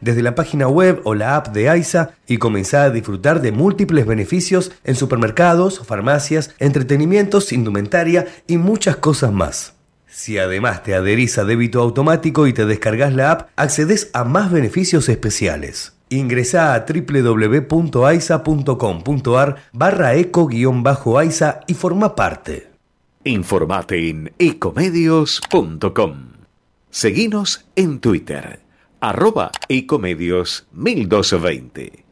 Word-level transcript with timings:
desde 0.00 0.22
la 0.22 0.36
página 0.36 0.68
web 0.68 1.00
o 1.02 1.16
la 1.16 1.34
app 1.34 1.48
de 1.48 1.68
AISA 1.68 2.12
y 2.28 2.38
comenzá 2.38 2.84
a 2.84 2.90
disfrutar 2.90 3.42
de 3.42 3.50
múltiples 3.50 4.06
beneficios 4.06 4.70
en 4.84 4.94
supermercados, 4.94 5.84
farmacias, 5.84 6.54
entretenimientos, 6.60 7.52
indumentaria 7.52 8.28
y 8.46 8.58
muchas 8.58 8.98
cosas 8.98 9.32
más. 9.32 9.74
Si 10.06 10.38
además 10.38 10.84
te 10.84 10.94
adherís 10.94 11.36
a 11.38 11.44
débito 11.44 11.80
automático 11.80 12.46
y 12.46 12.52
te 12.52 12.64
descargas 12.64 13.12
la 13.12 13.32
app, 13.32 13.48
accedes 13.56 14.10
a 14.12 14.22
más 14.22 14.52
beneficios 14.52 15.08
especiales. 15.08 15.94
Ingresá 16.10 16.72
a 16.72 16.86
www.aisa.com.ar 16.86 19.56
barra 19.72 20.14
eco-aisa 20.14 21.60
y 21.66 21.74
forma 21.74 22.14
parte. 22.14 22.70
Informate 23.24 24.10
en 24.10 24.32
ecomedios.com. 24.38 26.36
Seguinos 26.88 27.66
en 27.74 27.98
Twitter 27.98 28.65
arroba 29.00 29.50
ecomedios 29.68 30.66
1220. 30.72 32.04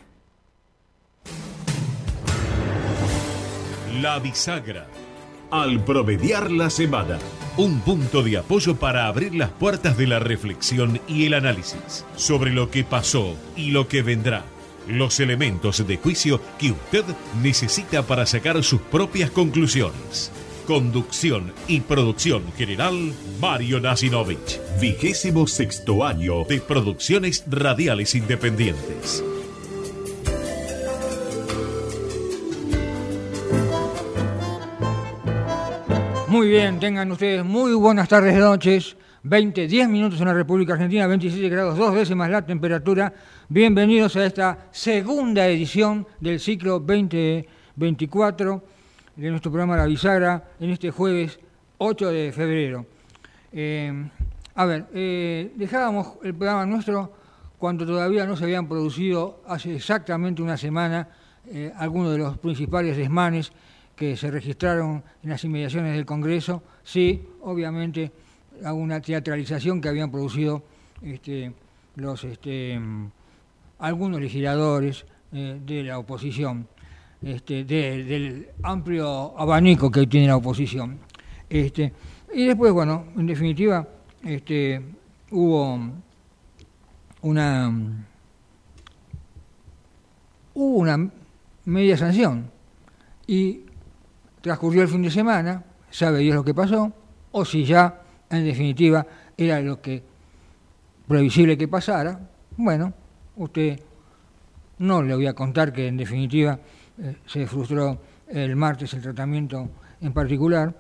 La 4.01 4.19
bisagra. 4.19 4.87
Al 5.51 5.85
promediar 5.85 6.51
la 6.51 6.69
semana. 6.69 7.19
Un 7.57 7.81
punto 7.81 8.23
de 8.23 8.39
apoyo 8.39 8.75
para 8.77 9.07
abrir 9.07 9.35
las 9.35 9.51
puertas 9.51 9.97
de 9.97 10.09
la 10.09 10.19
reflexión 10.19 11.01
y 11.07 11.27
el 11.27 11.35
análisis 11.35 12.05
sobre 12.17 12.51
lo 12.51 12.71
que 12.71 12.83
pasó 12.83 13.37
y 13.57 13.71
lo 13.71 13.87
que 13.87 14.03
vendrá. 14.03 14.45
Los 14.89 15.21
elementos 15.21 15.87
de 15.87 15.97
juicio 15.97 16.41
que 16.59 16.73
usted 16.73 17.05
necesita 17.41 18.03
para 18.03 18.27
sacar 18.27 18.63
sus 18.65 18.81
propias 18.81 19.31
conclusiones. 19.31 20.33
Conducción 20.67 21.53
y 21.69 21.81
producción 21.81 22.51
general, 22.57 23.13
Mario 23.39 23.81
Nasinovich. 23.81 24.59
Vigésimo 24.81 25.47
sexto 25.47 26.03
año 26.03 26.45
de 26.45 26.59
producciones 26.59 27.45
radiales 27.47 28.15
independientes. 28.15 29.23
Muy 36.29 36.49
bien, 36.49 36.81
tengan 36.81 37.13
ustedes 37.13 37.45
muy 37.45 37.75
buenas 37.75 38.09
tardes, 38.09 38.35
noches. 38.35 38.97
20, 39.23 39.69
10 39.69 39.89
minutos 39.91 40.19
en 40.21 40.29
la 40.29 40.35
República 40.35 40.73
Argentina, 40.73 41.07
27 41.07 41.47
grados, 41.51 41.77
dos 41.77 41.95
décimas 41.95 42.31
la 42.31 42.45
temperatura. 42.45 43.13
Bienvenidos 43.51 44.17
a 44.17 44.25
esta 44.25 44.69
segunda 44.71 45.47
edición 45.47 46.07
del 46.21 46.41
ciclo 46.41 46.79
2024 46.81 48.74
de 49.17 49.31
nuestro 49.31 49.51
programa 49.51 49.77
La 49.77 49.87
Bisagra 49.87 50.43
en 50.59 50.71
este 50.71 50.91
jueves 50.91 51.39
8 51.79 52.09
de 52.11 52.33
febrero. 52.33 52.87
Eh, 53.53 54.11
a 54.55 54.65
ver, 54.65 54.87
eh, 54.93 55.53
dejábamos 55.55 56.15
el 56.25 56.35
programa 56.35 56.67
nuestro 56.67 57.13
cuando 57.59 57.87
todavía 57.87 58.27
no 58.27 58.37
se 58.37 58.45
habían 58.45 58.69
producido 58.69 59.43
hace 59.47 59.77
exactamente 59.77 60.43
una 60.43 60.57
semana 60.57 61.09
eh, 61.47 61.73
algunos 61.77 62.13
de 62.13 62.19
los 62.19 62.39
principales 62.39 62.97
desmanes 62.97 63.53
que 63.95 64.17
se 64.17 64.31
registraron 64.31 65.05
en 65.23 65.31
las 65.31 65.45
inmediaciones 65.45 65.95
del 65.95 66.05
Congreso, 66.05 66.63
sí, 66.83 67.29
obviamente, 67.43 68.11
alguna 68.65 69.01
teatralización 69.01 69.81
que 69.81 69.89
habían 69.89 70.11
producido 70.11 70.65
este, 71.01 71.53
los, 71.95 72.25
este, 72.25 72.81
algunos 73.79 74.21
legisladores 74.21 75.07
de 75.31 75.83
la 75.83 75.99
oposición. 75.99 76.69
Este, 77.25 77.65
del 77.65 78.49
amplio 78.63 79.33
abanico 79.39 79.91
que 79.91 80.07
tiene 80.07 80.27
la 80.27 80.37
oposición. 80.37 80.99
Este, 81.49 81.91
y 82.35 82.47
después, 82.47 82.71
bueno, 82.71 83.07
en 83.17 83.27
definitiva, 83.27 83.89
este, 84.23 84.83
hubo 85.31 85.81
una, 87.23 87.73
hubo 90.53 90.77
una 90.77 91.11
media 91.65 91.97
sanción 91.97 92.51
y 93.27 93.61
transcurrió 94.43 94.83
el 94.83 94.89
fin 94.89 95.01
de 95.01 95.11
semana, 95.11 95.65
sabe 95.91 96.19
Dios 96.19 96.35
lo 96.35 96.45
que 96.45 96.53
pasó, 96.53 96.93
o 97.33 97.45
si 97.47 97.65
ya, 97.65 98.03
en 98.29 98.45
definitiva, 98.45 99.07
era 99.39 99.63
lo 99.63 99.81
que 99.81 100.03
previsible 101.09 101.57
que 101.57 101.69
pasara, 101.69 102.21
bueno, 102.59 102.93
usted 103.37 103.81
no 104.79 105.03
le 105.03 105.15
voy 105.15 105.27
a 105.27 105.33
contar 105.33 105.73
que 105.73 105.87
en 105.87 105.97
definitiva 105.97 106.59
eh, 106.99 107.17
se 107.27 107.47
frustró 107.47 107.99
el 108.29 108.57
martes 108.57 108.95
el 108.95 109.03
tratamiento 109.03 109.69
en 110.01 110.13
particular, 110.13 110.75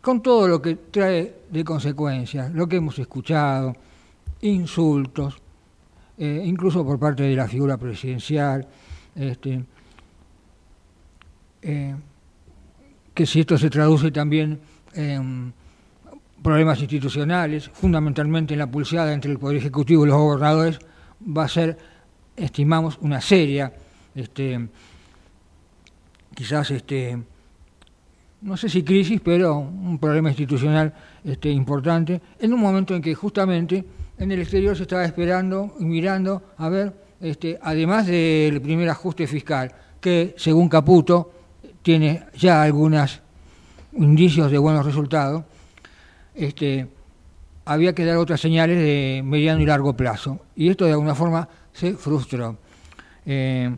con 0.00 0.22
todo 0.22 0.46
lo 0.46 0.62
que 0.62 0.76
trae 0.76 1.34
de 1.50 1.64
consecuencias, 1.64 2.52
lo 2.52 2.68
que 2.68 2.76
hemos 2.76 2.98
escuchado, 2.98 3.74
insultos, 4.42 5.36
eh, 6.18 6.42
incluso 6.44 6.84
por 6.84 6.98
parte 6.98 7.24
de 7.24 7.34
la 7.34 7.48
figura 7.48 7.76
presidencial, 7.76 8.66
este, 9.14 9.64
eh, 11.62 11.96
que 13.12 13.26
si 13.26 13.40
esto 13.40 13.58
se 13.58 13.70
traduce 13.70 14.10
también 14.10 14.60
en 14.94 15.52
problemas 16.42 16.78
institucionales, 16.80 17.68
fundamentalmente 17.72 18.54
en 18.54 18.60
la 18.60 18.70
pulseada 18.70 19.12
entre 19.12 19.32
el 19.32 19.38
Poder 19.38 19.56
Ejecutivo 19.56 20.04
y 20.04 20.08
los 20.08 20.16
gobernadores, 20.16 20.78
va 21.36 21.44
a 21.44 21.48
ser, 21.48 21.76
estimamos, 22.36 22.98
una 23.00 23.20
seria 23.20 23.72
este, 24.14 24.68
quizás 26.36 26.70
este 26.70 27.18
no 28.42 28.56
sé 28.56 28.68
si 28.68 28.84
crisis, 28.84 29.20
pero 29.24 29.56
un 29.58 29.98
problema 29.98 30.28
institucional 30.28 30.92
este, 31.24 31.50
importante, 31.50 32.20
en 32.38 32.52
un 32.52 32.60
momento 32.60 32.94
en 32.94 33.02
que 33.02 33.14
justamente 33.14 33.84
en 34.18 34.30
el 34.30 34.40
exterior 34.40 34.76
se 34.76 34.82
estaba 34.82 35.04
esperando 35.04 35.74
y 35.80 35.84
mirando 35.84 36.54
a 36.58 36.68
ver, 36.68 36.94
este, 37.20 37.58
además 37.60 38.06
del 38.06 38.60
primer 38.60 38.88
ajuste 38.88 39.26
fiscal, 39.26 39.72
que 40.00 40.34
según 40.36 40.68
Caputo 40.68 41.32
tiene 41.82 42.24
ya 42.36 42.62
algunos 42.62 43.20
indicios 43.94 44.50
de 44.50 44.58
buenos 44.58 44.84
resultados, 44.84 45.42
este, 46.34 46.86
había 47.64 47.94
que 47.94 48.04
dar 48.04 48.18
otras 48.18 48.40
señales 48.40 48.78
de 48.78 49.22
mediano 49.24 49.60
y 49.60 49.66
largo 49.66 49.96
plazo. 49.96 50.40
Y 50.54 50.68
esto 50.68 50.84
de 50.84 50.92
alguna 50.92 51.14
forma 51.14 51.48
se 51.72 51.94
frustró. 51.94 52.58
Eh, 53.24 53.74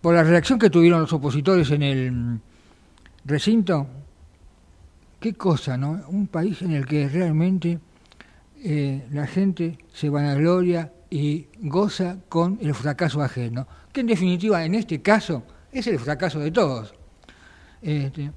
por 0.00 0.14
la 0.14 0.22
reacción 0.22 0.58
que 0.58 0.70
tuvieron 0.70 1.00
los 1.00 1.12
opositores 1.12 1.70
en 1.70 1.82
el 1.82 2.40
recinto, 3.24 3.86
qué 5.20 5.34
cosa, 5.34 5.76
¿no? 5.76 6.00
Un 6.08 6.28
país 6.28 6.62
en 6.62 6.72
el 6.72 6.86
que 6.86 7.08
realmente 7.08 7.78
eh, 8.62 9.06
la 9.10 9.26
gente 9.26 9.78
se 9.92 10.08
vanagloria 10.08 10.92
y 11.10 11.46
goza 11.60 12.18
con 12.28 12.58
el 12.60 12.74
fracaso 12.74 13.22
ajeno, 13.22 13.66
que 13.92 14.00
en 14.00 14.06
definitiva 14.06 14.64
en 14.64 14.74
este 14.74 15.02
caso 15.02 15.42
es 15.72 15.86
el 15.86 15.98
fracaso 15.98 16.38
de 16.38 16.50
todos. 16.50 16.94
Este, 17.82 18.30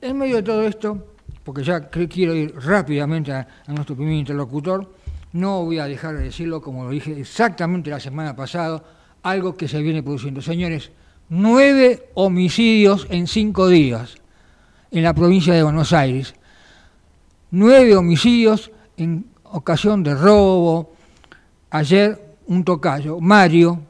en 0.00 0.18
medio 0.18 0.36
de 0.36 0.42
todo 0.42 0.62
esto, 0.66 1.14
porque 1.44 1.62
ya 1.62 1.88
quiero 1.88 2.34
ir 2.34 2.54
rápidamente 2.56 3.32
a, 3.32 3.46
a 3.66 3.72
nuestro 3.72 3.96
primer 3.96 4.14
interlocutor, 4.14 4.94
no 5.32 5.64
voy 5.64 5.78
a 5.78 5.86
dejar 5.86 6.16
de 6.16 6.24
decirlo 6.24 6.60
como 6.60 6.84
lo 6.84 6.90
dije 6.90 7.18
exactamente 7.18 7.90
la 7.90 8.00
semana 8.00 8.34
pasada, 8.34 8.82
algo 9.22 9.56
que 9.56 9.68
se 9.68 9.82
viene 9.82 10.02
produciendo. 10.02 10.42
Señores, 10.42 10.90
nueve 11.28 12.10
homicidios 12.14 13.06
en 13.10 13.26
cinco 13.26 13.68
días 13.68 14.16
en 14.90 15.02
la 15.02 15.14
provincia 15.14 15.54
de 15.54 15.62
Buenos 15.62 15.92
Aires. 15.92 16.34
Nueve 17.50 17.96
homicidios 17.96 18.70
en 18.96 19.26
ocasión 19.44 20.02
de 20.02 20.14
robo. 20.14 20.92
Ayer 21.70 22.36
un 22.46 22.64
tocayo, 22.64 23.20
Mario, 23.20 23.82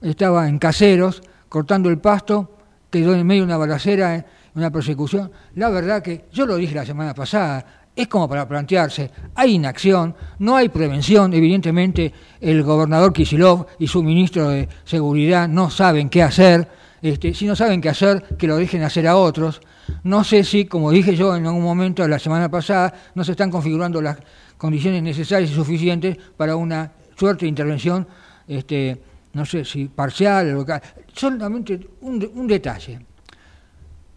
estaba 0.00 0.48
en 0.48 0.58
caseros 0.58 1.22
cortando 1.48 1.88
el 1.90 1.98
pasto, 1.98 2.56
quedó 2.90 3.14
en 3.14 3.26
medio 3.26 3.42
de 3.42 3.46
una 3.46 3.56
balacera, 3.56 4.24
una 4.54 4.70
persecución. 4.70 5.30
La 5.54 5.68
verdad 5.70 6.02
que 6.02 6.26
yo 6.32 6.46
lo 6.46 6.56
dije 6.56 6.74
la 6.74 6.86
semana 6.86 7.14
pasada, 7.14 7.81
es 7.94 8.08
como 8.08 8.28
para 8.28 8.48
plantearse, 8.48 9.10
hay 9.34 9.54
inacción, 9.54 10.14
no 10.38 10.56
hay 10.56 10.70
prevención, 10.70 11.32
evidentemente 11.34 12.12
el 12.40 12.62
gobernador 12.62 13.12
Kisilov 13.12 13.66
y 13.78 13.86
su 13.86 14.02
ministro 14.02 14.48
de 14.48 14.68
Seguridad 14.84 15.46
no 15.46 15.68
saben 15.68 16.08
qué 16.08 16.22
hacer, 16.22 16.68
este, 17.02 17.34
si 17.34 17.44
no 17.46 17.54
saben 17.54 17.80
qué 17.80 17.90
hacer, 17.90 18.36
que 18.38 18.46
lo 18.46 18.56
dejen 18.56 18.82
hacer 18.82 19.06
a 19.06 19.16
otros. 19.16 19.60
No 20.04 20.24
sé 20.24 20.44
si, 20.44 20.64
como 20.64 20.90
dije 20.90 21.14
yo 21.16 21.36
en 21.36 21.46
algún 21.46 21.62
momento 21.62 22.06
la 22.08 22.18
semana 22.18 22.50
pasada, 22.50 22.94
no 23.14 23.24
se 23.24 23.32
están 23.32 23.50
configurando 23.50 24.00
las 24.00 24.16
condiciones 24.56 25.02
necesarias 25.02 25.50
y 25.50 25.54
suficientes 25.54 26.16
para 26.36 26.56
una 26.56 26.92
suerte 27.16 27.44
de 27.44 27.48
intervención, 27.50 28.06
este, 28.48 29.02
no 29.34 29.44
sé 29.44 29.64
si 29.64 29.86
parcial 29.86 30.50
o 30.52 30.54
local. 30.54 30.80
Solamente 31.12 31.88
un 32.00 32.46
detalle. 32.46 33.00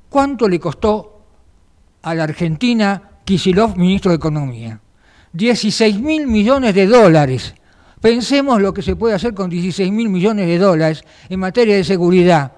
¿Cuánto 0.08 0.48
le 0.48 0.60
costó 0.60 1.26
a 2.04 2.14
la 2.14 2.24
Argentina 2.24 3.15
Kisilov, 3.26 3.76
ministro 3.76 4.12
de 4.12 4.18
Economía. 4.18 4.80
16 5.34 6.00
mil 6.00 6.28
millones 6.28 6.74
de 6.76 6.86
dólares. 6.86 7.56
Pensemos 8.00 8.62
lo 8.62 8.74
que 8.74 8.84
se 8.84 8.96
puede 8.96 9.16
hacer 9.16 9.34
con 9.34 9.50
16 9.50 9.92
mil 9.92 10.10
millones 10.10 10.48
de 10.48 10.60
dólares 10.60 11.04
en 11.28 11.40
materia 11.40 11.76
de 11.76 11.84
seguridad. 11.84 12.52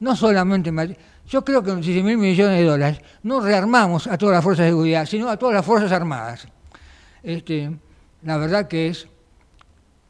No 0.00 0.16
solamente 0.16 0.70
en 0.70 0.74
materia, 0.74 0.98
Yo 1.28 1.44
creo 1.44 1.62
que 1.62 1.70
con 1.70 1.80
16 1.82 2.04
mil 2.04 2.16
millones 2.16 2.58
de 2.58 2.64
dólares 2.64 3.00
no 3.22 3.40
rearmamos 3.40 4.06
a 4.06 4.16
todas 4.16 4.34
las 4.36 4.42
fuerzas 4.42 4.64
de 4.64 4.70
seguridad, 4.70 5.04
sino 5.04 5.28
a 5.28 5.36
todas 5.36 5.54
las 5.54 5.64
fuerzas 5.66 5.92
armadas. 5.92 6.48
Este, 7.22 7.70
la 8.22 8.38
verdad 8.38 8.66
que 8.66 8.88
es, 8.88 9.06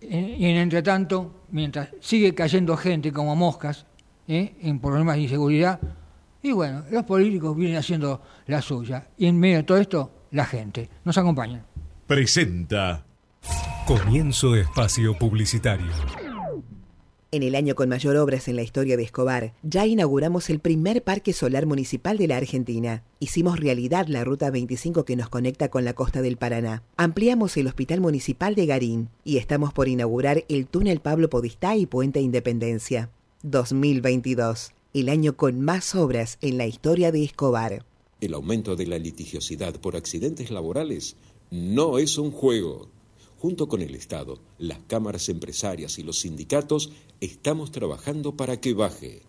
y 0.00 0.44
en 0.46 0.56
entretanto, 0.56 1.42
mientras 1.50 1.88
sigue 2.00 2.34
cayendo 2.34 2.76
gente 2.76 3.12
como 3.12 3.34
moscas 3.34 3.84
¿eh? 4.28 4.54
en 4.62 4.78
problemas 4.78 5.16
de 5.16 5.22
inseguridad, 5.22 5.80
y 6.42 6.52
bueno, 6.52 6.84
los 6.90 7.04
políticos 7.04 7.56
vienen 7.56 7.76
haciendo 7.76 8.22
la 8.46 8.62
suya. 8.62 9.08
Y 9.16 9.26
en 9.26 9.38
medio 9.38 9.58
de 9.58 9.62
todo 9.64 9.78
esto, 9.78 10.10
la 10.30 10.44
gente. 10.44 10.88
Nos 11.04 11.18
acompaña. 11.18 11.64
Presenta. 12.06 13.04
Comienzo 13.86 14.52
de 14.52 14.62
espacio 14.62 15.16
publicitario. 15.18 15.86
En 17.30 17.42
el 17.42 17.54
año 17.56 17.74
con 17.74 17.90
mayor 17.90 18.16
obras 18.16 18.48
en 18.48 18.56
la 18.56 18.62
historia 18.62 18.96
de 18.96 19.02
Escobar, 19.02 19.52
ya 19.62 19.84
inauguramos 19.84 20.48
el 20.48 20.60
primer 20.60 21.04
parque 21.04 21.34
solar 21.34 21.66
municipal 21.66 22.16
de 22.16 22.26
la 22.26 22.38
Argentina. 22.38 23.02
Hicimos 23.20 23.60
realidad 23.60 24.06
la 24.08 24.24
Ruta 24.24 24.50
25 24.50 25.04
que 25.04 25.14
nos 25.14 25.28
conecta 25.28 25.68
con 25.68 25.84
la 25.84 25.92
costa 25.92 26.22
del 26.22 26.38
Paraná. 26.38 26.84
Ampliamos 26.96 27.54
el 27.58 27.66
Hospital 27.66 28.00
Municipal 28.00 28.54
de 28.54 28.64
Garín 28.64 29.10
y 29.24 29.36
estamos 29.36 29.74
por 29.74 29.88
inaugurar 29.88 30.44
el 30.48 30.66
túnel 30.66 31.00
Pablo 31.00 31.28
Podistá 31.28 31.76
y 31.76 31.84
Puente 31.84 32.22
Independencia. 32.22 33.10
2022, 33.42 34.72
el 34.94 35.08
año 35.08 35.36
con 35.36 35.60
más 35.60 35.94
obras 35.94 36.38
en 36.40 36.58
la 36.58 36.66
historia 36.66 37.12
de 37.12 37.24
Escobar. 37.24 37.84
El 38.20 38.34
aumento 38.34 38.74
de 38.74 38.86
la 38.86 38.98
litigiosidad 38.98 39.74
por 39.80 39.96
accidentes 39.96 40.50
laborales 40.50 41.16
no 41.50 41.98
es 41.98 42.18
un 42.18 42.30
juego. 42.30 42.88
Junto 43.38 43.68
con 43.68 43.82
el 43.82 43.94
Estado, 43.94 44.40
las 44.58 44.80
cámaras 44.88 45.28
empresarias 45.28 45.98
y 45.98 46.02
los 46.02 46.20
sindicatos 46.20 46.90
estamos 47.20 47.70
trabajando 47.70 48.36
para 48.36 48.60
que 48.60 48.74
baje. 48.74 49.22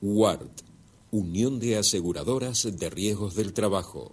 WART, 0.00 0.62
Unión 1.10 1.58
de 1.58 1.76
Aseguradoras 1.76 2.66
de 2.78 2.90
Riesgos 2.90 3.34
del 3.34 3.52
Trabajo. 3.52 4.12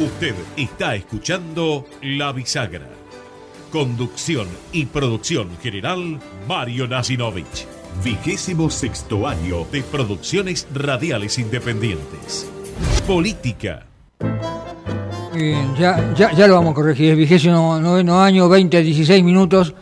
Usted 0.00 0.34
está 0.56 0.94
escuchando 0.94 1.84
La 2.00 2.32
Bisagra. 2.32 2.88
Conducción 3.70 4.48
y 4.72 4.86
producción 4.86 5.50
general, 5.62 6.18
Mario 6.48 6.88
Nasinovich. 6.88 7.66
Vigésimo 8.02 8.70
sexto 8.70 9.28
año 9.28 9.66
de 9.70 9.82
producciones 9.82 10.66
radiales 10.72 11.38
independientes. 11.38 12.50
Política. 13.06 13.84
Bien, 15.34 15.76
ya, 15.78 16.14
ya, 16.14 16.32
ya 16.32 16.46
lo 16.46 16.54
vamos 16.54 16.72
a 16.72 16.76
corregir. 16.76 17.10
Es 17.10 17.18
vigésimo 17.18 17.78
noveno 17.78 18.22
año, 18.22 18.48
20 18.48 18.82
16 18.82 19.22
minutos. 19.22 19.74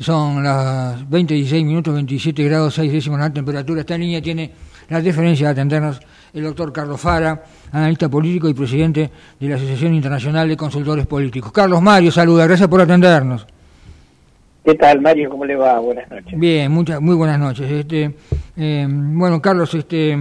Son 0.00 0.42
las 0.42 1.08
20 1.08 1.34
16 1.34 1.64
minutos, 1.64 1.94
27 1.94 2.42
grados 2.42 2.74
6 2.74 2.90
décimos 2.90 3.20
la 3.20 3.32
temperatura. 3.32 3.82
Esta 3.82 3.96
línea 3.96 4.20
tiene 4.20 4.50
la 4.88 5.00
deferencia 5.00 5.46
de 5.48 5.52
atendernos 5.52 6.00
el 6.34 6.44
doctor 6.44 6.72
Carlos 6.72 7.00
Fara, 7.00 7.42
analista 7.72 8.08
político 8.08 8.48
y 8.48 8.54
presidente 8.54 9.10
de 9.38 9.48
la 9.48 9.56
Asociación 9.56 9.94
Internacional 9.94 10.48
de 10.48 10.56
Consultores 10.56 11.06
Políticos. 11.06 11.52
Carlos 11.52 11.82
Mario, 11.82 12.10
saluda, 12.10 12.46
gracias 12.46 12.68
por 12.68 12.80
atendernos. 12.80 13.46
¿Qué 14.64 14.74
tal, 14.74 15.00
Mario? 15.00 15.28
¿Cómo 15.28 15.44
le 15.44 15.56
va? 15.56 15.78
Buenas 15.80 16.08
noches. 16.08 16.38
Bien, 16.38 16.70
muchas, 16.70 17.00
muy 17.00 17.16
buenas 17.16 17.38
noches. 17.38 17.70
Este, 17.70 18.14
eh, 18.56 18.86
bueno, 18.88 19.42
Carlos, 19.42 19.74
este, 19.74 20.16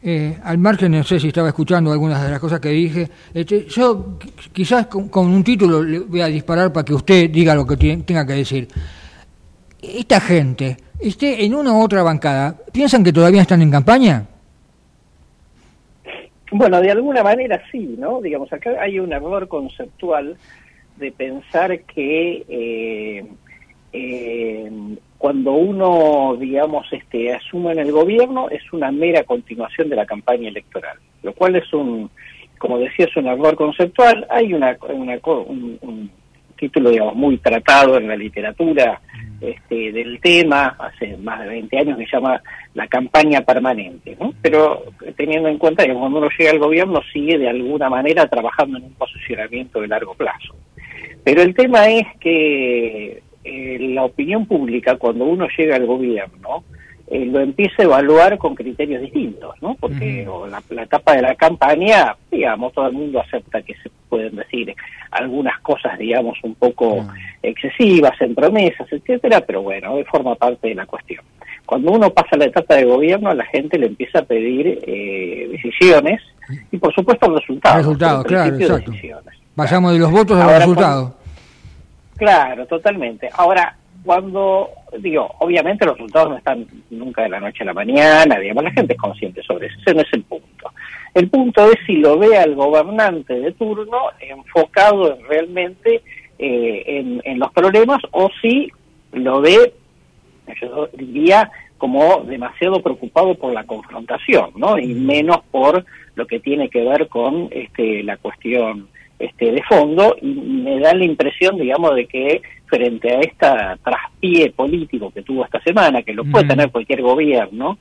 eh, 0.00 0.38
al 0.44 0.58
margen, 0.58 0.92
no 0.92 1.02
sé 1.02 1.18
si 1.18 1.28
estaba 1.28 1.48
escuchando 1.48 1.90
algunas 1.90 2.22
de 2.22 2.30
las 2.30 2.38
cosas 2.38 2.60
que 2.60 2.68
dije, 2.68 3.10
este, 3.34 3.66
yo 3.66 4.16
quizás 4.52 4.86
con, 4.86 5.08
con, 5.08 5.26
un 5.26 5.42
título 5.42 5.82
le 5.82 5.98
voy 5.98 6.20
a 6.20 6.26
disparar 6.26 6.72
para 6.72 6.84
que 6.84 6.94
usted 6.94 7.28
diga 7.30 7.54
lo 7.54 7.66
que 7.66 7.76
tiene, 7.76 8.04
tenga 8.04 8.24
que 8.24 8.34
decir. 8.34 8.68
Esta 9.82 10.20
gente, 10.20 10.76
esté 11.00 11.44
en 11.44 11.54
una 11.54 11.72
u 11.72 11.82
otra 11.82 12.02
bancada, 12.02 12.56
¿piensan 12.72 13.04
que 13.04 13.12
todavía 13.12 13.42
están 13.42 13.62
en 13.62 13.70
campaña? 13.70 14.26
Bueno, 16.50 16.80
de 16.80 16.90
alguna 16.90 17.22
manera 17.22 17.60
sí, 17.70 17.96
¿no? 17.98 18.20
Digamos, 18.20 18.52
acá 18.52 18.70
hay 18.80 18.98
un 18.98 19.12
error 19.12 19.48
conceptual 19.48 20.36
de 20.96 21.12
pensar 21.12 21.80
que 21.80 22.44
eh, 22.48 23.26
eh, 23.92 24.70
cuando 25.18 25.52
uno, 25.52 26.36
digamos, 26.38 26.86
este, 26.92 27.34
asume 27.34 27.72
en 27.72 27.80
el 27.80 27.92
gobierno 27.92 28.48
es 28.48 28.72
una 28.72 28.90
mera 28.90 29.24
continuación 29.24 29.88
de 29.88 29.96
la 29.96 30.06
campaña 30.06 30.48
electoral, 30.48 30.96
lo 31.22 31.32
cual 31.34 31.56
es 31.56 31.72
un, 31.72 32.10
como 32.58 32.78
decía, 32.78 33.06
es 33.06 33.16
un 33.16 33.26
error 33.26 33.54
conceptual. 33.54 34.26
Hay 34.30 34.54
una, 34.54 34.76
una 34.88 35.18
un, 35.24 35.78
un 35.82 36.10
título, 36.56 36.90
digamos, 36.90 37.14
muy 37.14 37.36
tratado 37.38 37.98
en 37.98 38.08
la 38.08 38.16
literatura 38.16 39.00
este, 39.40 39.92
del 39.92 40.20
tema, 40.20 40.76
hace 40.78 41.16
más 41.18 41.40
de 41.40 41.48
20 41.48 41.78
años, 41.78 41.98
que 41.98 42.06
se 42.06 42.16
llama 42.16 42.42
la 42.74 42.86
campaña 42.88 43.40
permanente, 43.42 44.16
¿no? 44.18 44.34
Pero 44.42 44.84
teniendo 45.16 45.48
en 45.48 45.58
cuenta 45.58 45.84
que 45.84 45.94
cuando 45.94 46.18
uno 46.18 46.28
llega 46.36 46.50
al 46.50 46.58
gobierno 46.58 47.00
sigue 47.12 47.38
de 47.38 47.48
alguna 47.48 47.88
manera 47.88 48.26
trabajando 48.26 48.78
en 48.78 48.84
un 48.84 48.94
posicionamiento 48.94 49.80
de 49.80 49.88
largo 49.88 50.14
plazo. 50.14 50.54
Pero 51.24 51.42
el 51.42 51.54
tema 51.54 51.88
es 51.88 52.06
que 52.20 53.22
eh, 53.44 53.78
la 53.80 54.04
opinión 54.04 54.46
pública, 54.46 54.96
cuando 54.96 55.24
uno 55.24 55.46
llega 55.56 55.76
al 55.76 55.86
gobierno, 55.86 56.64
eh, 57.10 57.24
lo 57.26 57.40
empieza 57.40 57.82
a 57.82 57.84
evaluar 57.84 58.36
con 58.36 58.54
criterios 58.54 59.00
distintos, 59.00 59.54
¿no? 59.62 59.74
Porque 59.76 60.26
la, 60.50 60.62
la, 60.68 60.82
etapa 60.82 61.14
de 61.14 61.22
la 61.22 61.34
campaña, 61.34 62.14
digamos, 62.30 62.72
todo 62.72 62.86
el 62.86 62.92
mundo 62.92 63.20
acepta 63.20 63.62
que 63.62 63.74
se 63.76 63.90
pueden 64.08 64.36
decir 64.36 64.74
algunas 65.10 65.58
cosas, 65.60 65.98
digamos, 65.98 66.38
un 66.42 66.54
poco 66.54 67.06
excesivas 67.42 68.20
en 68.20 68.34
promesas, 68.34 68.86
etcétera, 68.92 69.40
pero 69.40 69.62
bueno, 69.62 69.94
forma 70.10 70.34
parte 70.34 70.68
de 70.68 70.74
la 70.74 70.86
cuestión. 70.86 71.24
Cuando 71.64 71.92
uno 71.92 72.10
pasa 72.10 72.36
la 72.36 72.46
etapa 72.46 72.76
de 72.76 72.84
gobierno, 72.84 73.32
la 73.34 73.44
gente 73.46 73.78
le 73.78 73.86
empieza 73.86 74.20
a 74.20 74.22
pedir 74.22 74.80
eh, 74.86 75.48
decisiones 75.50 76.20
y, 76.70 76.78
por 76.78 76.94
supuesto, 76.94 77.34
resultados. 77.34 77.78
Resultados, 77.78 78.24
claro, 78.24 78.56
exacto. 78.56 78.92
Pasamos 79.54 79.92
de 79.92 79.98
los 79.98 80.10
votos 80.10 80.38
a 80.38 80.44
los 80.44 80.58
resultados. 80.58 81.12
Claro, 82.16 82.66
totalmente. 82.66 83.28
Ahora, 83.32 83.76
cuando, 84.08 84.70
digo, 85.00 85.34
obviamente 85.40 85.84
los 85.84 85.98
resultados 85.98 86.30
no 86.30 86.38
están 86.38 86.66
nunca 86.88 87.24
de 87.24 87.28
la 87.28 87.40
noche 87.40 87.62
a 87.62 87.66
la 87.66 87.74
mañana, 87.74 88.38
digamos, 88.38 88.64
la 88.64 88.70
gente 88.70 88.94
es 88.94 88.98
consciente 88.98 89.42
sobre 89.42 89.66
eso, 89.66 89.76
ese 89.82 89.94
no 89.94 90.00
es 90.00 90.08
el 90.14 90.22
punto. 90.22 90.72
El 91.12 91.28
punto 91.28 91.70
es 91.70 91.76
si 91.86 91.96
lo 91.96 92.18
ve 92.18 92.34
al 92.38 92.54
gobernante 92.54 93.34
de 93.34 93.52
turno 93.52 93.98
enfocado 94.18 95.14
en 95.14 95.28
realmente 95.28 96.00
eh, 96.38 97.20
en, 97.22 97.38
los 97.38 97.52
problemas 97.52 98.00
o 98.12 98.30
si 98.40 98.72
lo 99.12 99.42
ve, 99.42 99.74
yo 100.58 100.88
diría, 100.94 101.50
como 101.76 102.24
demasiado 102.24 102.80
preocupado 102.82 103.34
por 103.34 103.52
la 103.52 103.64
confrontación, 103.64 104.52
¿no? 104.56 104.78
Y 104.78 104.94
menos 104.94 105.40
por 105.50 105.84
lo 106.14 106.26
que 106.26 106.40
tiene 106.40 106.70
que 106.70 106.82
ver 106.82 107.08
con 107.08 107.50
este, 107.50 108.02
la 108.04 108.16
cuestión 108.16 108.88
este, 109.18 109.52
de 109.52 109.62
fondo 109.64 110.16
y 110.22 110.26
me 110.26 110.78
da 110.78 110.94
la 110.94 111.04
impresión, 111.04 111.56
digamos, 111.56 111.94
de 111.94 112.06
que 112.06 112.42
frente 112.66 113.10
a 113.10 113.20
esta 113.20 113.78
traspié 113.82 114.50
político 114.50 115.10
que 115.10 115.22
tuvo 115.22 115.44
esta 115.44 115.60
semana, 115.62 116.02
que 116.02 116.12
lo 116.12 116.24
puede 116.24 116.46
tener 116.46 116.70
cualquier 116.70 117.02
gobierno, 117.02 117.78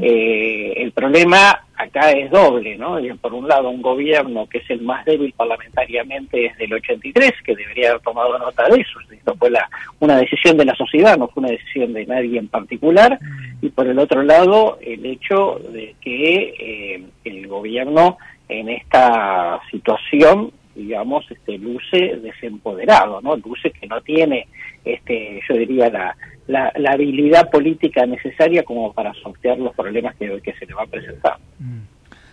eh, 0.00 0.74
el 0.76 0.92
problema 0.92 1.60
acá 1.76 2.10
es 2.12 2.30
doble, 2.30 2.76
¿no? 2.76 2.98
Por 3.20 3.34
un 3.34 3.48
lado, 3.48 3.68
un 3.68 3.82
gobierno 3.82 4.48
que 4.48 4.58
es 4.58 4.70
el 4.70 4.82
más 4.82 5.04
débil 5.04 5.32
parlamentariamente 5.36 6.38
desde 6.38 6.64
el 6.64 6.74
83, 6.74 7.32
que 7.44 7.54
debería 7.54 7.90
haber 7.90 8.02
tomado 8.02 8.38
nota 8.38 8.68
de 8.68 8.80
eso. 8.80 8.98
Esto 9.10 9.34
fue 9.36 9.50
la, 9.50 9.68
una 10.00 10.16
decisión 10.16 10.56
de 10.56 10.64
la 10.64 10.74
sociedad, 10.74 11.18
no 11.18 11.28
fue 11.28 11.42
una 11.42 11.52
decisión 11.52 11.92
de 11.92 12.06
nadie 12.06 12.38
en 12.38 12.48
particular. 12.48 13.18
Y 13.60 13.68
por 13.70 13.86
el 13.86 13.98
otro 13.98 14.22
lado, 14.22 14.78
el 14.80 15.04
hecho 15.04 15.60
de 15.72 15.94
que 16.00 16.54
eh, 16.58 17.02
el 17.24 17.46
gobierno 17.46 18.18
en 18.48 18.68
esta 18.70 19.60
situación 19.70 20.52
digamos, 20.78 21.28
este, 21.30 21.58
luce 21.58 22.20
desempoderado, 22.22 23.20
¿no? 23.20 23.36
Luce 23.36 23.70
que 23.72 23.86
no 23.86 24.00
tiene, 24.00 24.46
este, 24.84 25.40
yo 25.46 25.56
diría, 25.56 25.90
la, 25.90 26.16
la, 26.46 26.72
la 26.76 26.92
habilidad 26.92 27.50
política 27.50 28.06
necesaria 28.06 28.62
como 28.62 28.92
para 28.92 29.12
sortear 29.14 29.58
los 29.58 29.74
problemas 29.74 30.14
que, 30.16 30.40
que 30.40 30.54
se 30.54 30.66
le 30.66 30.74
va 30.74 30.84
a 30.84 30.86
presentar. 30.86 31.36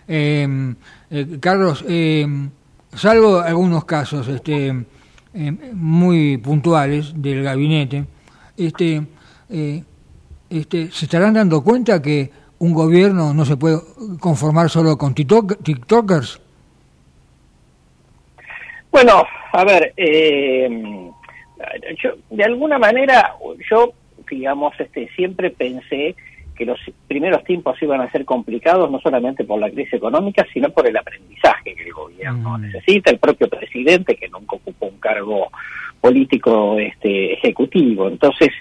Eh, 0.08 0.48
eh, 1.10 1.25
Carlos, 1.40 1.84
eh, 1.90 2.25
salvo 2.94 3.40
algunos 3.40 3.84
casos 3.86 4.28
este, 4.28 4.68
eh, 5.34 5.52
muy 5.74 6.38
puntuales 6.38 7.14
del 7.20 7.44
gabinete, 7.44 8.06
este, 8.56 9.02
eh, 9.50 9.84
este, 10.50 10.92
se 10.92 11.06
estarán 11.06 11.34
dando 11.34 11.64
cuenta 11.64 12.00
que 12.02 12.30
un 12.60 12.74
gobierno 12.74 13.34
no 13.34 13.44
se 13.44 13.58
puede 13.58 13.80
conformar 14.20 14.70
solo 14.70 14.98
con 14.98 15.14
tiktok, 15.14 15.62
tiktokers. 15.64 16.40
Bueno, 18.96 19.28
a 19.52 19.66
ver, 19.66 19.92
eh, 19.98 20.70
yo, 22.02 22.12
de 22.30 22.44
alguna 22.46 22.80
manera, 22.80 23.36
yo 23.70 23.92
digamos, 24.32 24.74
este, 24.80 25.10
siempre 25.18 25.50
pensé 25.50 26.16
que 26.56 26.64
los 26.64 26.80
primeros 27.06 27.44
tiempos 27.44 27.75
iban 27.82 28.00
a 28.00 28.10
ser 28.10 28.24
complicados 28.24 28.90
no 28.90 29.02
solamente 29.02 29.44
por 29.44 29.60
la 29.60 29.70
crisis 29.70 29.96
económica, 29.96 30.48
sino 30.54 30.70
por 30.70 30.88
el 30.88 30.96
aprendizaje 30.96 31.75
que 31.75 31.84
el 31.84 31.92
gobierno 31.92 32.58
necesita, 32.58 33.12
el 33.12 33.20
propio 33.20 33.50
presidente 33.50 34.16
que 34.16 34.30
nunca 34.30 34.56
ocupó 34.56 34.86
un 34.86 35.00
cargo 35.02 35.50
político 36.00 36.80
este, 36.80 37.34
ejecutivo. 37.34 38.08
Entonces, 38.08 38.54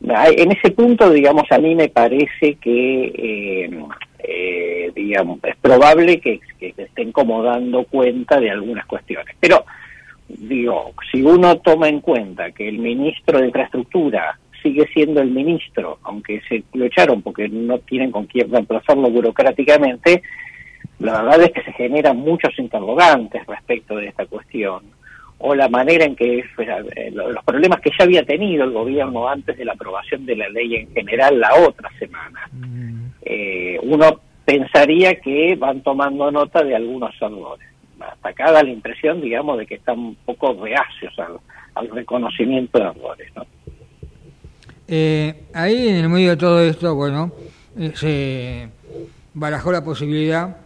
en 0.00 0.50
ese 0.50 0.72
punto, 0.72 1.10
digamos, 1.10 1.44
a 1.50 1.58
mí 1.58 1.76
me 1.76 1.88
parece 1.90 2.56
que, 2.56 3.04
eh, 3.06 3.70
eh, 4.18 4.90
digamos, 4.94 5.38
es 5.44 5.56
probable 5.56 6.20
que, 6.20 6.40
que 6.58 6.74
estén 6.76 7.12
como 7.12 7.42
dando 7.42 7.84
cuenta 7.84 8.40
de 8.40 8.50
algunas 8.50 8.84
cuestiones. 8.86 9.36
Pero, 9.40 9.64
digo, 10.28 10.92
si 11.10 11.22
uno 11.22 11.58
toma 11.58 11.88
en 11.88 12.00
cuenta 12.00 12.50
que 12.50 12.68
el 12.68 12.78
ministro 12.78 13.38
de 13.38 13.46
Infraestructura 13.46 14.38
sigue 14.62 14.86
siendo 14.92 15.20
el 15.20 15.30
ministro, 15.30 15.98
aunque 16.02 16.40
se 16.48 16.64
lo 16.74 16.86
echaron 16.86 17.22
porque 17.22 17.48
no 17.48 17.78
tienen 17.78 18.10
con 18.10 18.26
quién 18.26 18.50
reemplazarlo 18.50 19.10
burocráticamente, 19.10 20.22
la 20.98 21.22
verdad 21.22 21.42
es 21.42 21.52
que 21.52 21.62
se 21.62 21.72
generan 21.72 22.16
muchos 22.16 22.58
interrogantes 22.58 23.46
respecto 23.46 23.96
de 23.96 24.08
esta 24.08 24.26
cuestión 24.26 24.96
o 25.38 25.54
la 25.54 25.68
manera 25.68 26.04
en 26.04 26.16
que 26.16 26.38
eh, 26.38 27.10
los 27.12 27.44
problemas 27.44 27.80
que 27.80 27.90
ya 27.90 28.04
había 28.04 28.24
tenido 28.24 28.64
el 28.64 28.72
gobierno 28.72 29.28
antes 29.28 29.56
de 29.56 29.64
la 29.64 29.72
aprobación 29.72 30.24
de 30.24 30.36
la 30.36 30.48
ley 30.48 30.76
en 30.76 30.92
general 30.92 31.38
la 31.38 31.54
otra 31.54 31.90
semana. 31.98 32.48
Mm. 32.52 33.06
Eh, 33.22 33.78
uno 33.82 34.20
pensaría 34.44 35.16
que 35.20 35.54
van 35.56 35.82
tomando 35.82 36.30
nota 36.30 36.62
de 36.62 36.74
algunos 36.74 37.14
errores. 37.20 37.68
Hasta 38.12 38.28
acá 38.28 38.52
da 38.52 38.62
la 38.62 38.70
impresión, 38.70 39.20
digamos, 39.20 39.58
de 39.58 39.66
que 39.66 39.76
están 39.76 39.98
un 39.98 40.16
poco 40.24 40.54
reacios 40.62 41.14
al, 41.18 41.90
reconocimiento 41.90 42.78
de 42.78 42.84
errores. 42.84 43.32
¿no? 43.36 43.46
Eh, 44.88 45.44
ahí, 45.52 45.88
en 45.88 45.96
el 45.96 46.08
medio 46.08 46.30
de 46.30 46.36
todo 46.36 46.62
esto, 46.62 46.94
bueno, 46.94 47.32
se 47.94 48.68
barajó 49.34 49.72
la 49.72 49.84
posibilidad 49.84 50.56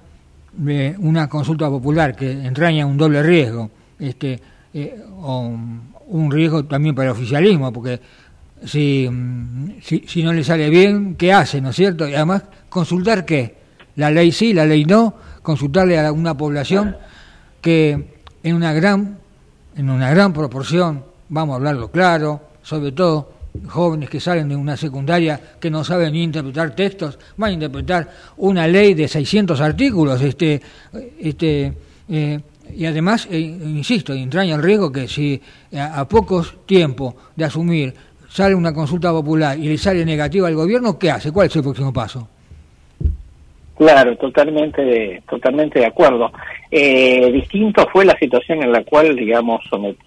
de 0.52 0.94
una 0.98 1.28
consulta 1.28 1.68
popular 1.68 2.14
que 2.14 2.30
entraña 2.30 2.86
un 2.86 2.96
doble 2.96 3.22
riesgo. 3.22 3.70
Este, 3.98 4.40
eh, 4.72 4.96
un 6.06 6.30
riesgo 6.30 6.64
también 6.64 6.94
para 6.94 7.10
el 7.10 7.16
oficialismo, 7.16 7.72
porque 7.72 8.00
si, 8.64 9.08
si, 9.80 10.04
si, 10.06 10.22
no 10.22 10.32
le 10.32 10.44
sale 10.44 10.68
bien, 10.68 11.14
¿qué 11.16 11.32
hace, 11.32 11.60
no 11.60 11.70
es 11.70 11.76
cierto? 11.76 12.08
Y 12.08 12.14
además, 12.14 12.44
consultar 12.68 13.24
qué, 13.24 13.56
la 13.96 14.10
ley 14.10 14.32
sí, 14.32 14.52
la 14.52 14.66
ley 14.66 14.84
no, 14.84 15.14
consultarle 15.42 15.98
a 15.98 16.12
una 16.12 16.36
población 16.36 16.96
que 17.60 18.20
en 18.42 18.54
una 18.54 18.72
gran, 18.72 19.18
en 19.76 19.90
una 19.90 20.10
gran 20.10 20.32
proporción, 20.32 21.04
vamos 21.28 21.54
a 21.54 21.56
hablarlo 21.56 21.90
claro, 21.90 22.40
sobre 22.62 22.92
todo 22.92 23.40
jóvenes 23.66 24.08
que 24.08 24.20
salen 24.20 24.48
de 24.48 24.56
una 24.56 24.76
secundaria 24.76 25.40
que 25.60 25.70
no 25.70 25.84
saben 25.84 26.12
ni 26.12 26.22
interpretar 26.22 26.74
textos, 26.74 27.18
van 27.36 27.50
a 27.50 27.54
interpretar 27.54 28.10
una 28.36 28.66
ley 28.66 28.94
de 28.94 29.08
600 29.08 29.60
artículos, 29.60 30.20
este, 30.22 30.60
este, 31.18 31.72
eh, 32.08 32.40
y 32.76 32.86
además, 32.86 33.26
eh, 33.30 33.38
insisto, 33.38 34.12
entraña 34.12 34.54
el 34.54 34.62
riesgo 34.62 34.92
que 34.92 35.08
si 35.08 35.40
a, 35.76 36.06
pocos 36.08 36.58
tiempo 36.66 37.16
de 37.34 37.44
asumir 37.44 37.94
sale 38.28 38.54
una 38.54 38.72
consulta 38.72 39.10
popular 39.10 39.58
y 39.58 39.68
le 39.68 39.76
sale 39.76 40.04
negativa 40.04 40.46
al 40.46 40.54
gobierno, 40.54 40.98
¿qué 40.98 41.10
hace? 41.10 41.32
¿Cuál 41.32 41.48
es 41.48 41.56
el 41.56 41.62
próximo 41.62 41.92
paso? 41.92 42.28
Claro, 43.80 44.14
totalmente, 44.16 45.22
totalmente 45.26 45.78
de 45.78 45.86
acuerdo. 45.86 46.30
Eh, 46.70 47.32
distinto 47.32 47.88
fue 47.90 48.04
la 48.04 48.14
situación 48.18 48.62
en 48.62 48.72
la 48.72 48.84
cual, 48.84 49.16
digamos, 49.16 49.62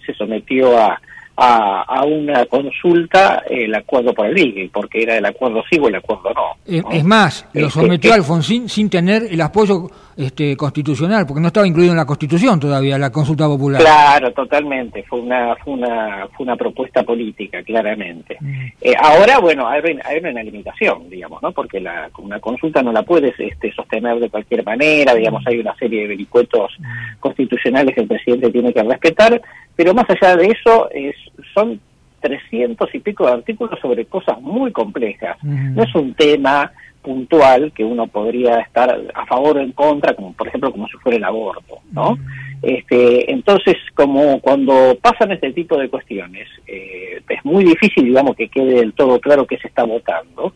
se 0.06 0.14
sometió 0.14 0.78
a, 0.78 1.02
a, 1.36 2.04
una 2.06 2.46
consulta 2.46 3.44
el 3.50 3.74
acuerdo 3.74 4.14
por 4.14 4.28
el 4.28 4.36
ligue, 4.36 4.70
porque 4.72 5.04
era 5.04 5.18
el 5.18 5.26
acuerdo 5.26 5.64
sí 5.70 5.80
o 5.80 5.88
el 5.88 5.96
acuerdo 5.96 6.32
no. 6.34 6.56
Eh, 6.66 6.82
es 6.92 7.04
más, 7.04 7.48
lo 7.54 7.68
este, 7.68 7.80
sometió 7.80 8.14
Alfonsín 8.14 8.70
sin 8.70 8.90
tener 8.90 9.24
el 9.24 9.42
apoyo 9.42 9.90
este, 10.16 10.56
constitucional, 10.56 11.26
porque 11.26 11.42
no 11.42 11.48
estaba 11.48 11.68
incluido 11.68 11.92
en 11.92 11.98
la 11.98 12.06
Constitución 12.06 12.60
todavía 12.60 12.98
la 12.98 13.12
consulta 13.12 13.48
popular. 13.48 13.82
Claro, 13.82 14.32
totalmente, 14.32 15.04
fue 15.04 15.22
una 15.22 15.56
fue 15.56 15.74
una, 15.74 16.28
fue 16.36 16.44
una 16.44 16.56
propuesta 16.56 17.04
política, 17.04 17.64
claramente. 17.64 18.38
Mm. 18.40 18.66
Eh, 18.82 18.94
ahora, 19.00 19.40
bueno, 19.40 19.68
hay, 19.68 19.82
hay, 20.06 20.20
una 20.20 20.44
limitación, 20.44 21.10
digamos, 21.10 21.42
¿no? 21.42 21.52
Porque 21.52 21.80
la, 21.80 22.10
una 22.20 22.40
consulta 22.40 22.84
no 22.84 22.92
la 22.92 23.04
puedes 23.04 23.34
este, 23.40 23.72
sostener 23.74 24.20
de 24.20 24.30
cualquier 24.30 24.64
manera, 24.64 25.16
digamos, 25.16 25.44
hay 25.48 25.60
una 25.60 25.76
serie 25.76 26.02
de 26.04 26.10
vericuetos 26.10 26.72
mm. 26.78 27.20
constitucionales 27.20 27.96
que 27.96 28.02
el 28.02 28.08
presidente 28.08 28.52
tiene 28.52 28.72
que 28.72 28.84
respetar, 28.84 29.42
pero 29.76 29.94
más 29.94 30.06
allá 30.10 30.36
de 30.36 30.48
eso, 30.48 30.90
es, 30.92 31.16
son 31.54 31.80
300 32.22 32.94
y 32.96 33.00
pico 33.00 33.26
de 33.26 33.34
artículos 33.34 33.80
sobre 33.80 34.06
cosas 34.06 34.42
muy 34.42 34.72
complejas. 34.72 35.38
No 35.44 35.84
es 35.84 35.94
un 35.94 36.14
tema 36.14 36.72
puntual 37.02 37.74
que 37.74 37.84
uno 37.84 38.08
podría 38.08 38.60
estar 38.60 38.98
a 39.14 39.26
favor 39.26 39.58
o 39.58 39.62
en 39.62 39.74
contra, 39.74 40.16
como 40.16 40.34
por 40.34 40.48
ejemplo 40.48 40.72
como 40.72 40.88
si 40.88 40.98
fuera 40.98 41.18
el 41.18 41.24
aborto, 41.26 41.80
¿no? 41.92 42.18
Este, 42.62 43.30
entonces, 43.30 43.76
como 43.94 44.40
cuando 44.40 44.98
pasan 45.02 45.34
este 45.34 45.52
tipo 45.52 45.78
de 45.78 45.90
cuestiones, 45.90 46.48
eh, 46.66 47.22
es 47.28 47.46
muy 47.46 47.66
difícil, 47.66 48.06
digamos, 48.06 48.38
que 48.38 48.48
quede 48.48 48.76
del 48.76 48.94
todo 48.94 49.20
claro 49.20 49.46
que 49.46 49.58
se 49.58 49.68
está 49.68 49.84
votando. 49.84 50.54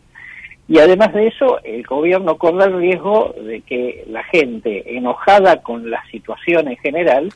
Y 0.68 0.78
además 0.78 1.14
de 1.14 1.28
eso, 1.28 1.58
el 1.64 1.82
gobierno 1.84 2.36
corre 2.36 2.66
el 2.66 2.78
riesgo 2.78 3.34
de 3.42 3.62
que 3.62 4.04
la 4.10 4.22
gente 4.24 4.96
enojada 4.96 5.62
con 5.62 5.90
la 5.90 6.02
situación 6.10 6.68
en 6.68 6.76
general 6.76 7.30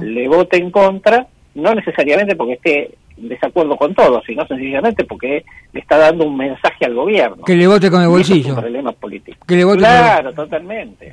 le 0.00 0.28
vote 0.28 0.56
en 0.56 0.70
contra, 0.70 1.26
no 1.54 1.74
necesariamente 1.74 2.34
porque 2.34 2.54
esté 2.54 2.90
desacuerdo 3.18 3.76
con 3.76 3.94
todo, 3.94 4.22
sino 4.26 4.46
sencillamente 4.46 5.04
porque 5.04 5.44
le 5.72 5.80
está 5.80 5.98
dando 5.98 6.26
un 6.26 6.36
mensaje 6.36 6.86
al 6.86 6.94
gobierno. 6.94 7.44
Que 7.44 7.56
le 7.56 7.66
vote 7.66 7.90
con 7.90 8.00
el 8.00 8.08
bolsillo. 8.08 8.54
Es 8.54 8.60
problema 8.60 8.92
político. 8.92 9.44
Que 9.46 9.56
le 9.56 9.64
vote 9.64 9.78
claro, 9.78 10.32
totalmente. 10.32 11.12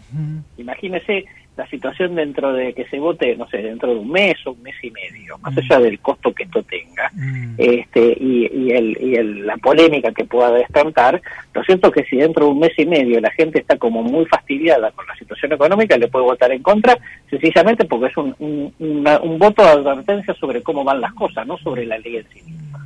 Imagínese 0.57 1.25
la 1.57 1.67
situación 1.69 2.15
dentro 2.15 2.51
de 2.51 2.73
que 2.73 2.85
se 2.87 2.99
vote, 2.99 3.35
no 3.37 3.47
sé, 3.47 3.57
dentro 3.57 3.93
de 3.93 3.99
un 3.99 4.11
mes 4.11 4.35
o 4.45 4.51
un 4.51 4.61
mes 4.61 4.75
y 4.83 4.91
medio, 4.91 5.37
más 5.37 5.57
allá 5.57 5.79
del 5.79 5.99
costo 5.99 6.33
que 6.33 6.43
esto 6.43 6.61
tenga, 6.63 7.09
este 7.57 8.17
y, 8.19 8.49
y, 8.53 8.71
el, 8.71 8.97
y 8.99 9.15
el, 9.15 9.47
la 9.47 9.55
polémica 9.57 10.11
que 10.11 10.25
pueda 10.25 10.51
despertar, 10.51 11.21
lo 11.53 11.63
cierto 11.63 11.87
es 11.87 11.93
que 11.93 12.09
si 12.09 12.17
dentro 12.17 12.45
de 12.45 12.51
un 12.51 12.59
mes 12.59 12.73
y 12.77 12.85
medio 12.85 13.21
la 13.21 13.31
gente 13.31 13.59
está 13.59 13.77
como 13.77 14.03
muy 14.03 14.25
fastidiada 14.25 14.91
con 14.91 15.07
la 15.07 15.15
situación 15.15 15.53
económica, 15.53 15.97
le 15.97 16.09
puede 16.09 16.25
votar 16.25 16.51
en 16.51 16.61
contra, 16.61 16.97
sencillamente 17.29 17.85
porque 17.85 18.07
es 18.07 18.17
un, 18.17 18.35
un, 18.39 18.73
un 18.79 19.39
voto 19.39 19.63
de 19.63 19.69
advertencia 19.69 20.33
sobre 20.33 20.61
cómo 20.61 20.83
van 20.83 20.99
las 20.99 21.13
cosas, 21.13 21.47
no 21.47 21.57
sobre 21.59 21.85
la 21.85 21.97
ley 21.99 22.17
en 22.17 22.27
sí 22.33 22.41
misma. 22.41 22.85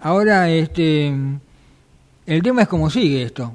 Ahora, 0.00 0.48
este, 0.48 1.12
el 2.26 2.42
tema 2.42 2.62
es 2.62 2.68
cómo 2.68 2.88
sigue 2.88 3.22
esto, 3.22 3.52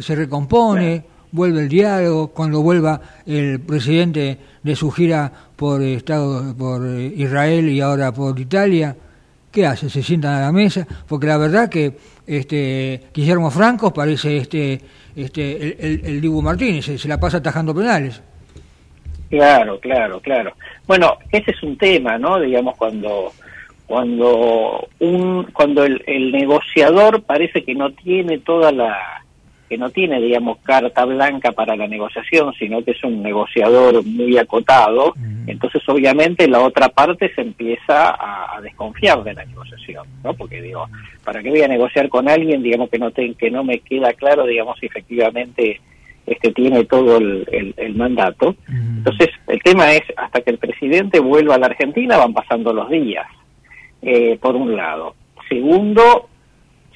se 0.00 0.16
recompone 0.16 1.13
vuelve 1.34 1.62
el 1.62 1.68
diálogo, 1.68 2.28
cuando 2.28 2.62
vuelva 2.62 3.00
el 3.26 3.58
presidente 3.58 4.38
de 4.62 4.76
su 4.76 4.92
gira 4.92 5.32
por 5.56 5.82
Estado, 5.82 6.56
por 6.56 6.86
Israel 6.86 7.68
y 7.68 7.80
ahora 7.80 8.12
por 8.12 8.38
Italia, 8.38 8.96
¿qué 9.50 9.66
hace? 9.66 9.90
Se 9.90 10.00
sientan 10.00 10.34
a 10.34 10.40
la 10.42 10.52
mesa, 10.52 10.86
porque 11.08 11.26
la 11.26 11.36
verdad 11.36 11.68
que 11.68 11.96
este 12.24 13.08
Guillermo 13.12 13.50
Franco 13.50 13.92
parece 13.92 14.36
este 14.36 14.80
este 15.16 15.76
el, 15.84 16.00
el, 16.04 16.20
Dibu 16.20 16.40
Martínez, 16.40 16.84
se, 16.84 17.08
la 17.08 17.18
pasa 17.18 17.38
atajando 17.38 17.74
penales. 17.74 18.22
Claro, 19.28 19.80
claro, 19.80 20.20
claro. 20.20 20.52
Bueno, 20.86 21.18
ese 21.32 21.50
es 21.50 21.62
un 21.64 21.76
tema, 21.76 22.16
¿no? 22.16 22.38
Digamos 22.38 22.76
cuando 22.76 23.32
cuando 23.86 24.86
un 25.00 25.48
cuando 25.52 25.84
el, 25.84 26.00
el 26.06 26.30
negociador 26.30 27.22
parece 27.22 27.64
que 27.64 27.74
no 27.74 27.92
tiene 27.92 28.38
toda 28.38 28.70
la 28.70 29.23
que 29.68 29.78
no 29.78 29.90
tiene, 29.90 30.20
digamos, 30.20 30.58
carta 30.58 31.04
blanca 31.04 31.52
para 31.52 31.76
la 31.76 31.88
negociación, 31.88 32.52
sino 32.58 32.84
que 32.84 32.92
es 32.92 33.02
un 33.02 33.22
negociador 33.22 34.04
muy 34.04 34.36
acotado, 34.36 35.14
entonces 35.46 35.82
obviamente 35.88 36.46
la 36.48 36.60
otra 36.60 36.88
parte 36.88 37.32
se 37.34 37.40
empieza 37.40 38.10
a, 38.10 38.60
desconfiar 38.60 39.22
de 39.24 39.34
la 39.34 39.44
negociación, 39.44 40.06
¿no? 40.22 40.32
Porque 40.34 40.62
digo, 40.62 40.86
¿para 41.24 41.42
qué 41.42 41.50
voy 41.50 41.62
a 41.62 41.68
negociar 41.68 42.08
con 42.08 42.28
alguien, 42.28 42.62
digamos, 42.62 42.88
que 42.88 42.98
no, 42.98 43.10
te, 43.10 43.34
que 43.34 43.50
no 43.50 43.64
me 43.64 43.80
queda 43.80 44.12
claro, 44.12 44.46
digamos, 44.46 44.78
si 44.78 44.86
efectivamente 44.86 45.80
este 46.26 46.52
tiene 46.52 46.84
todo 46.84 47.18
el, 47.18 47.74
el, 47.76 47.94
mandato? 47.94 48.54
Entonces, 48.68 49.30
el 49.48 49.62
tema 49.62 49.92
es, 49.92 50.02
hasta 50.16 50.40
que 50.40 50.50
el 50.50 50.58
presidente 50.58 51.20
vuelva 51.20 51.56
a 51.56 51.58
la 51.58 51.66
Argentina 51.66 52.16
van 52.16 52.32
pasando 52.32 52.72
los 52.72 52.88
días, 52.88 53.26
eh, 54.02 54.38
por 54.40 54.56
un 54.56 54.76
lado. 54.76 55.14
Segundo, 55.48 56.28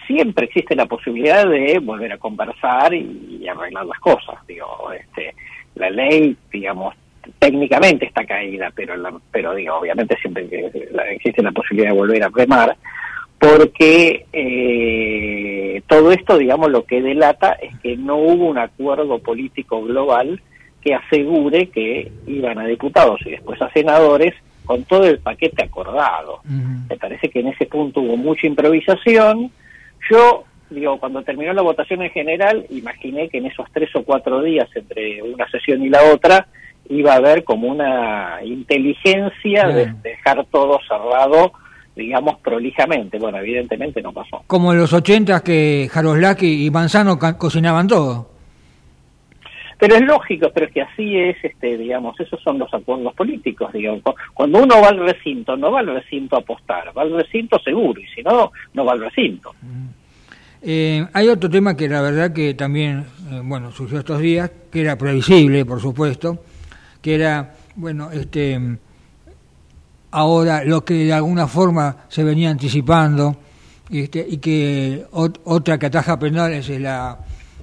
siempre 0.09 0.47
existe 0.47 0.75
la 0.75 0.87
posibilidad 0.87 1.47
de 1.47 1.79
volver 1.79 2.13
a 2.13 2.19
conversar 2.19 2.93
y, 2.95 3.47
arreglar 3.47 3.87
las 3.87 4.01
cosas. 4.01 4.35
Digo, 4.47 4.67
este, 4.93 5.35
la 5.77 5.89
ley, 5.89 6.37
digamos, 6.53 6.95
técnicamente 7.39 8.07
está 8.07 8.25
caída, 8.25 8.73
pero, 8.75 8.95
pero 9.31 9.55
digo, 9.55 9.77
obviamente 9.77 10.17
siempre 10.21 10.49
existe 11.11 11.43
la 11.43 11.53
posibilidad 11.53 11.91
de 11.91 11.99
volver 11.99 12.23
a 12.25 12.31
remar, 12.35 12.77
porque 13.39 14.27
eh, 14.33 15.83
todo 15.87 16.11
esto, 16.11 16.37
digamos, 16.37 16.71
lo 16.71 16.85
que 16.85 17.01
delata 17.01 17.53
es 17.53 17.79
que 17.79 17.97
no 17.97 18.17
hubo 18.17 18.47
un 18.47 18.59
acuerdo 18.59 19.19
político 19.21 19.83
global 19.83 20.41
que 20.83 20.95
asegure 20.95 21.69
que 21.69 22.11
iban 22.27 22.59
a 22.59 22.67
diputados 22.67 23.21
y 23.27 23.31
después 23.31 23.61
a 23.63 23.71
senadores 23.73 24.35
con 24.65 24.85
todo 24.85 25.07
el 25.07 25.19
paquete 25.19 25.65
acordado. 25.65 26.41
Me 26.45 26.97
parece 26.97 27.31
que 27.31 27.41
en 27.41 27.49
ese 27.49 27.67
punto 27.67 28.01
hubo 28.01 28.17
mucha 28.17 28.47
improvisación, 28.47 29.51
Yo, 30.11 30.45
digo, 30.71 30.99
cuando 30.99 31.23
terminó 31.23 31.53
la 31.53 31.63
votación 31.63 32.03
en 32.03 32.11
general, 32.11 32.67
imaginé 32.71 33.29
que 33.29 33.39
en 33.39 33.47
esos 33.47 33.67
tres 33.73 33.95
o 33.95 34.03
cuatro 34.03 34.43
días 34.43 34.69
entre 34.75 35.23
una 35.23 35.49
sesión 35.51 35.83
y 35.83 35.89
la 35.89 36.03
otra 36.05 36.47
iba 36.89 37.13
a 37.13 37.17
haber 37.17 37.45
como 37.45 37.69
una 37.69 38.39
inteligencia 38.43 39.69
de 39.69 39.93
dejar 40.03 40.45
todo 40.47 40.79
cerrado 40.89 41.53
digamos, 41.99 42.39
prolijamente. 42.39 43.19
Bueno, 43.19 43.39
evidentemente 43.39 44.01
no 44.01 44.13
pasó. 44.13 44.45
Como 44.47 44.73
en 44.73 44.79
los 44.79 44.93
80 44.93 45.43
que 45.43 45.89
Jaroslaki 45.91 46.65
y 46.65 46.71
Manzano 46.71 47.19
cocinaban 47.19 47.89
todo. 47.89 48.31
Pero 49.79 49.95
es 49.95 50.03
lógico, 50.03 50.51
pero 50.53 50.67
es 50.67 50.73
que 50.73 50.83
así 50.83 51.17
es, 51.17 51.37
este, 51.43 51.77
digamos, 51.77 52.19
esos 52.19 52.41
son 52.43 52.59
los 52.59 52.73
acuerdos 52.73 53.15
políticos, 53.15 53.73
digamos. 53.73 54.03
Cuando 54.35 54.63
uno 54.63 54.81
va 54.81 54.89
al 54.89 54.99
recinto, 54.99 55.57
no 55.57 55.71
va 55.71 55.81
al 55.81 55.87
recinto 55.87 56.37
a 56.37 56.41
apostar, 56.41 56.97
va 56.97 57.03
al 57.03 57.13
recinto 57.13 57.59
seguro, 57.61 58.01
y 58.01 58.07
si 58.07 58.23
no, 58.23 58.51
no 58.75 58.85
va 58.85 58.93
al 58.93 59.01
recinto. 59.01 59.55
Eh, 60.61 61.07
hay 61.13 61.29
otro 61.29 61.49
tema 61.49 61.77
que 61.77 61.89
la 61.89 62.01
verdad 62.01 62.33
que 62.33 62.55
también, 62.55 63.07
eh, 63.31 63.41
bueno, 63.45 63.71
surgió 63.71 63.99
estos 63.99 64.21
días, 64.21 64.51
que 64.71 64.81
era 64.81 64.99
previsible, 64.99 65.65
por 65.65 65.81
supuesto, 65.81 66.43
que 67.01 67.15
era, 67.15 67.55
bueno, 67.77 68.11
este, 68.11 68.79
ahora 70.11 70.65
lo 70.65 70.85
que 70.85 70.95
de 70.95 71.13
alguna 71.13 71.47
forma 71.47 71.97
se 72.09 72.25
venía 72.25 72.51
anticipando, 72.51 73.37
este, 73.91 74.27
y 74.29 74.39
que 74.39 75.07
otra 75.13 75.79
que 75.79 75.87
ataja 75.87 76.19
penales 76.19 76.69
es 76.69 76.81
la 76.81 77.19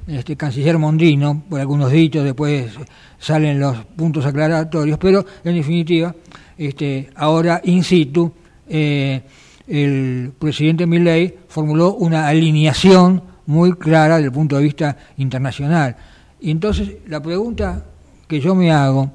este, 0.08 0.36
canciller 0.36 0.78
Mondino, 0.78 1.44
por 1.50 1.60
algunos 1.60 1.92
dichos, 1.92 2.24
después 2.24 2.72
salen 3.20 3.60
los 3.60 3.78
puntos 3.98 4.26
aclaratorios, 4.26 4.98
pero 5.00 5.26
en 5.44 5.56
definitiva, 5.56 6.16
este, 6.58 7.10
ahora 7.16 7.60
in 7.64 7.84
situ, 7.84 8.32
eh, 8.70 9.22
el 9.68 10.34
presidente 10.38 10.86
Milley 10.86 11.36
formuló 11.48 11.94
una 11.94 12.28
alineación 12.28 13.24
muy 13.48 13.74
clara 13.74 14.16
desde 14.16 14.28
el 14.28 14.32
punto 14.34 14.58
de 14.58 14.64
vista 14.64 14.98
internacional. 15.18 15.96
Y 16.40 16.52
entonces 16.52 16.98
la 17.08 17.22
pregunta 17.22 17.86
que 18.28 18.40
yo 18.40 18.56
me 18.56 18.72
hago, 18.72 19.12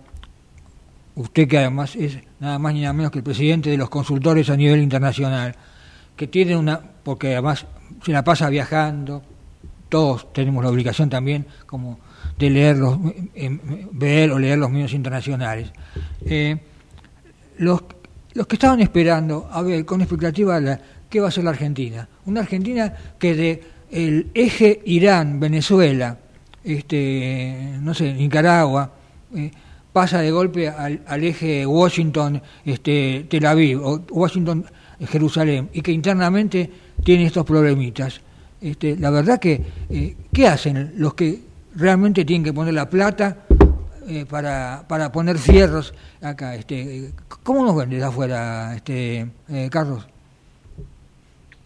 usted 1.16 1.49
que 1.49 1.59
además 1.59 1.97
es 1.97 2.19
nada 2.38 2.59
más 2.59 2.75
ni 2.75 2.83
nada 2.83 2.92
menos 2.92 3.12
que 3.12 3.19
el 3.19 3.25
presidente 3.25 3.71
de 3.71 3.76
los 3.76 3.90
consultores 3.90 4.49
a 4.50 4.57
nivel 4.57 4.80
internacional, 4.80 5.54
que 6.16 6.26
tiene 6.26 6.57
una, 6.57 6.80
porque 7.02 7.33
además 7.33 7.66
se 8.04 8.12
la 8.12 8.25
pasa 8.25 8.49
viajando, 8.49 9.23
todos 9.88 10.33
tenemos 10.33 10.62
la 10.64 10.71
obligación 10.71 11.11
también 11.11 11.47
como 11.66 11.99
de 12.38 12.50
leer 12.50 12.78
los, 12.78 12.99
eh, 13.35 13.59
ver 13.92 14.30
o 14.30 14.38
leer 14.38 14.59
los 14.59 14.71
medios 14.71 14.95
internacionales. 14.95 15.71
Eh, 16.25 16.57
los, 17.59 17.83
los 18.35 18.47
que 18.47 18.57
estaban 18.57 18.81
esperando, 18.81 19.49
a 19.51 19.63
ver, 19.63 19.85
con 19.85 20.01
expectativa, 20.01 20.61
la, 20.61 20.81
¿qué 21.09 21.21
va 21.21 21.29
a 21.29 21.31
ser 21.31 21.45
la 21.45 21.51
Argentina? 21.51 22.09
Una 22.27 22.41
Argentina 22.41 22.93
que 23.19 23.35
de 23.35 23.63
el 23.91 24.29
eje 24.35 24.81
Irán-Venezuela, 24.85 26.17
este, 26.63 27.77
no 27.81 27.93
sé, 27.95 28.15
Nicaragua, 28.15 28.93
eh, 29.35 29.51
pasa 29.93 30.21
de 30.21 30.31
golpe 30.31 30.69
al, 30.69 31.25
eje 31.25 31.67
Washington, 31.67 32.41
este, 32.65 33.27
Tel 33.29 33.47
Aviv, 33.47 33.85
o 33.85 34.01
Washington, 34.11 34.65
Jerusalén, 35.09 35.69
y 35.73 35.81
que 35.81 35.93
internamente 35.93 36.71
tiene 37.03 37.27
estos 37.27 37.45
problemitas. 37.45 38.21
Este, 38.61 38.97
la 38.97 39.11
verdad 39.11 39.41
que, 39.41 39.61
eh, 39.89 40.17
¿qué 40.33 40.47
hacen 40.47 40.93
los 40.97 41.15
que 41.15 41.41
realmente 41.75 42.25
tienen 42.25 42.45
que 42.45 42.53
poner 42.53 42.75
la 42.75 42.89
plata 42.89 43.39
eh, 44.07 44.27
para, 44.29 44.85
para 44.87 45.11
poner 45.11 45.39
fierros 45.39 45.95
acá? 46.21 46.55
Este, 46.55 47.13
¿Cómo 47.43 47.65
nos 47.65 47.77
ven 47.77 47.91
desde 47.91 48.05
afuera, 48.05 48.75
este, 48.75 49.27
eh, 49.51 49.69
Carlos? 49.71 50.07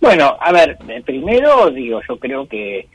Bueno, 0.01 0.37
a 0.39 0.53
ver, 0.53 0.77
primero 1.05 1.71
digo, 1.71 2.01
yo 2.09 2.19
creo 2.19 2.47
que 2.47 2.87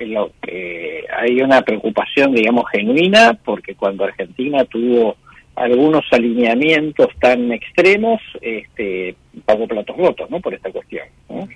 lo 0.00 0.30
que 0.40 1.04
hay 1.14 1.40
una 1.42 1.60
preocupación, 1.62 2.34
digamos, 2.34 2.64
genuina, 2.70 3.38
porque 3.44 3.74
cuando 3.74 4.04
Argentina 4.04 4.64
tuvo 4.64 5.16
algunos 5.54 6.04
alineamientos 6.10 7.08
tan 7.20 7.52
extremos, 7.52 8.20
este, 8.40 9.14
pagó 9.44 9.66
platos 9.66 9.96
rotos, 9.96 10.30
¿no? 10.30 10.40
Por 10.40 10.54
esta 10.54 10.70
cuestión. 10.70 11.06
¿no? 11.28 11.46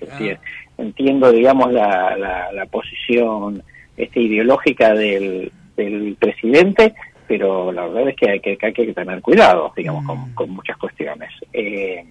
entiendo, 0.77 1.31
digamos, 1.31 1.71
la, 1.73 2.15
la, 2.53 2.65
posición 2.67 3.63
este, 3.95 4.21
ideológica 4.21 4.93
del, 4.93 5.51
del 5.75 6.15
presidente, 6.19 6.93
pero 7.27 7.71
la 7.71 7.87
verdad 7.87 8.09
es 8.09 8.15
que 8.15 8.29
hay 8.29 8.39
que, 8.39 8.57
hay 8.61 8.73
que 8.73 8.93
tener 8.93 9.21
cuidado, 9.21 9.73
digamos, 9.75 10.05
con, 10.05 10.31
mm. 10.31 10.33
con, 10.33 10.49
muchas 10.51 10.77
cuestiones. 10.77 11.29
Eh, 11.53 12.03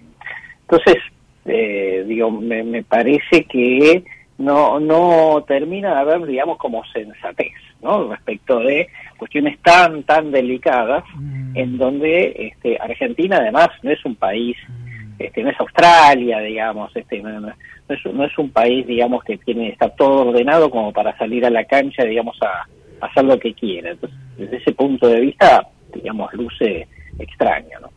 entonces, 0.61 0.97
eh, 1.45 2.03
digo, 2.07 2.29
me, 2.29 2.63
me 2.63 2.83
parece 2.83 3.45
que 3.45 4.03
no, 4.37 4.79
no 4.79 5.43
termina 5.47 5.95
de 5.95 6.01
haber, 6.01 6.25
digamos, 6.25 6.57
como 6.57 6.83
sensatez, 6.85 7.53
¿no? 7.81 8.09
Respecto 8.09 8.59
de 8.59 8.87
cuestiones 9.17 9.59
tan, 9.61 10.03
tan 10.03 10.31
delicadas, 10.31 11.03
mm. 11.15 11.57
en 11.57 11.77
donde 11.77 12.51
este, 12.53 12.77
Argentina 12.79 13.37
además 13.37 13.69
no 13.81 13.91
es 13.91 14.05
un 14.05 14.15
país, 14.15 14.55
mm. 14.67 15.13
este, 15.19 15.41
no 15.41 15.49
es 15.49 15.59
Australia, 15.59 16.39
digamos, 16.39 16.95
este, 16.95 17.21
no, 17.21 17.39
no, 17.39 17.53
es, 17.89 18.05
no 18.13 18.23
es 18.23 18.37
un 18.37 18.51
país, 18.51 18.85
digamos, 18.85 19.23
que 19.23 19.37
tiene 19.37 19.69
está 19.69 19.89
todo 19.89 20.27
ordenado 20.27 20.69
como 20.69 20.93
para 20.93 21.17
salir 21.17 21.45
a 21.45 21.49
la 21.49 21.65
cancha, 21.65 22.03
digamos, 22.03 22.37
a, 22.43 22.67
hacer 23.01 23.25
lo 23.25 23.39
que 23.39 23.53
quiera. 23.53 23.91
Entonces, 23.91 24.17
desde 24.37 24.57
ese 24.57 24.71
punto 24.73 25.07
de 25.07 25.21
vista, 25.21 25.67
digamos, 25.93 26.33
luce 26.33 26.87
extraño, 27.19 27.79
¿no? 27.81 27.89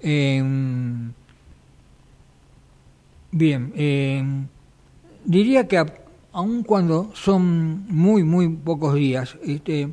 Em, 0.00 1.12
bien, 3.32 3.72
eh, 3.76 4.22
diría 5.24 5.66
que 5.66 5.82
aun 6.32 6.62
cuando 6.62 7.10
son 7.14 7.86
muy, 7.88 8.24
muy 8.24 8.48
pocos 8.48 8.94
días, 8.94 9.38
este, 9.44 9.88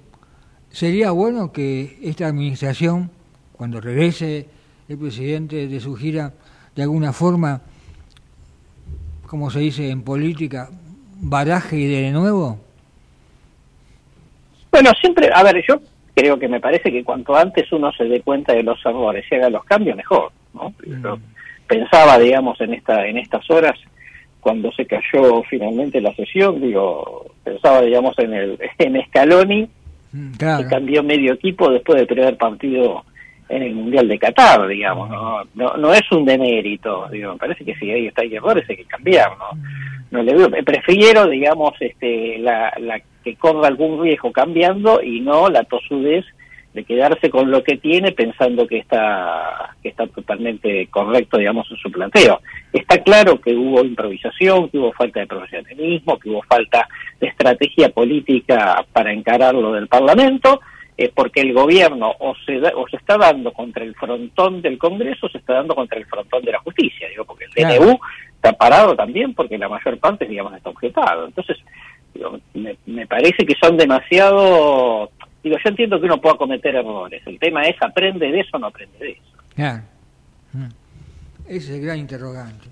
sería 0.69 1.11
bueno 1.11 1.51
que 1.51 1.99
esta 2.01 2.27
administración, 2.27 3.11
cuando 3.53 3.79
regrese 3.79 4.47
el 4.89 4.97
presidente 4.97 5.67
de 5.67 5.79
su 5.79 5.95
gira, 5.95 6.33
de 6.75 6.83
alguna 6.83 7.13
forma, 7.13 7.61
como 9.27 9.49
se 9.51 9.59
dice 9.59 9.89
en 9.89 10.01
política, 10.01 10.69
baraje 11.21 11.77
de 11.77 12.11
nuevo? 12.11 12.59
Bueno, 14.71 14.91
siempre, 14.99 15.29
a 15.33 15.43
ver, 15.43 15.63
yo 15.67 15.81
creo 16.15 16.39
que 16.39 16.47
me 16.47 16.59
parece 16.59 16.91
que 16.91 17.03
cuanto 17.03 17.35
antes 17.35 17.71
uno 17.71 17.91
se 17.93 18.05
dé 18.05 18.21
cuenta 18.21 18.53
de 18.53 18.63
los 18.63 18.83
errores 18.85 19.25
y 19.29 19.35
haga 19.35 19.49
los 19.49 19.63
cambios, 19.65 19.97
mejor, 19.97 20.31
¿no? 20.53 20.73
Mm. 20.85 21.19
pensaba, 21.67 22.17
digamos, 22.19 22.59
en 22.61 22.73
esta 22.73 23.05
en 23.07 23.17
estas 23.17 23.49
horas 23.49 23.77
cuando 24.41 24.71
se 24.71 24.85
cayó 24.85 25.43
finalmente 25.43 26.01
la 26.01 26.13
sesión, 26.15 26.59
digo, 26.59 27.27
pensaba, 27.43 27.81
digamos, 27.81 28.17
en 28.19 28.33
el 28.33 28.59
en 28.77 29.01
Scaloni, 29.07 29.69
mm, 30.11 30.31
que 30.31 30.67
cambió 30.69 31.03
medio 31.03 31.33
equipo 31.33 31.69
después 31.69 31.97
del 31.97 32.07
primer 32.07 32.37
partido 32.37 33.05
en 33.51 33.63
el 33.63 33.75
Mundial 33.75 34.07
de 34.07 34.17
Qatar, 34.17 34.67
digamos, 34.67 35.09
¿no? 35.09 35.43
No, 35.55 35.75
no 35.75 35.93
es 35.93 36.09
un 36.11 36.25
demérito, 36.25 37.07
digo, 37.11 37.33
me 37.33 37.37
parece 37.37 37.65
que 37.65 37.75
si 37.75 37.91
ahí 37.91 38.07
está 38.07 38.21
hay 38.21 38.35
errores 38.35 38.67
hay 38.69 38.77
que 38.77 38.85
cambiar, 38.85 39.29
¿no? 39.37 39.59
No 40.09 40.23
le 40.23 40.33
veo, 40.33 40.49
prefiero, 40.63 41.27
digamos, 41.27 41.73
este, 41.79 42.37
la, 42.39 42.73
la 42.79 43.01
que 43.23 43.35
corra 43.35 43.67
algún 43.67 44.01
riesgo 44.01 44.31
cambiando 44.31 45.01
y 45.01 45.19
no 45.19 45.49
la 45.49 45.63
tosudez 45.63 46.25
de 46.73 46.85
quedarse 46.85 47.29
con 47.29 47.51
lo 47.51 47.63
que 47.63 47.77
tiene 47.77 48.13
pensando 48.13 48.65
que 48.65 48.77
está 48.77 49.75
que 49.83 49.89
está 49.89 50.07
totalmente 50.07 50.87
correcto 50.87 51.37
digamos 51.37 51.69
en 51.69 51.75
su 51.75 51.91
planteo 51.91 52.39
está 52.71 52.97
claro 53.03 53.41
que 53.41 53.53
hubo 53.53 53.83
improvisación 53.83 54.69
que 54.69 54.77
hubo 54.77 54.93
falta 54.93 55.19
de 55.19 55.27
profesionalismo 55.27 56.17
que 56.17 56.29
hubo 56.29 56.41
falta 56.43 56.87
de 57.19 57.27
estrategia 57.27 57.89
política 57.89 58.85
para 58.93 59.11
encarar 59.11 59.53
lo 59.53 59.73
del 59.73 59.89
parlamento 59.89 60.61
eh, 61.03 61.11
porque 61.13 61.41
el 61.41 61.53
gobierno 61.53 62.11
o 62.19 62.35
se 62.45 62.57
o 62.57 62.87
se 62.87 62.97
está 62.97 63.17
dando 63.17 63.51
contra 63.51 63.83
el 63.83 63.95
frontón 63.95 64.61
del 64.61 64.77
Congreso 64.77 65.27
o 65.27 65.29
se 65.29 65.39
está 65.39 65.55
dando 65.55 65.75
contra 65.75 65.97
el 65.97 66.05
frontón 66.05 66.43
de 66.43 66.51
la 66.51 66.59
justicia 66.59 67.07
digo 67.09 67.25
porque 67.25 67.45
el 67.45 67.51
DNU 67.51 67.99
está 68.35 68.53
parado 68.53 68.95
también 68.95 69.33
porque 69.33 69.57
la 69.57 69.69
mayor 69.69 69.97
parte 69.99 70.25
digamos 70.25 70.53
está 70.53 70.69
objetado 70.69 71.27
entonces 71.27 71.57
me, 72.53 72.75
me 72.85 73.07
parece 73.07 73.45
que 73.45 73.55
son 73.61 73.77
demasiado 73.77 75.11
Digo, 75.43 75.57
yo 75.57 75.69
entiendo 75.69 75.99
que 75.99 76.05
uno 76.05 76.21
pueda 76.21 76.35
cometer 76.35 76.75
errores. 76.75 77.21
El 77.25 77.39
tema 77.39 77.63
es, 77.63 77.75
¿aprende 77.81 78.31
de 78.31 78.41
eso 78.41 78.57
o 78.57 78.59
no 78.59 78.67
aprende 78.67 78.97
de 78.99 79.11
eso? 79.11 79.21
Claro. 79.55 79.83
Mm. 80.53 80.65
Ese 81.47 81.57
es 81.57 81.69
el 81.69 81.81
gran 81.81 81.97
interrogante. 81.97 82.67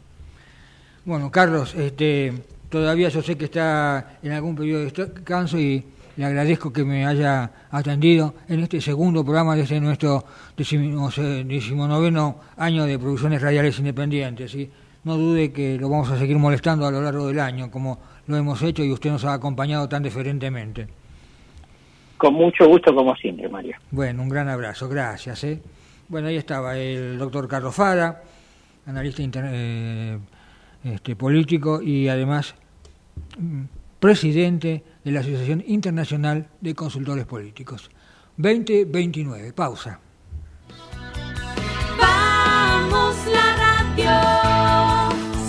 Bueno, 1.03 1.31
Carlos, 1.31 1.73
este, 1.73 2.33
todavía 2.69 3.09
yo 3.09 3.21
sé 3.21 3.37
que 3.37 3.45
está 3.45 4.19
en 4.21 4.33
algún 4.33 4.55
periodo 4.55 4.81
de 4.81 4.91
descanso 4.91 5.57
y 5.57 5.83
le 6.19 6.25
agradezco 6.25 6.73
que 6.73 6.83
me 6.83 7.05
haya 7.05 7.49
atendido 7.71 8.33
en 8.49 8.59
este 8.59 8.81
segundo 8.81 9.23
programa 9.23 9.55
desde 9.55 9.79
nuestro 9.79 10.25
decimonoveno 10.57 12.41
año 12.57 12.83
de 12.83 12.99
producciones 12.99 13.41
radiales 13.41 13.79
independientes. 13.79 14.51
¿sí? 14.51 14.69
No 15.05 15.15
dude 15.15 15.53
que 15.53 15.77
lo 15.77 15.87
vamos 15.87 16.11
a 16.11 16.17
seguir 16.17 16.37
molestando 16.37 16.85
a 16.85 16.91
lo 16.91 17.01
largo 17.01 17.25
del 17.27 17.39
año, 17.39 17.71
como 17.71 17.99
lo 18.27 18.35
hemos 18.35 18.61
hecho 18.63 18.83
y 18.83 18.91
usted 18.91 19.11
nos 19.11 19.23
ha 19.23 19.31
acompañado 19.31 19.87
tan 19.87 20.03
diferentemente. 20.03 20.89
Con 22.17 22.33
mucho 22.33 22.67
gusto, 22.67 22.93
como 22.93 23.15
siempre, 23.15 23.47
Mario. 23.47 23.77
Bueno, 23.89 24.21
un 24.21 24.27
gran 24.27 24.49
abrazo, 24.49 24.89
gracias. 24.89 25.41
¿eh? 25.45 25.61
Bueno, 26.09 26.27
ahí 26.27 26.35
estaba 26.35 26.77
el 26.77 27.17
doctor 27.17 27.47
Carlos 27.47 27.73
Fara, 27.73 28.23
analista 28.85 29.23
eh, 29.25 30.19
este, 30.83 31.15
político 31.15 31.81
y 31.81 32.09
además 32.09 32.55
mm, 33.37 33.61
presidente 34.01 34.83
de 35.09 35.13
la 35.13 35.21
Asociación 35.21 35.63
Internacional 35.65 36.49
de 36.61 36.75
Consultores 36.75 37.25
Políticos. 37.25 37.89
2029. 38.37 39.53
Pausa. 39.53 39.99
Vamos 41.99 43.15
la 43.25 43.55
radio, 43.57 44.11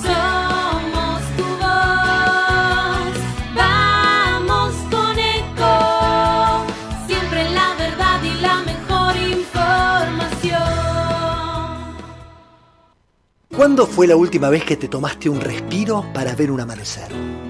somos 0.01 1.21
tu 1.37 1.45
voz. 1.61 3.13
Vamos 3.55 4.73
con 4.91 5.19
eco, 5.19 6.65
siempre 7.07 7.51
la 7.51 7.75
verdad 7.79 8.23
y 8.25 8.41
la 8.41 8.63
mejor 8.63 9.15
información. 9.39 10.63
¿Cuándo 13.55 13.87
fue 13.87 14.07
la 14.07 14.17
última 14.17 14.49
vez 14.49 14.65
que 14.65 14.79
te 14.79 14.89
tomaste 14.89 15.29
un 15.29 15.39
respiro 15.39 16.07
para 16.15 16.35
ver 16.35 16.51
un 16.51 16.61
amanecer? 16.61 17.50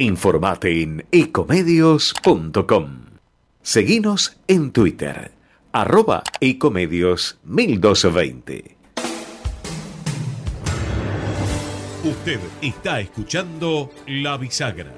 Informate 0.00 0.80
en 0.80 1.04
ecomedios.com. 1.12 3.00
Seguinos 3.60 4.38
en 4.48 4.72
Twitter, 4.72 5.32
arroba 5.72 6.22
ecomedios 6.40 7.38
1220. 7.44 8.78
Usted 12.02 12.40
está 12.62 13.00
escuchando 13.00 13.90
La 14.06 14.38
Bisagra. 14.38 14.94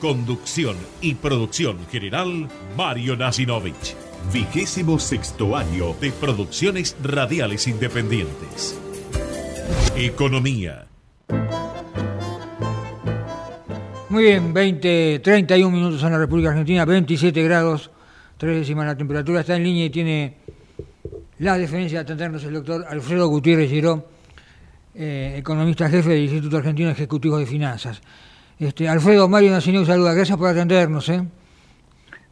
Conducción 0.00 0.78
y 1.02 1.16
producción 1.16 1.86
general, 1.88 2.48
Mario 2.78 3.18
Nasinovich. 3.18 3.94
Vigésimo 4.32 4.98
sexto 4.98 5.54
año 5.54 5.92
de 6.00 6.12
producciones 6.12 6.96
radiales 7.02 7.68
independientes. 7.68 8.80
Economía. 9.94 10.83
Muy 14.14 14.22
bien, 14.22 14.54
20, 14.54 15.18
31 15.24 15.76
minutos 15.76 16.00
en 16.04 16.12
la 16.12 16.18
República 16.18 16.50
Argentina, 16.50 16.84
27 16.84 17.42
grados, 17.42 17.90
tres 18.38 18.56
décimas 18.58 18.86
la 18.86 18.96
temperatura. 18.96 19.40
Está 19.40 19.56
en 19.56 19.64
línea 19.64 19.86
y 19.86 19.90
tiene 19.90 20.36
la 21.40 21.58
deferencia 21.58 21.98
de 21.98 22.02
atendernos 22.04 22.44
el 22.44 22.54
doctor 22.54 22.84
Alfredo 22.88 23.26
Gutiérrez 23.26 23.68
Giró, 23.68 24.06
eh, 24.94 25.34
economista 25.36 25.90
jefe 25.90 26.10
del 26.10 26.22
Instituto 26.22 26.58
Argentino 26.58 26.90
Ejecutivo 26.90 27.38
de 27.38 27.46
Finanzas. 27.46 28.00
Este, 28.56 28.88
Alfredo, 28.88 29.28
Mario 29.28 29.50
Nacineo 29.50 29.84
saluda, 29.84 30.14
gracias 30.14 30.38
por 30.38 30.46
atendernos. 30.48 31.08
¿eh? 31.08 31.20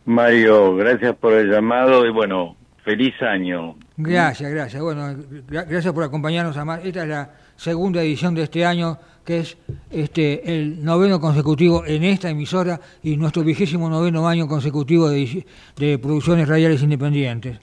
Mario, 0.04 0.76
gracias 0.76 1.16
por 1.16 1.32
el 1.32 1.50
llamado 1.50 2.06
y 2.06 2.12
bueno, 2.12 2.54
feliz 2.84 3.20
año. 3.22 3.74
Gracias, 3.96 4.52
gracias. 4.52 4.80
Bueno, 4.80 5.14
gra- 5.50 5.66
gracias 5.68 5.92
por 5.92 6.04
acompañarnos 6.04 6.56
a 6.56 6.64
más. 6.64 6.84
Esta 6.84 7.02
es 7.02 7.08
la 7.08 7.30
segunda 7.56 8.00
edición 8.02 8.36
de 8.36 8.44
este 8.44 8.64
año, 8.64 8.96
que 9.24 9.40
es 9.40 9.56
este 9.90 10.56
el 10.58 10.84
noveno 10.84 11.20
consecutivo 11.20 11.84
en 11.86 12.02
esta 12.04 12.28
emisora 12.30 12.80
y 13.02 13.16
nuestro 13.16 13.44
vigésimo 13.44 13.88
noveno 13.88 14.26
año 14.26 14.48
consecutivo 14.48 15.08
de, 15.08 15.46
de 15.76 15.98
producciones 15.98 16.48
radiales 16.48 16.82
independientes. 16.82 17.58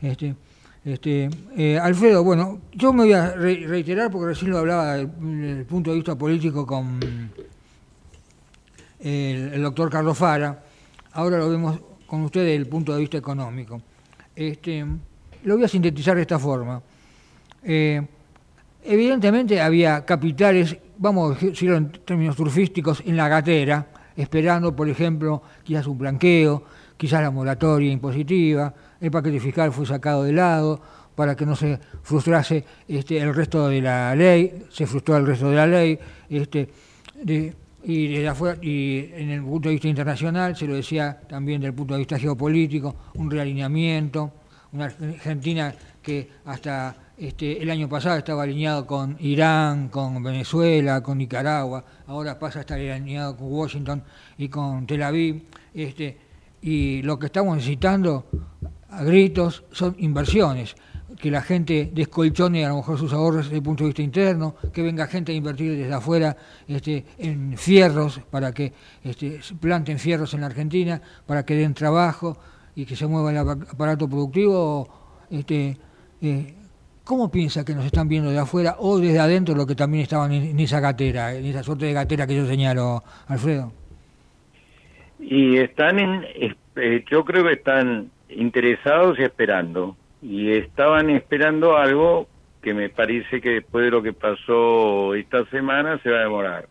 Este, 0.00 0.34
este, 0.84 1.30
eh, 1.56 1.78
Alfredo, 1.78 2.24
bueno, 2.24 2.60
yo 2.72 2.92
me 2.92 3.04
voy 3.04 3.12
a 3.12 3.32
re- 3.32 3.66
reiterar 3.66 4.10
porque 4.10 4.28
recién 4.28 4.50
lo 4.50 4.58
hablaba 4.58 4.96
desde 4.96 5.60
el 5.60 5.64
punto 5.64 5.90
de 5.90 5.96
vista 5.96 6.16
político 6.16 6.66
con 6.66 6.98
el, 9.00 9.52
el 9.54 9.62
doctor 9.62 9.90
Carlos 9.90 10.18
Fara, 10.18 10.64
ahora 11.12 11.38
lo 11.38 11.50
vemos 11.50 11.78
con 12.06 12.22
usted 12.22 12.40
desde 12.40 12.56
el 12.56 12.66
punto 12.66 12.92
de 12.94 13.00
vista 13.00 13.16
económico. 13.16 13.80
Este, 14.34 14.84
lo 15.44 15.56
voy 15.56 15.64
a 15.64 15.68
sintetizar 15.68 16.14
de 16.16 16.22
esta 16.22 16.38
forma. 16.38 16.82
Eh, 17.64 18.02
evidentemente 18.84 19.60
había 19.60 20.04
capitales, 20.04 20.76
vamos 20.98 21.36
a 21.36 21.46
decirlo 21.46 21.76
en 21.76 21.90
términos 21.90 22.36
turfísticos, 22.36 23.02
en 23.06 23.16
la 23.16 23.28
gatera, 23.28 23.86
esperando, 24.16 24.74
por 24.74 24.88
ejemplo, 24.88 25.42
quizás 25.62 25.86
un 25.86 25.98
blanqueo, 25.98 26.64
quizás 26.96 27.22
la 27.22 27.30
moratoria 27.30 27.90
impositiva, 27.90 28.74
el 29.00 29.10
paquete 29.10 29.40
fiscal 29.40 29.72
fue 29.72 29.86
sacado 29.86 30.24
de 30.24 30.32
lado 30.32 30.80
para 31.14 31.34
que 31.34 31.44
no 31.44 31.56
se 31.56 31.78
frustrase 32.02 32.64
este, 32.88 33.18
el 33.18 33.34
resto 33.34 33.68
de 33.68 33.80
la 33.82 34.14
ley, 34.14 34.64
se 34.70 34.86
frustró 34.86 35.16
el 35.16 35.26
resto 35.26 35.50
de 35.50 35.56
la 35.56 35.66
ley, 35.66 35.98
este, 36.28 36.68
de- 37.22 37.54
afuera- 38.28 38.58
y 38.62 39.10
en 39.12 39.30
el 39.30 39.42
punto 39.42 39.68
de 39.68 39.74
vista 39.74 39.88
internacional, 39.88 40.54
se 40.56 40.66
lo 40.66 40.74
decía 40.74 41.20
también 41.28 41.60
desde 41.60 41.70
el 41.70 41.74
punto 41.74 41.94
de 41.94 41.98
vista 41.98 42.16
geopolítico, 42.18 42.94
un 43.14 43.28
realineamiento, 43.28 44.32
una 44.72 44.84
Argentina 44.84 45.74
que 46.00 46.30
hasta 46.44 46.94
este, 47.26 47.62
el 47.62 47.70
año 47.70 47.88
pasado 47.88 48.18
estaba 48.18 48.42
alineado 48.42 48.84
con 48.84 49.16
Irán, 49.20 49.88
con 49.88 50.20
Venezuela, 50.22 51.00
con 51.02 51.18
Nicaragua, 51.18 51.84
ahora 52.08 52.36
pasa 52.36 52.58
a 52.58 52.62
estar 52.62 52.78
alineado 52.78 53.36
con 53.36 53.52
Washington 53.52 54.02
y 54.38 54.48
con 54.48 54.86
Tel 54.88 55.04
Aviv, 55.04 55.44
este, 55.72 56.18
y 56.60 57.00
lo 57.02 57.20
que 57.20 57.26
estamos 57.26 57.54
necesitando 57.54 58.26
a 58.90 59.04
gritos 59.04 59.62
son 59.70 59.94
inversiones, 59.98 60.74
que 61.16 61.30
la 61.30 61.42
gente 61.42 61.92
descolchone 61.94 62.64
a 62.66 62.70
lo 62.70 62.78
mejor 62.78 62.98
sus 62.98 63.12
ahorros 63.12 63.44
desde 63.44 63.58
el 63.58 63.62
punto 63.62 63.84
de 63.84 63.88
vista 63.90 64.02
interno, 64.02 64.56
que 64.72 64.82
venga 64.82 65.06
gente 65.06 65.30
a 65.30 65.34
invertir 65.36 65.76
desde 65.76 65.94
afuera 65.94 66.36
este, 66.66 67.04
en 67.18 67.56
fierros, 67.56 68.20
para 68.32 68.52
que 68.52 68.72
este, 69.04 69.38
planten 69.60 70.00
fierros 70.00 70.34
en 70.34 70.40
la 70.40 70.46
Argentina, 70.46 71.00
para 71.24 71.44
que 71.44 71.54
den 71.54 71.74
trabajo 71.74 72.36
y 72.74 72.84
que 72.84 72.96
se 72.96 73.06
mueva 73.06 73.30
el 73.30 73.38
apa- 73.38 73.58
aparato 73.70 74.08
productivo. 74.08 74.88
Este, 75.30 75.78
eh, 76.20 76.54
¿Cómo 77.04 77.30
piensa 77.30 77.64
que 77.64 77.74
nos 77.74 77.84
están 77.84 78.08
viendo 78.08 78.30
de 78.30 78.38
afuera 78.38 78.76
o 78.78 78.98
desde 78.98 79.18
adentro 79.18 79.56
lo 79.56 79.66
que 79.66 79.74
también 79.74 80.04
estaban 80.04 80.32
en, 80.32 80.58
esa 80.60 80.78
gatera, 80.78 81.34
en 81.34 81.44
esa 81.46 81.62
suerte 81.62 81.86
de 81.86 81.92
gatera 81.92 82.26
que 82.26 82.36
yo 82.36 82.46
señalo, 82.46 83.02
Alfredo? 83.26 83.72
Y 85.18 85.56
están 85.56 85.98
en, 85.98 86.24
eh, 86.76 87.04
yo 87.10 87.24
creo 87.24 87.44
que 87.44 87.54
están 87.54 88.10
interesados 88.28 89.18
y 89.18 89.22
esperando. 89.22 89.96
Y 90.22 90.52
estaban 90.52 91.10
esperando 91.10 91.76
algo 91.76 92.28
que 92.62 92.72
me 92.72 92.88
parece 92.88 93.40
que 93.40 93.50
después 93.50 93.84
de 93.84 93.90
lo 93.90 94.02
que 94.02 94.12
pasó 94.12 95.14
esta 95.14 95.44
semana 95.46 95.98
se 96.02 96.10
va 96.10 96.18
a 96.18 96.22
demorar. 96.22 96.68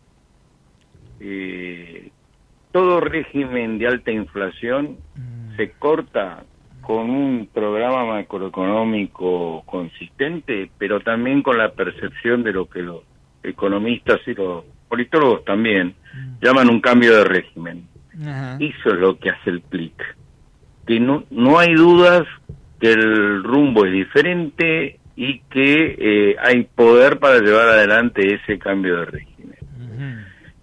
Eh, 1.20 2.10
todo 2.72 3.00
régimen 3.00 3.78
de 3.78 3.86
alta 3.86 4.10
inflación 4.10 4.96
se 5.56 5.72
corta 5.72 6.44
con 6.82 7.08
un 7.10 7.48
programa 7.52 8.04
macroeconómico 8.04 9.62
consistente, 9.64 10.70
pero 10.76 11.00
también 11.00 11.42
con 11.42 11.56
la 11.56 11.70
percepción 11.70 12.42
de 12.42 12.52
lo 12.52 12.68
que 12.68 12.82
los 12.82 13.02
economistas 13.42 14.20
y 14.26 14.34
los 14.34 14.64
politólogos 14.88 15.44
también 15.44 15.94
llaman 16.40 16.68
un 16.68 16.80
cambio 16.80 17.16
de 17.16 17.24
régimen. 17.24 17.86
Eso 18.60 18.90
es 18.90 19.00
lo 19.00 19.18
que 19.18 19.30
hace 19.30 19.50
el 19.50 19.62
clic. 19.62 19.94
Que 20.86 21.00
no, 21.00 21.24
no 21.30 21.58
hay 21.58 21.74
dudas 21.74 22.24
que 22.80 22.92
el 22.92 23.42
rumbo 23.42 23.86
es 23.86 23.92
diferente 23.92 24.98
y 25.16 25.38
que 25.50 25.96
eh, 25.98 26.36
hay 26.42 26.64
poder 26.64 27.18
para 27.18 27.38
llevar 27.38 27.68
adelante 27.68 28.34
ese 28.34 28.58
cambio 28.58 28.98
de 28.98 29.04
régimen. 29.06 29.32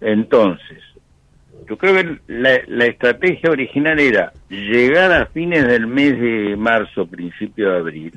Entonces, 0.00 0.82
yo 1.70 1.78
creo 1.78 1.94
que 1.94 2.18
la, 2.26 2.60
la 2.66 2.86
estrategia 2.86 3.48
original 3.48 4.00
era 4.00 4.32
llegar 4.48 5.12
a 5.12 5.26
fines 5.26 5.68
del 5.68 5.86
mes 5.86 6.20
de 6.20 6.56
marzo, 6.56 7.06
principio 7.06 7.70
de 7.70 7.78
abril, 7.78 8.12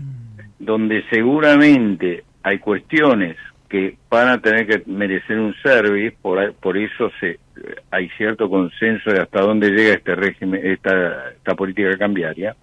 donde 0.58 1.04
seguramente 1.12 2.24
hay 2.42 2.58
cuestiones 2.58 3.38
que 3.70 3.96
van 4.10 4.30
a 4.30 4.42
tener 4.42 4.66
que 4.66 4.82
merecer 4.89 5.38
un 5.38 5.54
service, 5.62 6.18
por, 6.20 6.52
por 6.56 6.80
eso 6.80 7.12
se, 7.20 7.38
hay 7.92 8.10
cierto 8.18 8.50
consenso 8.50 9.12
de 9.12 9.20
hasta 9.20 9.42
dónde 9.42 9.70
llega 9.70 9.94
este 9.94 10.16
régimen, 10.16 10.60
esta, 10.66 11.30
esta 11.30 11.54
política 11.54 11.96
cambiaria, 11.96 12.56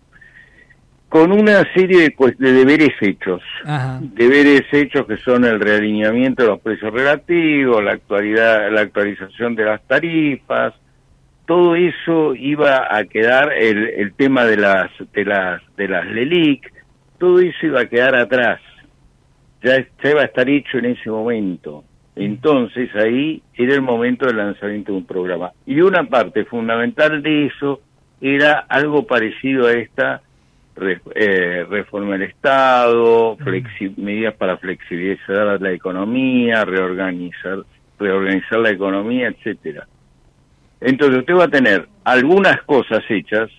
con 1.10 1.32
una 1.32 1.64
serie 1.74 2.02
de, 2.02 2.34
de 2.38 2.52
deberes 2.52 2.92
hechos. 3.00 3.42
Ajá. 3.64 3.98
Deberes 4.00 4.62
hechos 4.72 5.06
que 5.06 5.16
son 5.16 5.44
el 5.44 5.58
realineamiento 5.58 6.44
de 6.44 6.50
los 6.50 6.60
precios 6.60 6.92
relativos, 6.94 7.82
la 7.82 7.94
actualidad, 7.94 8.70
la 8.70 8.82
actualización 8.82 9.56
de 9.56 9.64
las 9.64 9.82
tarifas, 9.88 10.72
todo 11.46 11.74
eso 11.74 12.36
iba 12.36 12.96
a 12.96 13.04
quedar 13.06 13.52
el, 13.52 13.88
el 13.88 14.12
tema 14.12 14.44
de 14.44 14.56
las 14.56 14.88
de 15.12 15.24
las 15.24 15.60
de 15.76 15.88
las 15.88 16.06
LELIC, 16.06 16.72
todo 17.18 17.40
eso 17.40 17.66
iba 17.66 17.80
a 17.80 17.86
quedar 17.86 18.14
atrás. 18.14 18.60
Ya, 19.64 19.78
ya 19.78 20.10
iba 20.10 20.22
a 20.22 20.26
estar 20.26 20.48
hecho 20.48 20.78
en 20.78 20.84
ese 20.84 21.10
momento. 21.10 21.82
Entonces 22.14 22.88
ahí 22.94 23.42
era 23.54 23.74
el 23.74 23.82
momento 23.82 24.26
del 24.26 24.36
lanzamiento 24.36 24.92
de 24.92 24.98
un 24.98 25.06
programa. 25.06 25.50
Y 25.66 25.80
una 25.80 26.04
parte 26.04 26.44
fundamental 26.44 27.20
de 27.20 27.46
eso 27.46 27.80
era 28.20 28.60
algo 28.68 29.08
parecido 29.08 29.66
a 29.66 29.72
esta 29.72 30.22
re- 30.76 31.00
eh, 31.14 31.66
reforma 31.68 32.12
del 32.12 32.22
Estado, 32.22 33.36
flexi- 33.38 33.96
medidas 33.96 34.34
para 34.34 34.56
flexibilizar 34.56 35.60
la 35.60 35.72
economía, 35.72 36.64
reorganizar, 36.64 37.58
reorganizar 37.98 38.58
la 38.60 38.70
economía, 38.70 39.28
etcétera. 39.28 39.86
Entonces 40.80 41.18
usted 41.20 41.34
va 41.34 41.44
a 41.44 41.48
tener 41.48 41.86
algunas 42.04 42.62
cosas 42.62 43.02
hechas, 43.08 43.50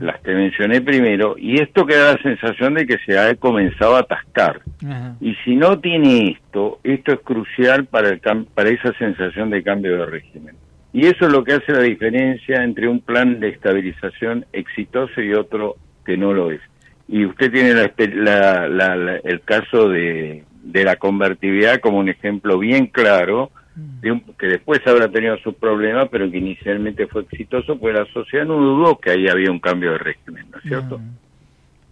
las 0.00 0.20
que 0.20 0.34
mencioné 0.34 0.82
primero, 0.82 1.34
y 1.38 1.58
esto 1.60 1.86
que 1.86 1.96
da 1.96 2.12
la 2.12 2.22
sensación 2.22 2.74
de 2.74 2.86
que 2.86 2.98
se 3.06 3.18
ha 3.18 3.34
comenzado 3.36 3.96
a 3.96 4.00
atascar. 4.00 4.60
Ajá. 4.86 5.16
Y 5.18 5.34
si 5.44 5.56
no 5.56 5.78
tiene 5.80 6.28
esto, 6.32 6.78
esto 6.84 7.12
es 7.12 7.20
crucial 7.20 7.86
para, 7.86 8.10
el 8.10 8.20
para 8.54 8.68
esa 8.68 8.92
sensación 8.98 9.48
de 9.48 9.62
cambio 9.62 9.96
de 9.96 10.06
régimen. 10.06 10.56
Y 10.92 11.06
eso 11.06 11.26
es 11.26 11.32
lo 11.32 11.42
que 11.42 11.54
hace 11.54 11.72
la 11.72 11.80
diferencia 11.84 12.62
entre 12.62 12.86
un 12.86 13.00
plan 13.00 13.40
de 13.40 13.48
estabilización 13.48 14.44
exitoso 14.52 15.22
y 15.22 15.32
otro 15.32 15.76
que 16.04 16.16
no 16.16 16.32
lo 16.32 16.50
es. 16.50 16.60
Y 17.08 17.24
usted 17.26 17.50
tiene 17.52 17.74
la 17.74 18.66
la- 18.68 18.96
la- 18.96 19.16
el 19.16 19.40
caso 19.42 19.88
de, 19.88 20.44
de 20.62 20.84
la 20.84 20.96
convertibilidad 20.96 21.80
como 21.80 21.98
un 21.98 22.08
ejemplo 22.08 22.58
bien 22.58 22.86
claro, 22.86 23.50
de 24.02 24.12
un- 24.12 24.20
que 24.38 24.46
después 24.46 24.80
habrá 24.86 25.08
tenido 25.08 25.36
sus 25.38 25.54
problemas, 25.54 26.08
pero 26.10 26.30
que 26.30 26.38
inicialmente 26.38 27.06
fue 27.06 27.22
exitoso, 27.22 27.78
pues 27.78 27.94
la 27.94 28.04
sociedad 28.06 28.44
no 28.46 28.54
dudó 28.58 28.98
que 28.98 29.10
ahí 29.10 29.28
había 29.28 29.50
un 29.50 29.58
cambio 29.60 29.92
de 29.92 29.98
régimen, 29.98 30.44
¿no 30.50 30.58
es 30.58 30.64
cierto? 30.64 31.00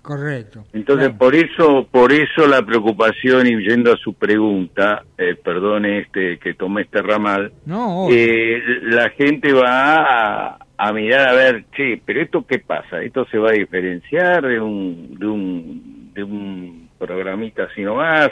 Correcto. 0.03 0.65
Entonces, 0.73 1.11
por 1.11 1.35
eso, 1.35 1.87
por 1.91 2.13
eso 2.13 2.47
la 2.47 2.63
preocupación 2.63 3.47
y 3.47 3.69
yendo 3.69 3.93
a 3.93 3.97
su 3.99 4.15
pregunta, 4.15 5.05
eh, 5.19 5.35
perdone 5.35 5.99
este 6.01 6.39
que 6.39 6.55
tomé 6.55 6.83
este 6.83 7.03
ramal, 7.03 7.53
No, 7.67 8.09
eh, 8.11 8.63
la 8.83 9.11
gente 9.11 9.53
va 9.53 9.97
a, 9.99 10.59
a 10.79 10.93
mirar 10.93 11.29
a 11.29 11.35
ver, 11.35 11.65
che, 11.77 12.01
pero 12.05 12.23
esto 12.23 12.47
qué 12.47 12.61
pasa, 12.61 13.03
esto 13.03 13.27
se 13.27 13.37
va 13.37 13.51
a 13.51 13.55
diferenciar 13.55 14.47
de 14.47 14.59
un 14.59 15.17
de 15.19 15.27
un 15.27 16.11
de 16.15 16.23
un 16.25 16.89
programita 16.99 17.65
así 17.65 17.83
nomás. 17.83 18.31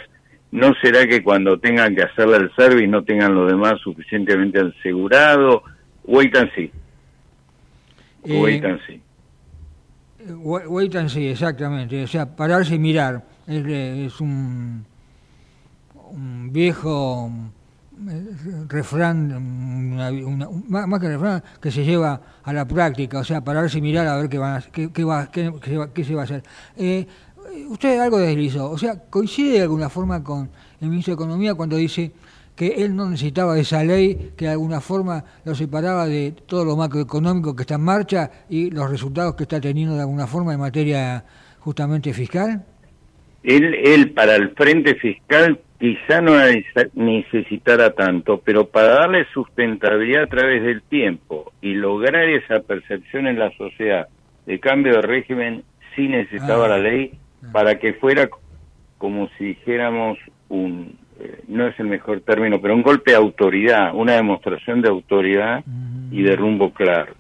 ¿No 0.51 0.73
será 0.81 1.07
que 1.07 1.23
cuando 1.23 1.59
tengan 1.59 1.95
que 1.95 2.03
hacerle 2.03 2.39
el 2.39 2.51
service 2.57 2.87
no 2.87 3.05
tengan 3.05 3.35
lo 3.35 3.45
demás 3.45 3.75
suficientemente 3.83 4.59
asegurado? 4.61 5.63
Wait 6.05 6.35
and 6.35 6.51
see. 6.55 6.71
Eh, 8.25 8.41
Wait 8.41 8.65
and 8.65 8.81
see. 8.87 9.03
Wa- 10.37 10.67
Wait 10.69 10.95
and 10.97 11.09
see, 11.09 11.29
exactamente. 11.29 12.03
O 12.05 12.07
sea, 12.07 12.27
pararse 12.27 12.75
y 12.75 12.79
mirar. 12.79 13.25
Es, 13.47 13.65
eh, 13.67 14.07
es 14.07 14.21
un, 14.21 14.85
viejo 16.51 17.31
eh, 18.09 18.25
refrán, 18.69 19.33
una- 19.33 20.11
una- 20.11 20.49
un- 20.49 20.65
más, 20.69 21.01
que 21.01 21.09
refrán, 21.09 21.43
que 21.61 21.71
se 21.71 21.85
lleva 21.85 22.21
a 22.45 22.53
la 22.53 22.67
práctica. 22.67 23.19
O 23.19 23.25
sea, 23.25 23.41
pararse 23.43 23.79
y 23.79 23.83
mirar 23.83 24.07
a 24.07 24.17
ver 24.17 24.29
qué, 24.29 24.39
van 24.39 24.57
a- 24.57 24.61
qué, 24.63 24.91
qué 24.93 25.05
va, 25.05 25.31
qué, 25.31 25.53
qué 25.61 25.71
se 25.71 25.77
va- 25.77 25.93
qué 25.93 26.05
se 26.05 26.15
va 26.15 26.23
a 26.23 26.25
hacer. 26.25 26.43
Eh, 26.77 27.07
usted 27.69 27.99
algo 27.99 28.19
deslizó. 28.19 28.71
O 28.71 28.79
sea, 28.79 28.99
coincide 29.11 29.55
de 29.55 29.63
alguna 29.63 29.89
forma 29.89 30.23
con 30.23 30.49
el 30.81 30.89
ministro 30.89 31.13
de 31.13 31.23
Economía 31.23 31.55
cuando 31.55 31.77
dice 31.77 32.13
que 32.59 32.83
él 32.83 32.97
no 32.97 33.09
necesitaba 33.09 33.57
esa 33.57 33.85
ley 33.85 34.33
que 34.37 34.47
de 34.47 34.51
alguna 34.51 34.81
forma 34.81 35.23
lo 35.45 35.55
separaba 35.55 36.07
de 36.07 36.35
todo 36.45 36.65
lo 36.65 36.77
macroeconómico 36.77 37.55
que 37.55 37.63
está 37.63 37.77
en 37.77 37.83
marcha 37.83 38.31
y 38.51 38.73
los 38.73 38.91
resultados 38.91 39.37
que 39.37 39.45
está 39.45 39.61
teniendo 39.61 39.95
de 39.95 40.01
alguna 40.01 40.27
forma 40.27 40.55
en 40.55 40.59
materia 40.59 41.25
justamente 41.61 42.13
fiscal? 42.13 42.65
Él, 43.45 43.75
él 43.75 44.11
para 44.11 44.35
el 44.35 44.51
frente 44.57 44.97
fiscal 44.97 45.61
quizá 45.79 46.21
no 46.21 46.33
necesitara 46.95 47.93
tanto, 47.95 48.41
pero 48.45 48.67
para 48.67 48.89
darle 48.89 49.25
sustentabilidad 49.33 50.25
a 50.25 50.27
través 50.27 50.65
del 50.65 50.83
tiempo 50.83 51.53
y 51.63 51.75
lograr 51.75 52.29
esa 52.29 52.59
percepción 52.59 53.29
en 53.29 53.39
la 53.39 53.53
sociedad 53.53 54.09
de 54.47 54.59
cambio 54.59 54.95
de 54.95 55.03
régimen, 55.03 55.63
sí 55.95 56.09
necesitaba 56.09 56.65
Ah. 56.65 56.71
la 56.71 56.79
ley 56.79 57.13
para 57.53 57.79
que 57.79 57.93
fuera 57.95 58.29
como 58.99 59.29
si 59.39 59.45
dijéramos 59.45 60.19
un, 60.49 60.99
eh, 61.21 61.43
no 61.49 61.67
es 61.67 61.79
el 61.81 61.87
mejor 61.87 62.21
término, 62.21 62.61
pero 62.61 62.75
un 62.75 62.83
golpe 62.83 63.13
de 63.13 63.17
autoridad, 63.17 63.95
una 63.95 64.15
demostración 64.15 64.81
de 64.81 64.89
autoridad 64.89 65.65
y 66.11 66.23
de 66.23 66.37
rumbo 66.37 66.73
claro. 66.73 67.15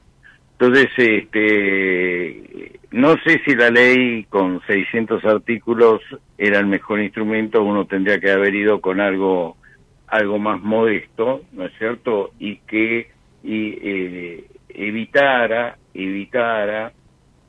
Entonces, 0.52 0.88
este, 0.96 2.78
no 2.90 3.14
sé 3.24 3.40
si 3.44 3.54
la 3.54 3.70
ley 3.70 4.24
con 4.24 4.60
600 4.66 5.24
artículos 5.24 6.00
era 6.36 6.58
el 6.58 6.66
mejor 6.66 7.00
instrumento, 7.00 7.62
uno 7.62 7.86
tendría 7.86 8.18
que 8.18 8.30
haber 8.30 8.54
ido 8.54 8.80
con 8.80 9.00
algo, 9.00 9.56
algo 10.06 10.38
más 10.38 10.60
modesto, 10.60 11.42
¿no 11.52 11.64
es 11.66 11.72
cierto? 11.78 12.30
Y 12.38 12.56
que 12.58 13.08
y, 13.42 13.78
eh, 13.80 14.44
evitara, 14.68 15.76
evitara 15.94 16.92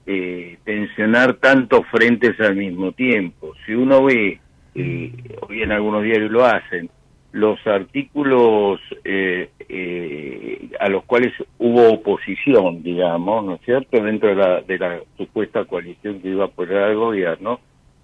eh, 0.05 0.57
tensionar 0.63 1.35
tantos 1.35 1.85
frentes 1.91 2.39
al 2.39 2.55
mismo 2.55 2.91
tiempo. 2.91 3.53
Si 3.65 3.73
uno 3.73 4.03
ve, 4.03 4.39
eh, 4.79 5.35
hoy 5.47 5.63
en 5.63 5.71
algunos 5.71 6.03
diarios 6.03 6.31
lo 6.31 6.45
hacen, 6.45 6.89
los 7.31 7.59
artículos 7.67 8.79
eh, 9.03 9.49
eh, 9.67 10.69
a 10.79 10.89
los 10.89 11.03
cuales 11.05 11.33
hubo 11.59 11.93
oposición, 11.93 12.81
digamos, 12.81 13.45
¿no 13.45 13.55
es 13.55 13.61
cierto?, 13.61 14.01
dentro 14.01 14.29
de 14.29 14.35
la, 14.35 14.61
de 14.61 14.79
la 14.79 14.99
supuesta 15.17 15.65
coalición 15.65 16.21
que 16.21 16.29
iba 16.29 16.45
a 16.45 16.47
apoyar 16.47 16.83
al 16.83 16.95
gobierno, 16.95 17.59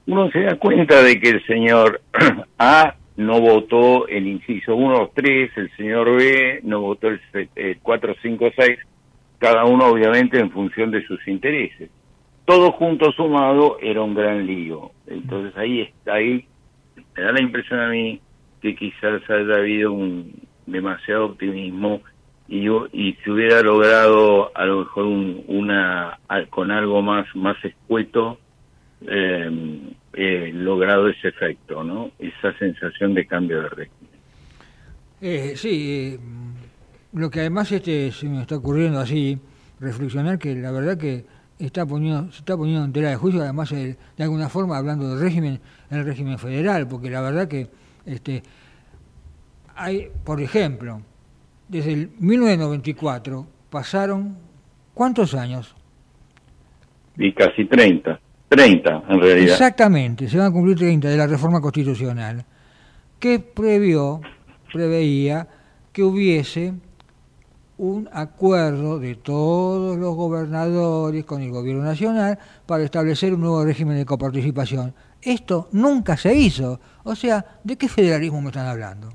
uno 0.07 0.29
se 0.31 0.41
da 0.41 0.55
cuenta 0.55 1.01
de 1.01 1.19
que 1.19 1.29
el 1.29 1.45
señor 1.45 2.01
A 2.59 2.95
no 3.17 3.39
votó 3.39 4.07
el 4.07 4.27
inciso 4.27 4.75
1 4.75 5.11
3, 5.15 5.51
el 5.55 5.71
señor 5.77 6.15
B 6.15 6.59
no 6.63 6.81
votó 6.81 7.07
el, 7.07 7.19
el 7.55 7.79
4, 7.81 8.15
5, 8.21 8.51
6, 8.55 8.79
cada 9.39 9.65
uno 9.65 9.87
obviamente 9.87 10.39
en 10.39 10.51
función 10.51 10.91
de 10.91 11.03
sus 11.05 11.25
intereses. 11.27 11.89
Todo 12.45 12.71
junto 12.73 13.11
sumado 13.13 13.77
era 13.81 14.03
un 14.03 14.13
gran 14.13 14.45
lío. 14.45 14.91
Entonces 15.07 15.57
ahí 15.57 15.81
está, 15.81 16.15
ahí 16.15 16.45
me 17.15 17.23
da 17.23 17.31
la 17.31 17.41
impresión 17.41 17.79
a 17.79 17.89
mí 17.89 18.19
que 18.61 18.75
quizás 18.75 19.21
haya 19.29 19.55
habido 19.55 19.91
un 19.91 20.33
demasiado 20.65 21.25
optimismo 21.25 22.01
y, 22.47 22.67
y 22.93 23.13
se 23.23 23.31
hubiera 23.31 23.61
logrado 23.61 24.51
a 24.55 24.65
lo 24.65 24.79
mejor 24.79 25.05
un- 25.05 25.43
una 25.47 26.19
con 26.49 26.71
algo 26.71 27.01
más 27.01 27.25
más 27.35 27.57
escueto 27.63 28.39
eh, 29.07 29.79
eh, 30.13 30.51
logrado 30.53 31.07
ese 31.09 31.27
efecto, 31.27 31.83
¿no? 31.83 32.11
Esa 32.19 32.57
sensación 32.57 33.13
de 33.13 33.25
cambio 33.27 33.61
de 33.63 33.69
régimen. 33.69 34.09
Eh, 35.21 35.53
sí, 35.55 36.15
eh, 36.15 36.19
lo 37.13 37.29
que 37.29 37.41
además 37.41 37.71
este 37.71 38.11
se 38.11 38.27
me 38.27 38.41
está 38.41 38.57
ocurriendo 38.57 38.99
así, 38.99 39.37
reflexionar 39.79 40.39
que 40.39 40.55
la 40.55 40.71
verdad 40.71 40.97
que 40.97 41.25
está 41.59 41.85
poniendo, 41.85 42.31
se 42.31 42.39
está 42.39 42.57
poniendo 42.57 42.83
en 42.85 42.91
tela 42.93 43.09
de 43.09 43.15
juicio, 43.15 43.41
además 43.41 43.71
el- 43.71 43.97
de 44.17 44.23
alguna 44.23 44.49
forma 44.49 44.77
hablando 44.77 45.09
del 45.09 45.19
régimen, 45.19 45.59
el 45.89 46.03
régimen 46.05 46.37
federal, 46.37 46.87
porque 46.87 47.09
la 47.09 47.21
verdad 47.21 47.47
que 47.47 47.69
este 48.05 48.43
hay, 49.75 50.09
por 50.23 50.41
ejemplo, 50.41 51.01
desde 51.67 51.93
el 51.93 52.11
1994 52.19 53.45
pasaron 53.69 54.37
¿cuántos 54.93 55.33
años? 55.33 55.75
Y 57.17 57.33
casi 57.33 57.65
30, 57.65 58.19
30 58.49 59.03
en 59.09 59.19
realidad. 59.19 59.51
Exactamente, 59.53 60.27
se 60.29 60.37
van 60.37 60.47
a 60.47 60.51
cumplir 60.51 60.77
30 60.77 61.09
de 61.09 61.17
la 61.17 61.27
reforma 61.27 61.59
constitucional, 61.61 62.45
que 63.19 63.39
previó, 63.39 64.21
preveía 64.71 65.47
que 65.91 66.03
hubiese 66.03 66.73
un 67.77 68.09
acuerdo 68.13 68.99
de 68.99 69.15
todos 69.15 69.97
los 69.97 70.15
gobernadores 70.15 71.25
con 71.25 71.41
el 71.41 71.51
gobierno 71.51 71.83
nacional 71.83 72.37
para 72.65 72.83
establecer 72.83 73.33
un 73.33 73.41
nuevo 73.41 73.63
régimen 73.65 73.97
de 73.97 74.05
coparticipación. 74.05 74.93
Esto 75.21 75.67
nunca 75.71 76.15
se 76.17 76.35
hizo. 76.35 76.79
O 77.03 77.15
sea, 77.15 77.43
¿de 77.63 77.77
qué 77.77 77.87
federalismo 77.89 78.41
me 78.41 78.47
están 78.49 78.67
hablando? 78.67 79.09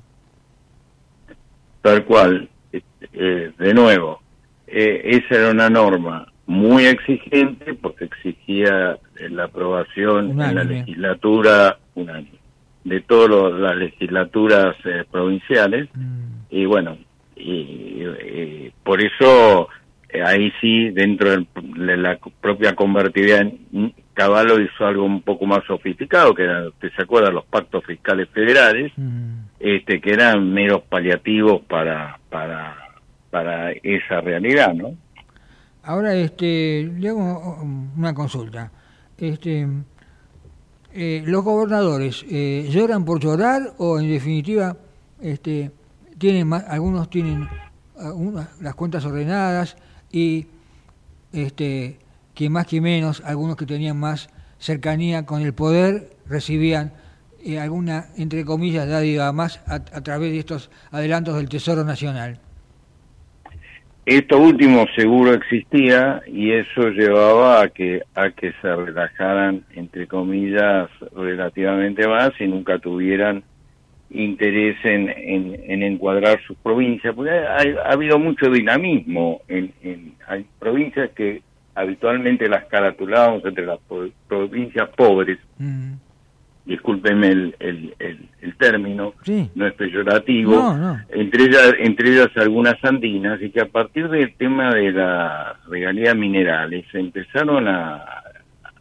Tal 1.81 2.05
cual, 2.05 2.49
eh, 2.71 2.81
eh, 3.13 3.51
de 3.57 3.73
nuevo, 3.73 4.21
eh, 4.67 5.01
esa 5.03 5.35
era 5.35 5.51
una 5.51 5.69
norma 5.69 6.31
muy 6.45 6.85
exigente 6.85 7.73
porque 7.73 8.05
exigía 8.05 8.97
eh, 9.17 9.29
la 9.29 9.45
aprobación 9.45 10.31
en 10.41 10.55
la 10.55 10.63
legislatura 10.63 11.77
unánime. 11.95 12.39
de 12.83 13.01
todas 13.01 13.53
las 13.59 13.75
legislaturas 13.75 14.75
eh, 14.85 15.03
provinciales 15.09 15.89
y 16.49 16.65
bueno 16.65 16.97
y, 17.35 18.03
y 18.03 18.73
por 18.83 19.01
eso 19.01 19.69
eh, 20.09 20.21
ahí 20.23 20.51
sí 20.59 20.89
dentro 20.89 21.31
de 21.31 21.97
la 21.97 22.19
propia 22.39 22.75
convertibilidad 22.75 23.45
mm, 23.71 23.87
Caballo 24.13 24.59
hizo 24.59 24.85
algo 24.85 25.05
un 25.05 25.21
poco 25.21 25.45
más 25.45 25.63
sofisticado 25.65 26.33
que 26.33 26.43
era, 26.43 26.67
usted 26.67 26.91
se 26.95 27.03
acuerda 27.03 27.31
los 27.31 27.45
pactos 27.45 27.83
fiscales 27.85 28.29
federales 28.29 28.91
este 29.59 30.01
que 30.01 30.11
eran 30.11 30.51
meros 30.53 30.81
paliativos 30.83 31.61
para 31.61 32.19
para 32.29 32.77
para 33.29 33.71
esa 33.71 34.21
realidad 34.21 34.73
no 34.73 34.95
Ahora, 35.83 36.13
este, 36.13 36.91
le 36.99 37.09
hago 37.09 37.59
una 37.97 38.13
consulta. 38.13 38.71
Este, 39.17 39.67
eh, 40.93 41.23
¿Los 41.25 41.43
gobernadores 41.43 42.23
eh, 42.29 42.67
lloran 42.69 43.03
por 43.03 43.19
llorar 43.19 43.73
o, 43.77 43.99
en 43.99 44.07
definitiva, 44.07 44.77
este, 45.21 45.71
tienen 46.21 46.47
más, 46.47 46.63
algunos 46.67 47.09
tienen 47.09 47.49
las 48.61 48.75
cuentas 48.75 49.03
ordenadas 49.05 49.75
y, 50.11 50.45
este, 51.33 51.97
que 52.35 52.47
más 52.47 52.67
que 52.67 52.79
menos, 52.79 53.23
algunos 53.25 53.55
que 53.55 53.65
tenían 53.65 53.99
más 53.99 54.29
cercanía 54.59 55.25
con 55.25 55.41
el 55.41 55.53
poder 55.53 56.11
recibían 56.29 56.93
eh, 57.43 57.59
alguna, 57.59 58.05
entre 58.17 58.45
comillas, 58.45 58.87
dádiva 58.87 59.31
más 59.31 59.63
a, 59.67 59.75
a 59.75 60.01
través 60.01 60.31
de 60.31 60.37
estos 60.37 60.69
adelantos 60.91 61.35
del 61.37 61.49
Tesoro 61.49 61.83
Nacional? 61.83 62.37
Esto 64.05 64.37
último 64.37 64.85
seguro 64.95 65.33
existía 65.33 66.21
y 66.27 66.51
eso 66.51 66.89
llevaba 66.89 67.63
a 67.63 67.69
que 67.69 68.01
a 68.13 68.29
que 68.29 68.51
se 68.61 68.75
relajaran 68.75 69.63
entre 69.75 70.07
comillas 70.07 70.89
relativamente 71.15 72.07
más 72.07 72.31
y 72.39 72.47
nunca 72.47 72.77
tuvieran 72.77 73.43
interés 74.13 74.75
en, 74.83 75.09
en, 75.09 75.55
en 75.67 75.83
encuadrar 75.83 76.39
sus 76.45 76.57
provincias 76.57 77.15
porque 77.15 77.31
hay- 77.31 77.75
ha 77.83 77.91
habido 77.93 78.19
mucho 78.19 78.49
dinamismo 78.49 79.41
en, 79.47 79.71
en- 79.83 80.13
hay 80.27 80.45
provincias 80.59 81.09
que 81.11 81.41
habitualmente 81.75 82.49
las 82.49 82.65
caratulábamos 82.65 83.45
entre 83.45 83.65
las 83.65 83.79
provincias 84.27 84.89
pobres 84.97 85.37
discúlpeme 86.65 87.27
el, 87.29 87.55
el, 87.59 87.95
el, 87.99 88.19
el 88.41 88.55
término, 88.57 89.13
Sí. 89.23 89.49
no 89.55 89.65
es 89.65 89.73
peyorativo, 89.73 90.53
No, 90.53 90.77
no. 90.77 90.99
entre 91.09 91.45
ellas 91.45 91.73
entre 91.79 92.09
ellas 92.09 92.29
algunas 92.35 92.75
andinas 92.85 93.41
y 93.41 93.49
que 93.49 93.61
a 93.61 93.65
partir 93.65 94.07
del 94.09 94.33
tema 94.35 94.73
de 94.73 94.91
las 94.91 95.65
regalías 95.67 96.15
minerales 96.15 96.85
empezaron 96.93 97.67
a, 97.67 98.05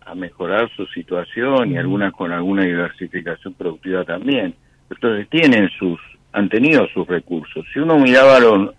a 0.04 0.14
mejorar 0.14 0.68
su 0.76 0.84
situación 0.88 1.72
y 1.72 1.78
algunas 1.78 2.12
con 2.12 2.32
alguna 2.32 2.64
diversificación 2.64 3.54
productiva 3.54 4.04
también. 4.04 4.54
Entonces 4.90 5.28
tienen 5.28 5.70
sus, 5.78 6.00
han 6.32 6.48
tenido 6.48 6.86
sus 6.88 7.06
recursos. 7.06 7.64
Si 7.72 7.78
uno 7.78 7.98
miraba 7.98 8.40
los, 8.40 8.74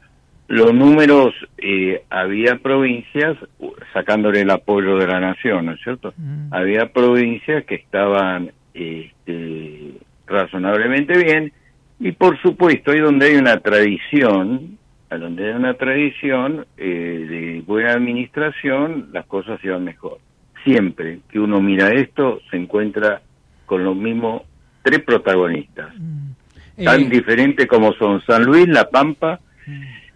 los 0.48 0.74
números, 0.74 1.34
eh, 1.58 2.04
había 2.10 2.58
provincias, 2.58 3.38
sacándole 3.94 4.42
el 4.42 4.50
apoyo 4.50 4.98
de 4.98 5.08
la 5.08 5.20
nación, 5.20 5.68
¿no 5.68 5.74
es 5.74 5.82
cierto? 5.82 6.14
Había 6.52 6.92
provincias 6.92 7.66
que 7.66 7.76
estaban 7.76 8.52
este, 8.74 9.94
razonablemente 10.28 11.18
bien 11.18 11.54
y 12.00 12.12
por 12.14 12.42
supuesto 12.42 12.92
ahí 12.92 13.00
donde 13.00 13.28
hay 13.28 13.36
una 13.36 13.60
tradición, 13.60 14.78
a 15.10 15.18
donde 15.18 15.48
hay 15.48 15.54
una 15.54 15.76
tradición 15.76 16.66
eh, 16.78 17.26
de 17.30 17.64
buena 17.66 17.94
administración, 17.94 19.10
las 19.14 19.26
cosas 19.28 19.60
van 19.64 19.84
mejor. 19.84 20.18
Siempre 20.64 21.20
que 21.30 21.40
uno 21.40 21.62
mira 21.62 21.90
esto, 21.90 22.40
se 22.50 22.58
encuentra 22.58 23.22
con 23.66 23.84
los 23.84 23.96
mismos 23.96 24.42
tres 24.84 25.00
protagonistas, 25.04 25.94
tan 26.84 27.02
Eh, 27.02 27.10
diferentes 27.10 27.68
como 27.68 27.94
son 27.94 28.22
San 28.26 28.44
Luis, 28.44 28.68
La 28.68 28.90
Pampa 28.90 29.40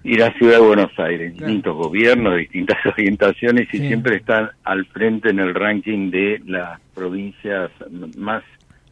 y 0.03 0.15
la 0.17 0.31
ciudad 0.33 0.53
de 0.59 0.65
Buenos 0.65 0.91
Aires, 0.99 1.33
distintos 1.33 1.75
gobiernos, 1.75 2.37
distintas 2.37 2.77
orientaciones 2.85 3.67
y 3.73 3.77
Sí. 3.79 3.87
siempre 3.87 4.17
están 4.17 4.49
al 4.63 4.85
frente 4.87 5.29
en 5.29 5.39
el 5.39 5.53
ranking 5.53 6.11
de 6.11 6.41
las 6.45 6.79
provincias 6.93 7.71
más 8.17 8.43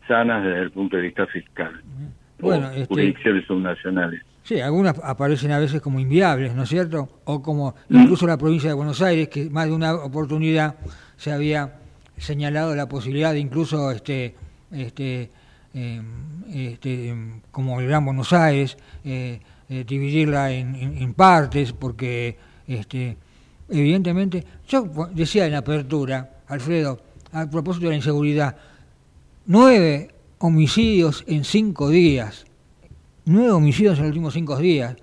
sanas 0.08 0.44
desde 0.44 0.60
el 0.62 0.72
punto 0.72 0.98
de 0.98 1.04
vista 1.04 1.26
fiscal. 1.28 1.72
Bueno, 2.40 2.68
o 2.68 2.72
este- 2.72 2.86
jurisdicciones 2.88 3.46
subnacionales. 3.46 4.22
Sí, 4.44 4.60
algunas 4.60 5.00
aparecen 5.02 5.52
a 5.54 5.60
veces 5.60 5.80
como 5.82 6.02
inviables, 6.02 6.54
¿no 6.54 6.64
es 6.64 6.70
cierto? 6.70 7.08
O 7.24 7.42
como 7.42 7.76
Mm. 7.88 8.02
incluso 8.02 8.28
la 8.28 8.38
provincia 8.38 8.70
de 8.70 8.76
Buenos 8.76 9.02
Aires, 9.02 9.30
que 9.30 9.50
más 9.50 9.68
de 9.68 9.72
una 9.72 9.94
oportunidad 9.96 10.76
se 11.16 11.32
había 11.32 11.76
señalado 12.18 12.76
la 12.76 12.90
posibilidad 12.90 13.32
de 13.32 13.40
incluso, 13.40 13.90
este, 13.92 14.36
este, 14.72 15.30
este, 15.74 17.10
em, 17.10 17.42
como 17.52 17.80
el 17.80 17.88
Gran 17.88 18.06
Buenos 18.06 18.32
Aires, 18.34 18.78
eh, 19.04 19.40
eh, 19.70 19.84
dividirla 19.88 20.52
en, 20.52 21.14
partes, 21.14 21.74
porque 21.74 22.38
este, 22.68 23.18
evidentemente, 23.70 24.46
yo 24.68 24.88
decía 25.14 25.48
en 25.48 25.56
apertura, 25.56 26.42
Alfredo, 26.48 27.02
a 27.32 27.50
propósito 27.50 27.86
de 27.86 27.92
la 27.92 27.98
inseguridad, 27.98 28.56
nueve 29.46 30.10
homicidios 30.40 31.24
en 31.28 31.44
cinco 31.44 31.90
días 31.90 32.46
nueve 33.26 33.52
homicidios 33.52 33.98
en 33.98 34.04
los 34.04 34.10
últimos 34.10 34.34
cinco 34.34 34.58
días, 34.58 34.96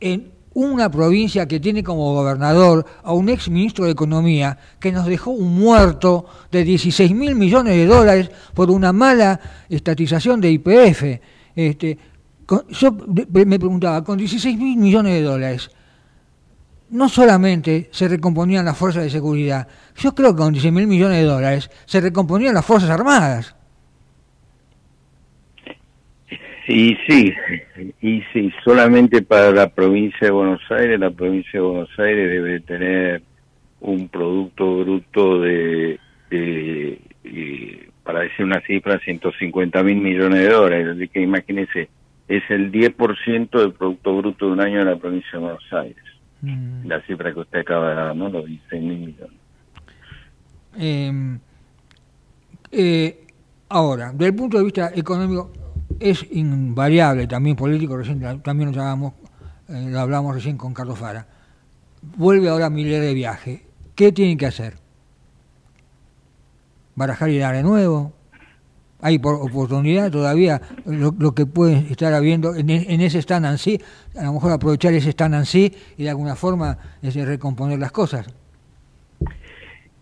en 0.00 0.30
una 0.66 0.90
provincia 0.90 1.46
que 1.46 1.60
tiene 1.60 1.84
como 1.84 2.14
gobernador 2.14 2.84
a 3.04 3.12
un 3.12 3.28
ex 3.28 3.48
ministro 3.48 3.84
de 3.84 3.92
Economía 3.92 4.58
que 4.80 4.90
nos 4.90 5.06
dejó 5.06 5.30
un 5.30 5.54
muerto 5.54 6.26
de 6.50 6.64
16 6.64 7.14
mil 7.14 7.36
millones 7.36 7.76
de 7.76 7.86
dólares 7.86 8.30
por 8.54 8.70
una 8.70 8.92
mala 8.92 9.38
estatización 9.68 10.40
de 10.40 10.50
IPF. 10.50 11.20
Este, 11.54 11.98
yo 12.70 12.96
me 13.32 13.58
preguntaba, 13.58 14.02
con 14.02 14.18
16 14.18 14.58
mil 14.58 14.76
millones 14.76 15.12
de 15.14 15.22
dólares, 15.22 15.70
no 16.90 17.08
solamente 17.08 17.88
se 17.92 18.08
recomponían 18.08 18.64
las 18.64 18.76
fuerzas 18.76 19.04
de 19.04 19.10
seguridad, 19.10 19.68
yo 19.96 20.14
creo 20.14 20.34
que 20.34 20.42
con 20.42 20.52
16 20.52 20.74
mil 20.74 20.86
millones 20.86 21.18
de 21.18 21.24
dólares 21.24 21.70
se 21.86 22.00
recomponían 22.00 22.54
las 22.54 22.64
fuerzas 22.64 22.90
armadas. 22.90 23.54
Y 26.68 26.98
sí, 27.08 27.34
y 28.02 28.22
sí, 28.30 28.52
solamente 28.62 29.22
para 29.22 29.50
la 29.52 29.70
provincia 29.70 30.26
de 30.26 30.30
Buenos 30.30 30.60
Aires, 30.70 31.00
la 31.00 31.10
provincia 31.10 31.52
de 31.54 31.60
Buenos 31.60 31.98
Aires 31.98 32.30
debe 32.30 32.60
tener 32.60 33.22
un 33.80 34.06
producto 34.10 34.80
bruto 34.80 35.40
de, 35.40 35.98
de, 36.28 37.00
para 38.02 38.20
decir 38.20 38.44
una 38.44 38.60
cifra, 38.60 38.98
150 38.98 39.82
mil 39.82 39.96
millones 39.96 40.40
de 40.40 40.48
dólares. 40.50 40.88
Así 40.94 41.08
que 41.08 41.22
imagínese, 41.22 41.88
es 42.28 42.42
el 42.50 42.70
10% 42.70 43.50
del 43.50 43.72
producto 43.72 44.18
bruto 44.18 44.46
de 44.46 44.52
un 44.52 44.60
año 44.60 44.80
de 44.80 44.84
la 44.84 44.96
provincia 44.96 45.30
de 45.32 45.38
Buenos 45.38 45.72
Aires. 45.72 46.04
La 46.84 47.00
cifra 47.06 47.32
que 47.32 47.40
usted 47.40 47.60
acaba 47.60 47.88
de 47.88 47.94
dar, 47.94 48.14
¿no? 48.14 48.28
Los 48.28 48.44
16 48.44 48.82
mil 48.82 48.98
millones. 48.98 49.38
Eh, 50.78 51.38
eh, 52.72 53.20
ahora, 53.70 54.12
desde 54.12 54.26
el 54.26 54.34
punto 54.34 54.58
de 54.58 54.64
vista 54.64 54.92
económico, 54.94 55.50
es 56.00 56.26
invariable, 56.30 57.26
también 57.26 57.56
político, 57.56 57.96
recién 57.96 58.20
ta- 58.20 58.38
también 58.42 58.72
lo 58.72 58.80
hablamos, 58.80 59.14
eh, 59.68 59.86
lo 59.90 60.00
hablamos 60.00 60.34
recién 60.34 60.56
con 60.56 60.72
Carlos 60.74 60.98
Fara. 60.98 61.26
Vuelve 62.16 62.48
ahora 62.48 62.70
Miller 62.70 63.00
de 63.02 63.14
viaje. 63.14 63.66
¿Qué 63.94 64.12
tienen 64.12 64.38
que 64.38 64.46
hacer? 64.46 64.78
¿Barajar 66.94 67.30
y 67.30 67.38
dar 67.38 67.54
de 67.54 67.62
nuevo? 67.62 68.12
¿Hay 69.00 69.18
por- 69.18 69.36
oportunidad 69.36 70.10
todavía? 70.10 70.60
Lo, 70.84 71.32
que 71.34 71.46
pueden 71.46 71.86
estar 71.90 72.12
habiendo 72.14 72.54
en, 72.56 72.68
ese 72.70 73.18
stand 73.20 73.46
así, 73.46 73.80
a 74.16 74.24
lo 74.24 74.32
mejor 74.32 74.52
aprovechar 74.52 74.92
ese 74.94 75.10
stand 75.10 75.34
así 75.36 75.72
y 75.96 76.04
de 76.04 76.10
alguna 76.10 76.34
forma 76.34 76.78
este, 77.02 77.24
recomponer 77.24 77.78
las 77.78 77.92
cosas. 77.92 78.26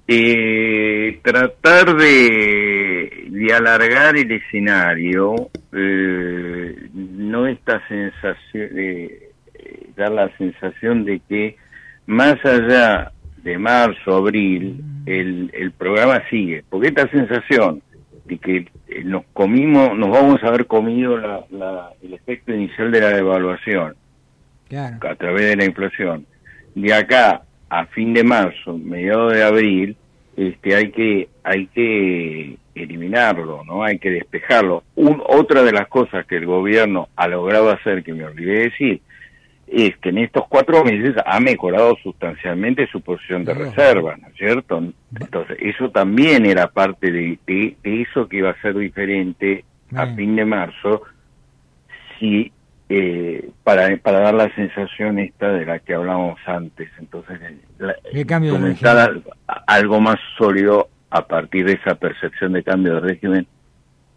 Eh, 0.09 1.19
tratar 1.23 1.97
de, 1.97 3.27
de 3.29 3.53
alargar 3.55 4.17
el 4.17 4.31
escenario, 4.31 5.51
eh, 5.73 6.89
no 6.95 7.47
esta 7.49 7.83
sensación, 7.89 8.69
eh, 8.77 9.31
dar 9.97 10.13
la 10.13 10.31
sensación 10.39 11.05
de 11.05 11.21
que 11.29 11.57
más 12.07 12.37
allá 12.45 13.11
de 13.43 13.59
marzo, 13.59 14.17
abril, 14.17 14.81
el, 15.07 15.51
el 15.53 15.73
programa 15.73 16.23
sigue, 16.31 16.63
porque 16.69 16.89
esta 16.89 17.09
sensación 17.11 17.83
de 18.27 18.39
que 18.39 18.57
eh, 18.89 19.03
nos 19.05 19.25
comimos, 19.33 19.97
nos 19.99 20.11
vamos 20.11 20.41
a 20.43 20.49
haber 20.49 20.67
comido 20.67 21.17
la, 21.17 21.45
la- 21.51 21.91
el 22.03 22.15
efecto 22.15 22.53
inicial 22.55 22.93
de 22.93 23.01
la 23.01 23.09
devaluación, 23.11 23.95
Claro. 24.69 24.97
a 25.09 25.15
través 25.17 25.47
de 25.47 25.57
la 25.57 25.65
inflación. 25.65 26.27
De 26.77 26.93
acá 26.95 27.43
a 27.69 27.87
fin 27.87 28.15
de 28.15 28.25
marzo, 28.25 28.79
mediados 28.79 29.33
de 29.33 29.43
abril, 29.43 29.97
este, 30.37 30.75
hay 30.77 30.91
que 30.91 31.29
hay 31.43 31.67
que 31.69 32.57
eliminarlo, 32.75 33.63
no, 33.65 33.83
hay 33.83 33.99
que 33.99 34.11
despejarlo. 34.11 34.83
Un- 34.97 35.23
otra 35.27 35.63
de 35.63 35.73
las 35.73 35.89
cosas 35.89 36.27
que 36.27 36.37
el 36.37 36.47
gobierno 36.47 37.09
ha 37.17 37.27
logrado 37.29 37.71
hacer, 37.71 38.03
que 38.03 38.13
me 38.13 38.25
olvidé 38.25 38.53
de 38.53 38.63
decir, 38.65 39.01
es 39.69 39.97
que 39.97 40.11
en 40.11 40.19
estos 40.19 40.45
cuatro 40.49 40.85
meses 40.85 41.15
ha 41.25 41.41
mejorado 41.41 41.97
sustancialmente 42.03 42.87
su 42.89 43.01
posición 43.01 43.45
de 43.45 43.55
reserva, 43.55 44.17
¿no 44.17 44.29
es 44.29 44.35
cierto? 44.37 44.83
Entonces, 45.19 45.57
eso 45.61 45.91
también 45.91 46.47
era 46.47 46.69
parte 46.69 47.11
de, 47.11 47.39
de- 47.47 47.77
de 47.83 48.03
eso 48.03 48.29
que 48.29 48.37
iba 48.39 48.51
a 48.51 48.61
ser 48.61 48.75
diferente 48.77 49.65
a 49.95 50.05
Bien. 50.05 50.17
fin 50.17 50.37
de 50.37 50.45
marzo, 50.45 51.03
si 52.19 52.53
eh, 52.89 53.51
para, 53.65 53.97
para 53.97 54.21
dar 54.21 54.35
la 54.35 54.55
sensación 54.55 55.19
esta 55.19 55.51
de 55.53 55.65
la 55.67 55.79
que 55.81 55.95
hablamos 55.95 56.39
antes. 56.47 56.89
Entonces, 56.99 57.41
eh, 57.43 57.59
la- 57.79 57.97
cambio 58.27 58.53
comenzar 58.53 58.97
al- 58.99 59.25
algo 59.67 60.01
más 60.01 60.17
sólido 60.39 60.89
a 61.11 61.27
partir 61.27 61.67
de 61.67 61.73
esa 61.73 61.95
percepción 61.97 62.53
de 62.53 62.63
cambio 62.63 62.95
de 62.95 63.01
régimen, 63.01 63.47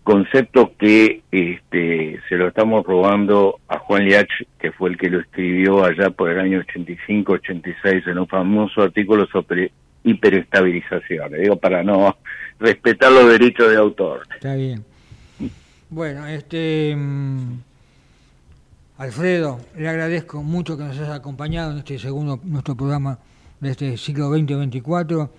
concepto 0.04 0.74
que 0.78 1.22
este, 1.32 2.20
se 2.28 2.36
lo 2.36 2.48
estamos 2.48 2.86
robando 2.86 3.60
a 3.68 3.78
Juan 3.80 4.06
Liach, 4.06 4.30
que 4.60 4.72
fue 4.72 4.90
el 4.90 4.98
que 4.98 5.10
lo 5.10 5.20
escribió 5.20 5.84
allá 5.86 6.10
por 6.10 6.30
el 6.30 6.40
año 6.40 6.62
85-86 6.62 8.08
en 8.08 8.18
un 8.20 8.28
famoso 8.28 8.82
artículo 8.82 9.28
sobre 9.28 9.72
hiperestabilización. 10.04 11.32
Le 11.32 11.40
digo 11.42 11.56
para 11.58 11.84
no 11.84 12.18
respetar 12.60 13.12
los 13.12 13.30
derechos 13.30 13.70
de 13.70 13.78
autor. 13.78 14.22
Está 14.34 14.56
bien. 14.56 14.84
Bueno, 15.90 16.26
este 16.28 16.96
mm, 16.96 17.58
Alfredo, 19.00 19.62
le 19.78 19.88
agradezco 19.88 20.44
mucho 20.44 20.76
que 20.78 20.84
nos 20.84 20.98
hayas 20.98 21.12
acompañado 21.12 21.72
en 21.72 21.78
este 21.78 21.98
segundo 21.98 22.38
nuestro 22.44 22.76
programa 22.76 23.18
de 23.62 23.72
este 23.72 23.96
ciclo 23.96 24.26
2024. 24.26 25.32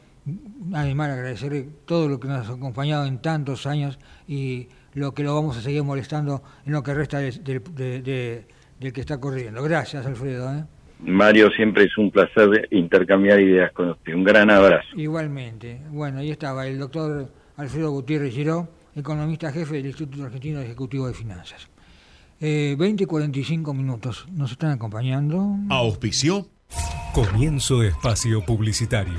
Además, 0.72 1.10
agradecerle 1.10 1.68
todo 1.84 2.08
lo 2.08 2.18
que 2.18 2.26
nos 2.28 2.48
ha 2.48 2.52
acompañado 2.54 3.04
en 3.04 3.18
tantos 3.20 3.66
años 3.66 3.98
y 4.26 4.68
lo 4.94 5.12
que 5.12 5.22
lo 5.24 5.34
vamos 5.34 5.58
a 5.58 5.60
seguir 5.60 5.82
molestando 5.82 6.42
en 6.64 6.72
lo 6.72 6.82
que 6.82 6.94
resta 6.94 7.18
del, 7.18 7.42
de- 7.44 8.00
de- 8.00 8.46
del 8.80 8.92
que 8.94 9.00
está 9.02 9.18
corriendo. 9.20 9.62
Gracias, 9.62 10.06
Alfredo. 10.06 10.50
¿eh? 10.54 10.64
Mario, 11.00 11.50
siempre 11.50 11.84
es 11.84 11.98
un 11.98 12.10
placer 12.10 12.66
intercambiar 12.70 13.40
ideas 13.40 13.72
con 13.72 13.90
usted. 13.90 14.14
Un 14.14 14.24
gran 14.24 14.48
abrazo. 14.50 14.88
Igualmente. 14.96 15.82
Bueno, 15.90 16.20
ahí 16.20 16.30
estaba 16.30 16.66
el 16.66 16.78
doctor 16.78 17.30
Alfredo 17.58 17.90
Gutiérrez 17.90 18.32
Giró, 18.34 18.68
economista 18.96 19.52
jefe 19.52 19.74
del 19.74 19.86
Instituto 19.86 20.24
Argentino 20.24 20.60
Ejecutivo 20.60 21.06
de 21.08 21.12
Finanzas. 21.12 21.68
Eh, 22.40 22.74
20 22.78 23.04
y 23.04 23.06
45 23.06 23.74
minutos. 23.74 24.26
Nos 24.32 24.52
están 24.52 24.70
acompañando. 24.70 25.56
Auspició 25.68 26.48
Comienzo 27.12 27.82
espacio 27.82 28.44
publicitario. 28.44 29.18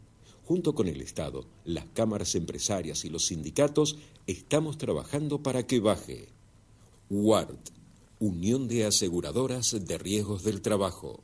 Junto 0.45 0.75
con 0.75 0.87
el 0.87 1.01
Estado, 1.01 1.45
las 1.65 1.85
cámaras 1.93 2.35
empresarias 2.35 3.05
y 3.05 3.09
los 3.09 3.25
sindicatos 3.25 3.97
estamos 4.27 4.77
trabajando 4.77 5.41
para 5.43 5.65
que 5.65 5.79
baje. 5.79 6.29
WART, 7.09 7.69
Unión 8.19 8.67
de 8.67 8.85
Aseguradoras 8.85 9.75
de 9.85 9.97
Riesgos 9.97 10.43
del 10.43 10.61
Trabajo. 10.61 11.23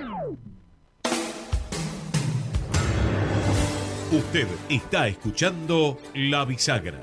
Usted 4.11 4.45
está 4.67 5.07
escuchando 5.07 5.97
La 6.13 6.43
Bisagra. 6.43 6.99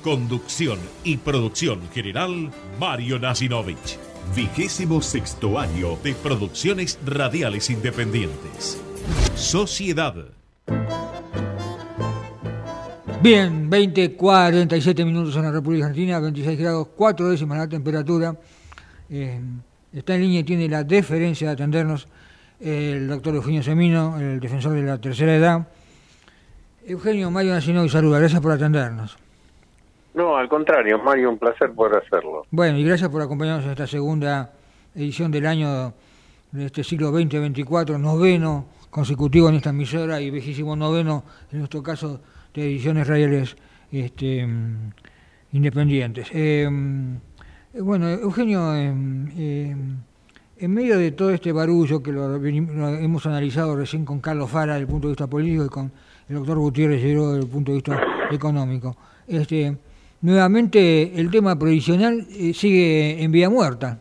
Conducción 0.00 0.78
y 1.02 1.16
producción 1.16 1.80
general, 1.92 2.52
Mario 2.78 3.18
Nasinovich. 3.18 3.98
Vigésimo 4.36 5.02
sexto 5.02 5.58
año 5.58 5.96
de 6.04 6.14
producciones 6.14 7.00
radiales 7.04 7.68
independientes. 7.68 8.80
Sociedad. 9.34 10.14
Bien, 13.20 13.68
20, 13.68 14.14
47 14.14 15.04
minutos 15.04 15.34
en 15.34 15.42
la 15.42 15.50
República 15.50 15.86
Argentina, 15.86 16.20
26 16.20 16.56
grados, 16.60 16.88
4 16.94 17.28
décimas 17.28 17.58
la 17.58 17.68
temperatura. 17.68 18.36
Eh, 19.10 19.40
está 19.92 20.14
en 20.14 20.20
línea 20.20 20.40
y 20.40 20.44
tiene 20.44 20.68
la 20.68 20.84
deferencia 20.84 21.48
de 21.48 21.54
atendernos 21.54 22.06
el 22.60 23.08
doctor 23.08 23.34
Eugenio 23.34 23.64
Semino, 23.64 24.16
el 24.16 24.38
defensor 24.38 24.74
de 24.74 24.82
la 24.84 25.00
tercera 25.00 25.34
edad. 25.34 25.66
Eugenio 26.90 27.30
Mario 27.30 27.52
Nacino 27.52 27.84
y 27.84 27.88
saluda, 27.88 28.18
gracias 28.18 28.40
por 28.40 28.50
atendernos. 28.50 29.16
No, 30.12 30.36
al 30.36 30.48
contrario, 30.48 30.98
Mario, 30.98 31.30
un 31.30 31.38
placer 31.38 31.70
poder 31.70 32.02
hacerlo. 32.02 32.44
Bueno, 32.50 32.78
y 32.78 32.84
gracias 32.84 33.08
por 33.08 33.22
acompañarnos 33.22 33.64
en 33.64 33.70
esta 33.70 33.86
segunda 33.86 34.50
edición 34.96 35.30
del 35.30 35.46
año 35.46 35.94
de 36.50 36.66
este 36.66 36.82
siglo 36.82 37.12
2024, 37.12 37.96
noveno 37.96 38.66
consecutivo 38.90 39.48
en 39.48 39.54
esta 39.54 39.70
emisora 39.70 40.20
y 40.20 40.30
vejísimo 40.30 40.74
noveno, 40.74 41.22
en 41.52 41.60
nuestro 41.60 41.80
caso, 41.80 42.20
de 42.52 42.64
ediciones 42.64 43.06
radiales 43.06 43.56
este, 43.92 44.48
independientes. 45.52 46.26
Eh, 46.32 46.68
mm, 46.68 47.16
bueno, 47.84 48.08
Eugenio, 48.08 48.74
eh, 48.74 48.92
eh, 49.38 49.76
en 50.58 50.74
medio 50.74 50.98
de 50.98 51.12
todo 51.12 51.30
este 51.30 51.52
barullo 51.52 52.02
que 52.02 52.10
lo 52.10 52.34
hemos 52.44 53.26
analizado 53.26 53.76
recién 53.76 54.04
con 54.04 54.18
Carlos 54.18 54.50
Fara 54.50 54.72
desde 54.72 54.86
el 54.86 54.88
punto 54.88 55.06
de 55.06 55.12
vista 55.12 55.28
político 55.28 55.64
y 55.66 55.68
con 55.68 55.92
el 56.30 56.36
doctor 56.36 56.58
Gutiérrez 56.58 57.02
Lleró 57.02 57.32
desde 57.32 57.44
el 57.44 57.50
punto 57.50 57.72
de 57.72 57.76
vista 57.76 58.00
económico, 58.30 58.96
este, 59.26 59.76
nuevamente 60.22 61.20
el 61.20 61.28
tema 61.28 61.58
provisional 61.58 62.24
eh, 62.30 62.54
sigue 62.54 63.20
en 63.20 63.32
vía 63.32 63.50
muerta. 63.50 63.98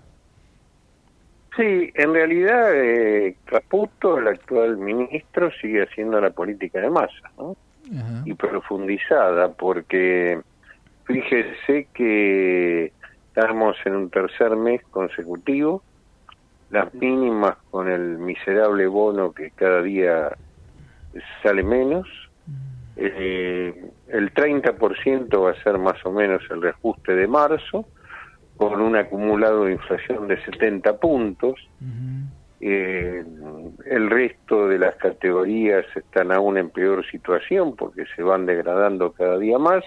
Sí, 1.57 1.91
en 1.95 2.13
realidad 2.13 2.71
eh, 2.75 3.35
Caputo, 3.45 4.19
el 4.19 4.27
actual 4.27 4.77
ministro, 4.77 5.49
sigue 5.59 5.81
haciendo 5.83 6.21
la 6.21 6.29
política 6.29 6.79
de 6.79 6.89
masa, 6.89 7.31
¿no? 7.37 7.57
Y 8.23 8.35
profundizada, 8.35 9.51
porque 9.51 10.39
fíjese 11.05 11.87
que 11.91 12.93
estamos 13.29 13.75
en 13.85 13.95
un 13.95 14.09
tercer 14.11 14.55
mes 14.55 14.83
consecutivo, 14.91 15.81
las 16.69 16.93
mínimas 16.93 17.57
con 17.71 17.89
el 17.89 18.19
miserable 18.19 18.85
bono 18.85 19.31
que 19.31 19.49
cada 19.49 19.81
día 19.81 20.29
sale 21.43 21.63
menos, 21.63 22.07
eh, 22.95 23.91
el 24.09 24.33
30% 24.33 25.41
va 25.43 25.51
a 25.51 25.63
ser 25.63 25.77
más 25.77 26.03
o 26.05 26.11
menos 26.11 26.41
el 26.49 26.61
reajuste 26.61 27.15
de 27.15 27.27
marzo, 27.27 27.85
con 28.57 28.81
un 28.81 28.95
acumulado 28.97 29.65
de 29.65 29.73
inflación 29.73 30.27
de 30.27 30.43
70 30.43 30.97
puntos. 30.97 31.55
Eh, 32.61 33.23
el 33.85 34.09
resto 34.09 34.67
de 34.67 34.79
las 34.79 34.95
categorías 34.95 35.85
están 35.95 36.33
aún 36.33 36.57
en 36.57 36.69
peor 36.69 37.05
situación 37.09 37.75
porque 37.77 38.03
se 38.17 38.21
van 38.21 38.45
degradando 38.45 39.13
cada 39.13 39.37
día 39.37 39.57
más. 39.57 39.83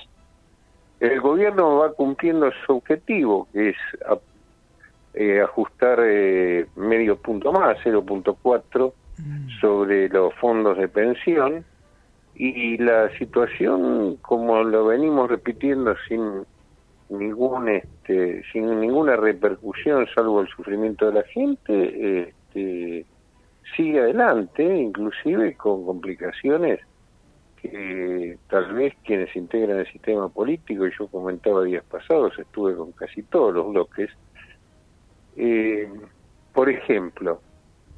El 1.00 1.20
gobierno 1.20 1.76
va 1.78 1.92
cumpliendo 1.92 2.50
su 2.64 2.76
objetivo, 2.76 3.46
que 3.52 3.70
es 3.70 3.76
a- 4.08 4.16
eh, 5.14 5.42
ajustar 5.42 5.98
eh, 6.02 6.66
medio 6.76 7.16
punto 7.18 7.52
más, 7.52 7.76
0.4, 7.84 8.94
sobre 9.60 10.08
los 10.08 10.34
fondos 10.34 10.78
de 10.78 10.88
pensión. 10.88 11.64
Y 12.34 12.78
la 12.78 13.10
situación, 13.18 14.16
como 14.22 14.64
lo 14.64 14.86
venimos 14.86 15.30
repitiendo 15.30 15.94
sin 16.08 16.44
ningún 17.18 17.68
este, 17.68 18.42
sin 18.52 18.80
ninguna 18.80 19.16
repercusión 19.16 20.06
salvo 20.14 20.40
el 20.40 20.48
sufrimiento 20.48 21.06
de 21.06 21.12
la 21.12 21.22
gente 21.24 22.22
este, 22.22 23.06
sigue 23.76 24.00
adelante 24.00 24.62
inclusive 24.62 25.54
con 25.56 25.84
complicaciones 25.84 26.80
que 27.60 28.38
tal 28.48 28.72
vez 28.74 28.94
quienes 29.04 29.34
integran 29.36 29.78
el 29.78 29.92
sistema 29.92 30.28
político 30.28 30.86
y 30.86 30.92
yo 30.98 31.06
comentaba 31.08 31.64
días 31.64 31.84
pasados 31.84 32.38
estuve 32.38 32.74
con 32.74 32.92
casi 32.92 33.22
todos 33.24 33.54
los 33.54 33.70
bloques 33.70 34.10
eh, 35.36 35.88
por 36.52 36.68
ejemplo 36.70 37.40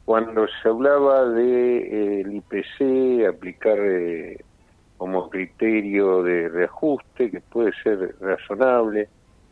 cuando 0.05 0.46
se 0.62 0.68
hablaba 0.68 1.28
de 1.30 1.78
eh, 1.78 2.20
el 2.20 2.34
IPC 2.34 3.26
aplicar 3.28 3.78
eh, 3.78 4.38
como 4.98 5.30
criterio 5.30 6.22
de 6.22 6.48
reajuste, 6.48 7.30
que 7.30 7.40
puede 7.40 7.72
ser 7.82 8.14
razonable, 8.20 9.09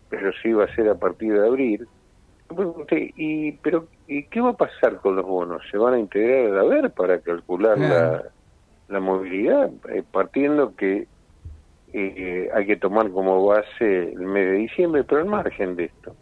pero 0.08 0.30
sí 0.42 0.52
va 0.52 0.64
a 0.64 0.74
ser 0.74 0.88
a 0.88 0.94
partir 0.94 1.32
de 1.32 1.46
abril. 1.46 1.88
Pregunté, 2.54 3.12
¿y, 3.16 3.52
pero 3.52 3.88
¿y 4.06 4.24
qué 4.24 4.40
va 4.40 4.50
a 4.50 4.56
pasar 4.56 4.96
con 4.96 5.16
los 5.16 5.24
bonos? 5.24 5.62
¿Se 5.70 5.78
van 5.78 5.94
a 5.94 5.98
integrar 5.98 6.52
al 6.52 6.58
haber 6.58 6.90
para 6.90 7.18
calcular 7.20 7.78
la, 7.78 8.24
la 8.88 9.00
movilidad? 9.00 9.70
Eh, 9.88 10.02
partiendo 10.10 10.76
que 10.76 11.06
eh, 11.94 12.48
hay 12.54 12.66
que 12.66 12.76
tomar 12.76 13.10
como 13.10 13.44
base 13.44 14.12
el 14.12 14.20
mes 14.20 14.46
de 14.46 14.52
diciembre, 14.52 15.04
pero 15.04 15.22
al 15.22 15.28
margen 15.28 15.76
de 15.76 15.84
esto. 15.84 16.14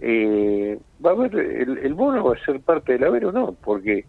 Eh, 0.00 0.78
va 1.04 1.10
a 1.10 1.12
haber, 1.14 1.34
el, 1.34 1.78
el 1.78 1.94
bono 1.94 2.22
va 2.24 2.34
a 2.34 2.44
ser 2.44 2.60
parte 2.60 2.92
del 2.92 3.04
haber 3.04 3.26
o 3.26 3.32
no, 3.32 3.52
porque 3.52 4.04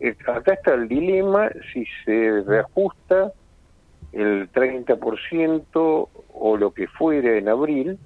eh, 0.00 0.16
acá 0.26 0.54
está 0.54 0.74
el 0.74 0.88
dilema 0.88 1.48
si 1.72 1.84
se 2.04 2.42
reajusta 2.42 3.32
el 4.12 4.50
30% 4.52 6.08
o 6.40 6.56
lo 6.56 6.70
que 6.72 6.86
fuera 6.88 7.36
en 7.36 7.48
abril 7.48 7.98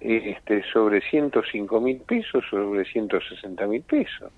este 0.00 0.62
sobre 0.70 1.00
105 1.00 1.80
mil 1.80 1.96
pesos 1.98 2.44
sobre 2.50 2.84
160 2.84 3.66
mil 3.66 3.80
pesos. 3.82 4.30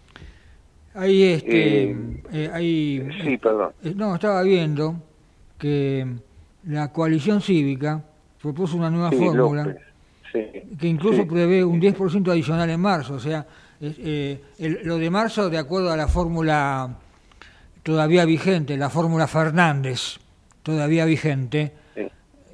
Ahí, 0.94 1.24
este, 1.24 1.90
Eh, 1.90 1.96
eh, 2.32 2.50
ahí, 2.52 3.08
sí, 3.22 3.36
perdón. 3.36 3.72
eh, 3.82 3.92
no, 3.96 4.14
estaba 4.14 4.42
viendo 4.42 4.94
que 5.58 6.06
la 6.66 6.92
coalición 6.92 7.40
cívica 7.40 8.02
propuso 8.40 8.76
una 8.76 8.90
nueva 8.90 9.10
Sí, 9.10 9.16
fórmula 9.16 9.64
López, 9.64 9.82
sí. 10.32 10.44
que 10.78 10.86
incluso 10.88 11.22
Sí. 11.22 11.28
prevé 11.28 11.64
un 11.64 11.80
10% 11.80 12.30
adicional 12.30 12.68
en 12.70 12.80
marzo. 12.80 13.14
O 13.14 13.20
sea, 13.20 13.46
eh, 13.80 14.40
el- 14.58 14.80
lo 14.84 14.98
de 14.98 15.10
marzo, 15.10 15.48
de 15.50 15.58
acuerdo 15.58 15.92
a 15.92 15.96
la 15.96 16.08
fórmula 16.08 16.96
todavía 17.82 18.24
vigente, 18.24 18.76
la 18.76 18.90
fórmula 18.90 19.26
Fernández, 19.26 20.18
todavía 20.62 21.04
vigente, 21.04 21.72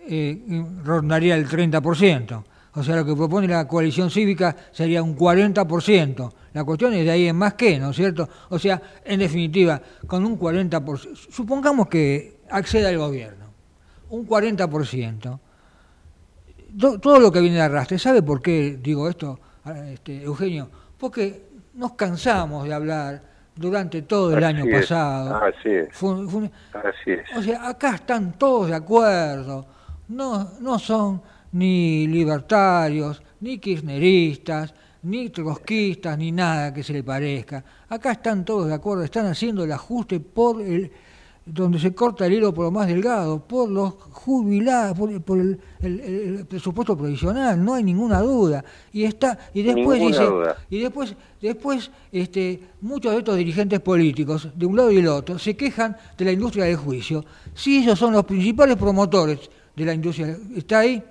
eh, 0.09 0.39
rondaría 0.85 1.37
el 1.37 1.47
30%. 1.49 2.45
O 2.75 2.83
sea, 2.83 2.97
lo 2.97 3.05
que 3.05 3.15
propone 3.15 3.47
la 3.49 3.69
coalición 3.69 4.11
cívica 4.11 4.57
sería 4.73 5.03
un 5.03 5.15
40%. 5.15 6.33
La 6.55 6.65
cuestión 6.65 6.93
es 6.95 7.05
de 7.05 7.11
ahí 7.11 7.29
en 7.29 7.37
más 7.37 7.55
que, 7.55 7.79
¿no 7.79 7.91
es 7.91 7.97
cierto? 7.97 8.29
O 8.51 8.59
sea, 8.59 8.81
en 9.05 9.21
definitiva, 9.21 9.81
con 10.07 10.25
un 10.25 10.39
40%, 10.39 11.15
supongamos 11.31 11.89
que 11.89 12.41
acceda 12.51 12.91
el 12.91 12.99
gobierno, 12.99 13.47
un 14.11 14.27
40%, 14.27 15.41
to- 16.79 16.99
todo 16.99 17.19
lo 17.21 17.31
que 17.33 17.41
viene 17.41 17.57
de 17.57 17.63
arrastre, 17.63 17.99
¿sabe 17.99 18.23
por 18.23 18.41
qué 18.43 18.79
digo 18.83 19.09
esto, 19.09 19.39
este, 19.93 20.23
Eugenio? 20.23 20.69
Porque 20.99 21.47
nos 21.75 21.93
cansamos 21.95 22.65
de 22.67 22.75
hablar 22.75 23.23
durante 23.55 24.03
todo 24.03 24.37
el 24.37 24.43
Así 24.45 24.57
año 24.57 24.65
es, 24.65 24.81
pasado. 24.81 25.37
Así 25.37 25.69
es. 25.69 25.89
Fue- 25.93 26.27
fue 26.29 26.41
un- 26.43 26.53
Así 26.73 27.11
es. 27.11 27.37
o 27.37 27.43
sea, 27.43 27.69
acá 27.69 27.95
están 27.97 28.33
todos 28.39 28.69
de 28.69 28.75
acuerdo. 28.75 29.67
No, 30.09 30.51
no 30.61 30.79
son 30.79 31.23
ni 31.53 32.07
libertarios, 32.07 33.23
ni 33.41 33.59
kirchneristas, 33.59 34.75
ni 35.03 35.31
trotskistas, 35.31 36.17
ni 36.17 36.33
nada 36.33 36.73
que 36.73 36.83
se 36.83 36.93
le 36.93 37.03
parezca. 37.03 37.65
Acá 37.89 38.13
están 38.13 38.45
todos 38.45 38.69
de 38.69 38.75
acuerdo, 38.75 39.03
están 39.05 39.27
haciendo 39.27 39.65
el 39.65 39.73
ajuste 39.73 40.21
por 40.21 40.61
el 40.63 40.91
donde 41.45 41.79
se 41.81 41.93
corta 41.93 42.25
el 42.27 42.35
hilo 42.35 42.55
por 42.55 42.67
lo 42.67 42.71
más 42.71 42.87
delgado, 42.87 43.41
por 43.41 43.69
los 43.69 43.95
jubilados, 44.13 44.97
por, 44.97 45.21
por 45.23 45.39
el, 45.41 45.59
el- 45.81 46.01
el- 46.01 46.37
el 46.39 46.47
presupuesto 46.47 46.97
provisional, 46.97 47.63
no 47.65 47.75
hay 47.75 47.83
ninguna 47.83 48.21
duda. 48.21 48.65
Y 48.93 49.05
está 49.05 49.37
y 49.53 49.63
después 49.63 49.99
dice 50.01 50.23
y 50.71 50.81
después 50.81 51.17
después 51.41 51.91
este 52.13 52.61
muchos 52.81 53.13
de 53.13 53.19
estos 53.19 53.37
dirigentes 53.37 53.81
políticos 53.81 54.49
de 54.55 54.67
un 54.67 54.77
lado 54.77 54.93
y 54.93 54.97
del 54.97 55.09
otro 55.09 55.39
se 55.39 55.57
quejan 55.57 55.97
de 56.17 56.25
la 56.25 56.33
industria 56.33 56.65
del 56.67 56.77
juicio. 56.77 57.25
Si 57.55 57.79
ellos 57.83 57.99
son 57.99 58.13
los 58.13 58.25
principales 58.25 58.77
promotores 58.77 59.51
de 59.75 59.85
la 59.85 59.95
industria, 59.95 60.37
¿está 60.57 60.79
ahí? 60.81 61.03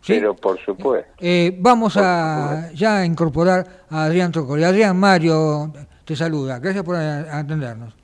¿Sí? 0.00 0.14
Pero 0.14 0.34
por 0.36 0.58
supuesto. 0.64 1.10
Eh, 1.18 1.56
vamos 1.60 1.96
a 1.98 2.70
ya 2.74 2.98
a 2.98 3.04
incorporar 3.06 3.84
a 3.90 4.04
Adrián 4.04 4.32
Trocoli. 4.32 4.62
Adrián 4.64 4.98
Mario 4.98 5.72
te 6.04 6.14
saluda. 6.16 6.58
Gracias 6.58 6.84
por 6.84 6.96
atendernos. 6.96 7.94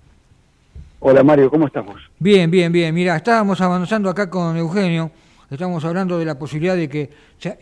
Hola 1.02 1.24
Mario, 1.24 1.50
¿cómo 1.50 1.66
estamos? 1.66 1.96
Bien, 2.18 2.50
bien, 2.50 2.70
bien. 2.70 2.94
Mira, 2.94 3.16
estábamos 3.16 3.58
avanzando 3.62 4.10
acá 4.10 4.28
con 4.28 4.54
Eugenio. 4.58 5.10
Estamos 5.50 5.82
hablando 5.86 6.18
de 6.18 6.26
la 6.26 6.38
posibilidad 6.38 6.76
de 6.76 6.90
que 6.90 7.10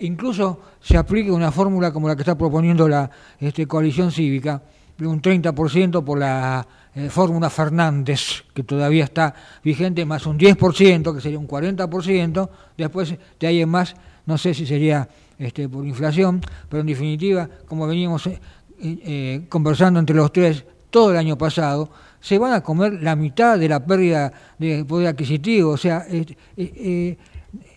incluso 0.00 0.60
se 0.80 0.96
aplique 0.96 1.30
una 1.30 1.52
fórmula 1.52 1.92
como 1.92 2.08
la 2.08 2.16
que 2.16 2.22
está 2.22 2.36
proponiendo 2.36 2.88
la 2.88 3.08
este, 3.38 3.64
coalición 3.68 4.10
cívica, 4.10 4.60
de 4.98 5.06
un 5.06 5.22
30% 5.22 6.02
por 6.02 6.18
la 6.18 6.66
eh, 6.96 7.08
fórmula 7.10 7.48
Fernández, 7.48 8.42
que 8.52 8.64
todavía 8.64 9.04
está 9.04 9.32
vigente, 9.62 10.04
más 10.04 10.26
un 10.26 10.36
10%, 10.36 11.14
que 11.14 11.20
sería 11.20 11.38
un 11.38 11.46
40%. 11.46 12.48
Después 12.76 13.14
de 13.38 13.46
ahí 13.46 13.62
en 13.62 13.68
más, 13.68 13.94
no 14.26 14.36
sé 14.36 14.52
si 14.52 14.66
sería 14.66 15.08
este, 15.38 15.68
por 15.68 15.86
inflación, 15.86 16.40
pero 16.68 16.80
en 16.80 16.88
definitiva, 16.88 17.48
como 17.68 17.86
veníamos 17.86 18.26
eh, 18.26 18.40
eh, 18.80 19.46
conversando 19.48 20.00
entre 20.00 20.16
los 20.16 20.32
tres 20.32 20.64
todo 20.90 21.10
el 21.12 21.16
año 21.16 21.36
pasado, 21.38 21.90
se 22.20 22.38
van 22.38 22.52
a 22.52 22.62
comer 22.62 23.02
la 23.02 23.14
mitad 23.16 23.58
de 23.58 23.68
la 23.68 23.84
pérdida 23.84 24.32
de 24.58 24.84
poder 24.84 25.08
adquisitivo. 25.08 25.70
O 25.72 25.76
sea, 25.76 26.04
eh, 26.08 26.24
eh, 26.56 26.72
eh, 26.76 27.16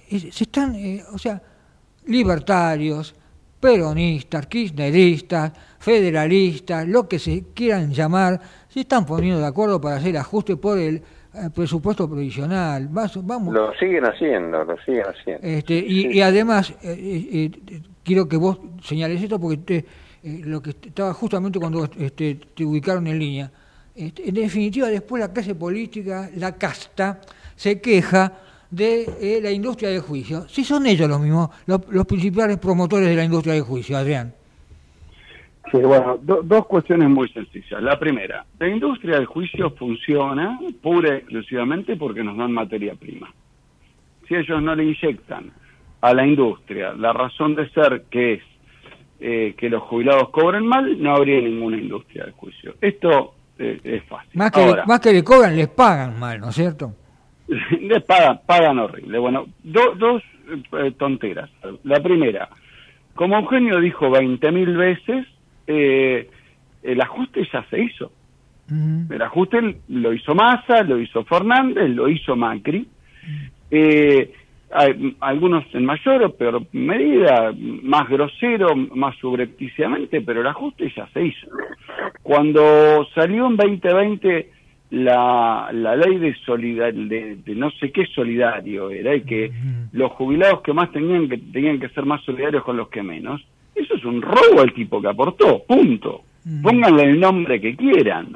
eh, 0.09 0.31
se 0.31 0.43
están, 0.45 0.75
eh, 0.75 1.03
o 1.13 1.17
sea, 1.17 1.41
libertarios, 2.05 3.15
peronistas, 3.59 4.47
kirchneristas, 4.47 5.51
federalistas, 5.79 6.87
lo 6.87 7.07
que 7.07 7.19
se 7.19 7.45
quieran 7.53 7.91
llamar, 7.93 8.39
se 8.67 8.81
están 8.81 9.05
poniendo 9.05 9.39
de 9.39 9.45
acuerdo 9.47 9.79
para 9.79 9.97
hacer 9.97 10.17
ajuste 10.17 10.57
por 10.57 10.77
el 10.79 10.95
eh, 10.95 11.49
presupuesto 11.53 12.09
provisional. 12.09 12.89
Vamos, 12.89 13.53
Lo 13.53 13.71
siguen 13.79 14.05
haciendo, 14.05 14.63
lo 14.63 14.75
siguen 14.83 15.03
haciendo. 15.05 15.47
este, 15.47 15.75
y, 15.75 16.07
y 16.17 16.21
además, 16.21 16.73
eh, 16.81 17.51
quiero 18.03 18.27
que 18.27 18.37
vos 18.37 18.57
señales 18.83 19.21
esto 19.21 19.39
porque 19.39 19.57
te- 19.57 19.85
eh, 20.23 20.41
lo 20.45 20.61
que 20.61 20.71
estaba 20.71 21.13
justamente 21.13 21.59
cuando 21.59 21.89
este, 21.97 22.35
te 22.53 22.63
ubicaron 22.65 23.07
en 23.07 23.19
línea. 23.19 23.51
Este, 23.95 24.29
en 24.29 24.35
definitiva, 24.35 24.87
después 24.87 25.19
la 25.21 25.33
clase 25.33 25.55
política, 25.55 26.29
la 26.35 26.57
casta, 26.57 27.19
se 27.55 27.81
queja 27.81 28.33
de 28.69 29.03
eh, 29.19 29.39
la 29.41 29.51
industria 29.51 29.89
del 29.89 30.01
juicio. 30.01 30.47
Si 30.47 30.63
son 30.63 30.85
ellos 30.85 31.09
los 31.09 31.19
mismos, 31.19 31.49
los, 31.65 32.05
principales 32.05 32.57
promotores 32.57 33.09
de 33.09 33.15
la 33.15 33.23
industria 33.23 33.53
del 33.53 33.63
juicio, 33.63 33.97
Adrián. 33.97 34.33
Sí, 35.71 35.77
bueno, 35.77 36.17
do- 36.21 36.41
dos 36.43 36.65
cuestiones 36.67 37.09
muy 37.09 37.29
sencillas. 37.29 37.81
La 37.81 37.99
primera, 37.99 38.45
la 38.59 38.67
industria 38.67 39.15
del 39.17 39.25
juicio 39.25 39.71
funciona 39.71 40.59
pura 40.81 41.09
y 41.15 41.17
exclusivamente 41.17 41.95
porque 41.95 42.23
nos 42.23 42.37
dan 42.37 42.51
materia 42.51 42.95
prima. 42.95 43.33
Si 44.27 44.35
ellos 44.35 44.61
no 44.61 44.75
le 44.75 44.85
inyectan 44.85 45.51
a 46.01 46.13
la 46.13 46.25
industria 46.25 46.93
la 46.93 47.13
razón 47.13 47.55
de 47.55 47.69
ser 47.69 48.05
que 48.09 48.33
es 48.33 48.43
eh, 49.21 49.53
que 49.57 49.69
los 49.69 49.83
jubilados 49.83 50.29
cobren 50.31 50.65
mal, 50.65 51.01
no 51.01 51.15
habría 51.15 51.39
ninguna 51.39 51.77
industria 51.77 52.23
del 52.25 52.33
juicio. 52.33 52.73
Esto 52.81 53.35
eh, 53.59 53.79
es 53.83 54.03
fácil. 54.05 54.31
Más 54.33 54.51
que, 54.51 54.59
Ahora, 54.61 54.85
más 54.85 54.99
que 54.99 55.13
le 55.13 55.23
cobran, 55.23 55.55
les 55.55 55.67
pagan 55.69 56.19
mal, 56.19 56.39
¿no 56.39 56.49
es 56.49 56.55
cierto? 56.55 56.93
les 57.79 58.03
pagan, 58.03 58.41
pagan 58.45 58.79
horrible. 58.79 59.19
Bueno, 59.19 59.45
do- 59.63 59.93
dos 59.95 60.23
eh, 60.79 60.91
tonteras. 60.97 61.49
La 61.83 61.99
primera, 62.01 62.49
como 63.13 63.37
Eugenio 63.37 63.79
dijo 63.79 64.09
20.000 64.09 64.77
veces, 64.77 65.27
eh, 65.67 66.29
el 66.83 66.99
ajuste 67.01 67.47
ya 67.53 67.63
se 67.69 67.79
hizo. 67.83 68.11
El 69.09 69.21
ajuste 69.21 69.75
lo 69.89 70.13
hizo 70.13 70.33
Massa, 70.33 70.81
lo 70.83 70.97
hizo 70.97 71.25
Fernández, 71.25 71.89
lo 71.89 72.07
hizo 72.07 72.37
Macri. 72.37 72.87
Eh, 73.69 74.33
hay- 74.73 75.15
algunos 75.19 75.63
en 75.73 75.85
mayor 75.85 76.23
o 76.23 76.33
peor 76.33 76.61
medida, 76.71 77.53
más 77.83 78.07
grosero, 78.09 78.75
más 78.75 79.15
subrepticiamente, 79.17 80.21
pero 80.21 80.41
el 80.41 80.47
ajuste 80.47 80.91
ya 80.95 81.07
se 81.13 81.25
hizo. 81.25 81.47
Cuando 82.23 83.07
salió 83.15 83.47
en 83.47 83.57
2020 83.57 84.49
la, 84.91 85.69
la 85.71 85.95
ley 85.95 86.17
de, 86.17 86.35
solidar, 86.45 86.93
de, 86.93 87.37
de 87.37 87.55
no 87.55 87.71
sé 87.71 87.91
qué 87.91 88.05
solidario 88.07 88.89
era, 88.89 89.15
y 89.15 89.21
que 89.21 89.51
los 89.93 90.11
jubilados 90.13 90.61
que 90.61 90.73
más 90.73 90.91
tenían 90.91 91.29
que 91.29 91.37
tenían 91.37 91.79
que 91.79 91.89
ser 91.89 92.05
más 92.05 92.21
solidarios 92.23 92.63
con 92.63 92.75
los 92.77 92.89
que 92.89 93.01
menos, 93.01 93.41
eso 93.73 93.95
es 93.95 94.03
un 94.03 94.21
robo 94.21 94.59
al 94.61 94.73
tipo 94.73 95.01
que 95.01 95.07
aportó, 95.07 95.63
punto. 95.65 96.23
Pónganle 96.63 97.03
el 97.03 97.19
nombre 97.19 97.61
que 97.61 97.75
quieran. 97.75 98.33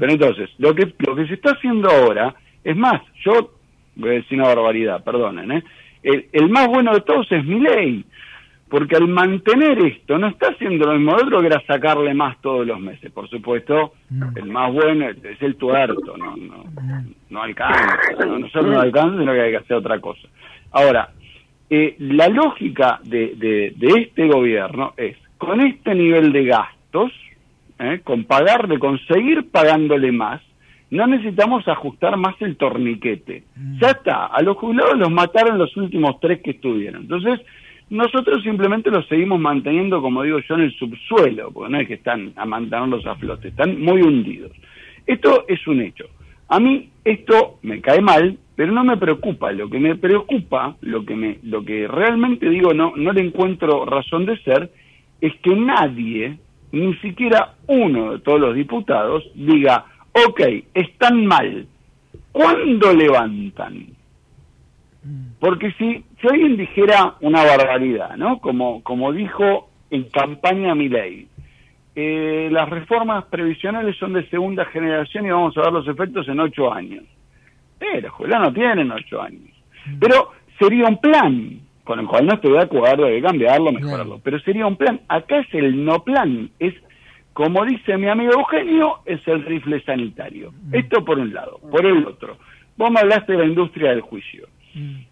Pero 0.00 0.12
entonces, 0.12 0.50
lo 0.58 0.74
que, 0.74 0.92
lo 0.98 1.14
que 1.14 1.26
se 1.26 1.34
está 1.34 1.52
haciendo 1.52 1.88
ahora, 1.88 2.34
es 2.64 2.76
más, 2.76 3.00
yo 3.24 3.52
voy 3.96 4.10
a 4.10 4.12
decir 4.14 4.38
una 4.38 4.48
barbaridad, 4.48 5.04
perdonen, 5.04 5.52
¿eh? 5.52 5.64
el, 6.02 6.26
el 6.32 6.48
más 6.50 6.68
bueno 6.68 6.92
de 6.92 7.00
todos 7.00 7.30
es 7.32 7.44
mi 7.44 7.60
ley, 7.60 8.04
porque 8.68 8.96
al 8.96 9.08
mantener 9.08 9.78
esto 9.86 10.18
no 10.18 10.28
está 10.28 10.48
haciendo 10.48 10.86
lo 10.86 10.94
mismo 10.94 11.16
de 11.16 11.22
otro 11.22 11.40
que 11.40 11.46
era 11.46 11.62
sacarle 11.66 12.12
más 12.12 12.40
todos 12.40 12.66
los 12.66 12.80
meses. 12.80 13.12
Por 13.12 13.28
supuesto, 13.28 13.92
el 14.34 14.46
más 14.46 14.72
bueno 14.72 15.08
es 15.08 15.24
es 15.24 15.40
el 15.42 15.56
tuerto, 15.56 16.16
no, 16.16 16.34
no, 16.36 16.64
no 17.30 17.42
alcanza, 17.42 17.98
no, 18.26 18.38
no 18.38 18.48
solo 18.48 18.72
no 18.72 18.80
alcanza, 18.80 19.18
sino 19.18 19.32
que 19.32 19.40
hay 19.40 19.50
que 19.52 19.58
hacer 19.58 19.76
otra 19.76 20.00
cosa. 20.00 20.26
Ahora, 20.72 21.10
eh, 21.70 21.94
la 21.98 22.28
lógica 22.28 23.00
de, 23.04 23.34
de, 23.36 23.74
de 23.76 24.00
este 24.00 24.26
gobierno 24.26 24.92
es, 24.96 25.16
con 25.38 25.60
este 25.60 25.94
nivel 25.94 26.32
de 26.32 26.44
gastos, 26.44 27.12
¿eh? 27.78 28.00
con 28.02 28.24
pagarle, 28.24 28.78
con 28.78 28.98
seguir 29.06 29.50
pagándole 29.50 30.10
más, 30.10 30.42
no 30.90 31.06
necesitamos 31.06 31.66
ajustar 31.66 32.16
más 32.16 32.34
el 32.40 32.56
torniquete. 32.56 33.44
Ya 33.80 33.88
está, 33.88 34.26
a 34.26 34.42
los 34.42 34.56
jubilados 34.56 34.98
los 34.98 35.10
mataron 35.10 35.58
los 35.58 35.76
últimos 35.76 36.20
tres 36.20 36.40
que 36.42 36.52
estuvieron. 36.52 37.02
Entonces, 37.02 37.40
Nosotros 37.90 38.42
simplemente 38.42 38.90
los 38.90 39.06
seguimos 39.08 39.38
manteniendo, 39.38 40.00
como 40.00 40.22
digo 40.22 40.38
yo, 40.40 40.54
en 40.54 40.62
el 40.62 40.74
subsuelo, 40.76 41.50
porque 41.52 41.72
no 41.72 41.80
es 41.80 41.86
que 41.86 41.94
están 41.94 42.32
a 42.36 42.46
mantenerlos 42.46 43.06
a 43.06 43.14
flote, 43.16 43.48
están 43.48 43.80
muy 43.80 44.00
hundidos. 44.02 44.52
Esto 45.06 45.44
es 45.48 45.66
un 45.66 45.80
hecho. 45.82 46.06
A 46.48 46.60
mí 46.60 46.88
esto 47.04 47.58
me 47.62 47.80
cae 47.80 48.00
mal, 48.00 48.38
pero 48.56 48.72
no 48.72 48.84
me 48.84 48.96
preocupa. 48.96 49.52
Lo 49.52 49.68
que 49.68 49.78
me 49.78 49.96
preocupa, 49.96 50.76
lo 50.80 51.04
que 51.04 51.14
me, 51.14 51.38
lo 51.42 51.64
que 51.64 51.86
realmente 51.86 52.48
digo 52.48 52.72
no, 52.72 52.94
no 52.96 53.12
le 53.12 53.20
encuentro 53.20 53.84
razón 53.84 54.24
de 54.24 54.38
ser, 54.38 54.70
es 55.20 55.34
que 55.42 55.54
nadie, 55.54 56.38
ni 56.72 56.94
siquiera 56.96 57.54
uno 57.66 58.12
de 58.12 58.18
todos 58.20 58.40
los 58.40 58.54
diputados, 58.54 59.24
diga, 59.34 59.84
ok, 60.14 60.40
están 60.74 61.26
mal. 61.26 61.66
¿Cuándo 62.32 62.92
levantan? 62.92 63.86
Porque 65.38 65.72
si, 65.72 66.04
si 66.20 66.26
alguien 66.26 66.56
dijera 66.56 67.14
una 67.20 67.44
barbaridad, 67.44 68.16
¿no? 68.16 68.38
Como, 68.40 68.82
como 68.82 69.12
dijo 69.12 69.68
en 69.90 70.04
campaña 70.04 70.74
Milei, 70.74 71.28
eh, 71.94 72.48
las 72.50 72.68
reformas 72.68 73.24
previsionales 73.26 73.96
son 73.98 74.14
de 74.14 74.28
segunda 74.28 74.64
generación 74.66 75.26
y 75.26 75.30
vamos 75.30 75.56
a 75.56 75.62
ver 75.62 75.72
los 75.72 75.86
efectos 75.86 76.26
en 76.28 76.40
ocho 76.40 76.72
años. 76.72 77.04
Pero 77.78 78.08
ojalá 78.08 78.38
no 78.38 78.52
tienen 78.52 78.90
ocho 78.90 79.20
años. 79.20 79.50
Pero 80.00 80.32
sería 80.58 80.86
un 80.86 80.98
plan, 80.98 81.60
con 81.84 82.00
el 82.00 82.06
cual 82.06 82.26
no 82.26 82.34
estoy 82.34 82.52
de 82.52 82.62
acuerdo, 82.62 83.04
de 83.04 83.20
cambiarlo, 83.20 83.70
mejorarlo. 83.70 84.20
Pero 84.24 84.40
sería 84.40 84.66
un 84.66 84.76
plan. 84.76 85.00
Acá 85.08 85.38
es 85.40 85.54
el 85.54 85.84
no 85.84 86.02
plan. 86.02 86.50
Es, 86.58 86.74
como 87.34 87.64
dice 87.64 87.98
mi 87.98 88.08
amigo 88.08 88.32
Eugenio, 88.32 89.00
es 89.04 89.20
el 89.26 89.44
rifle 89.44 89.82
sanitario. 89.82 90.52
Esto 90.72 91.04
por 91.04 91.18
un 91.18 91.34
lado. 91.34 91.58
Por 91.70 91.84
el 91.84 92.06
otro, 92.06 92.38
vos 92.76 92.90
me 92.90 93.00
hablaste 93.00 93.32
de 93.32 93.38
la 93.38 93.44
industria 93.44 93.90
del 93.90 94.00
juicio. 94.00 94.48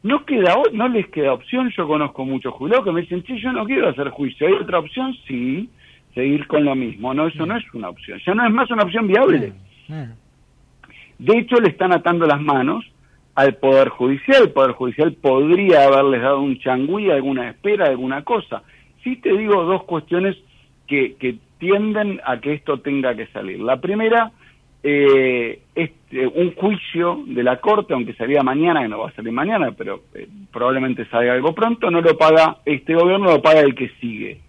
No 0.02 0.24
queda 0.24 0.56
no 0.72 0.88
les 0.88 1.06
queda 1.08 1.32
opción, 1.32 1.70
yo 1.76 1.86
conozco 1.86 2.24
muchos 2.24 2.54
jubilados 2.54 2.84
que 2.84 2.92
me 2.92 3.02
dicen, 3.02 3.24
sí, 3.26 3.40
yo 3.40 3.52
no 3.52 3.64
quiero 3.64 3.88
hacer 3.88 4.08
juicio. 4.08 4.46
¿Hay 4.46 4.54
otra 4.54 4.78
opción? 4.78 5.14
Sí, 5.26 5.68
seguir 6.14 6.46
con 6.46 6.64
lo 6.64 6.74
mismo. 6.74 7.12
No, 7.12 7.26
eso 7.26 7.44
no 7.44 7.56
es 7.56 7.64
una 7.74 7.88
opción. 7.88 8.20
Ya 8.24 8.34
no 8.34 8.46
es 8.46 8.52
más 8.52 8.70
una 8.70 8.84
opción 8.84 9.06
viable. 9.06 9.52
De 11.18 11.38
hecho, 11.38 11.56
le 11.56 11.70
están 11.70 11.92
atando 11.92 12.26
las 12.26 12.40
manos 12.40 12.84
al 13.34 13.54
Poder 13.56 13.88
Judicial. 13.88 14.42
El 14.44 14.50
Poder 14.50 14.72
Judicial 14.72 15.12
podría 15.12 15.84
haberles 15.84 16.22
dado 16.22 16.40
un 16.40 16.58
changüí, 16.58 17.10
alguna 17.10 17.50
espera, 17.50 17.86
alguna 17.86 18.22
cosa. 18.22 18.62
Sí 19.02 19.16
te 19.16 19.36
digo 19.36 19.64
dos 19.64 19.84
cuestiones 19.84 20.36
que, 20.86 21.14
que 21.20 21.36
tienden 21.62 22.20
a 22.26 22.40
que 22.40 22.54
esto 22.54 22.80
tenga 22.80 23.14
que 23.14 23.28
salir. 23.28 23.60
La 23.60 23.80
primera, 23.80 24.32
eh, 24.82 25.60
este, 25.76 26.26
un 26.26 26.54
juicio 26.56 27.22
de 27.28 27.44
la 27.44 27.58
Corte, 27.60 27.94
aunque 27.94 28.14
salga 28.14 28.42
mañana, 28.42 28.82
que 28.82 28.88
no 28.88 28.98
va 28.98 29.10
a 29.10 29.12
salir 29.12 29.30
mañana, 29.32 29.70
pero 29.70 30.00
eh, 30.14 30.26
probablemente 30.52 31.04
salga 31.06 31.34
algo 31.34 31.54
pronto, 31.54 31.88
no 31.88 32.00
lo 32.00 32.18
paga 32.18 32.56
este 32.64 32.94
gobierno, 32.96 33.26
lo 33.30 33.40
paga 33.40 33.60
el 33.60 33.76
que 33.76 33.90
sigue. 34.00 34.40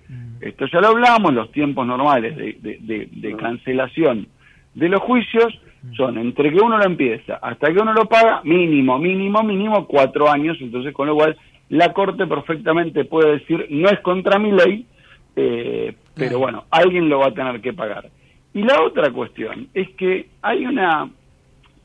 Esto 0.41 0.65
ya 0.65 0.81
lo 0.81 0.87
hablamos, 0.87 1.31
los 1.35 1.51
tiempos 1.51 1.85
normales 1.85 2.35
de, 2.35 2.57
de- 2.59 2.79
de- 2.81 3.07
de 3.11 3.35
cancelación 3.37 4.27
de 4.73 4.89
los 4.89 5.01
juicios 5.01 5.53
son 5.95 6.17
entre 6.17 6.49
que 6.51 6.59
uno 6.61 6.77
lo 6.79 6.85
empieza 6.85 7.35
hasta 7.35 7.71
que 7.71 7.79
uno 7.79 7.93
lo 7.93 8.05
paga, 8.05 8.41
mínimo, 8.43 8.97
mínimo, 8.97 9.43
mínimo 9.43 9.85
cuatro 9.85 10.31
años, 10.31 10.57
entonces 10.61 10.93
con 10.93 11.07
lo 11.07 11.15
cual 11.15 11.37
la 11.69 11.93
Corte 11.93 12.25
perfectamente 12.25 13.05
puede 13.05 13.33
decir, 13.33 13.67
no 13.69 13.87
es 13.89 13.99
contra 13.99 14.39
mi 14.39 14.51
ley, 14.51 14.85
eh, 15.35 15.93
pero 16.15 16.39
bueno, 16.39 16.65
alguien 16.69 17.09
lo 17.09 17.19
va 17.19 17.27
a 17.27 17.33
tener 17.33 17.61
que 17.61 17.73
pagar. 17.73 18.09
Y 18.53 18.61
la 18.63 18.81
otra 18.83 19.11
cuestión 19.11 19.67
es 19.73 19.89
que 19.91 20.27
hay 20.41 20.65
una 20.65 21.09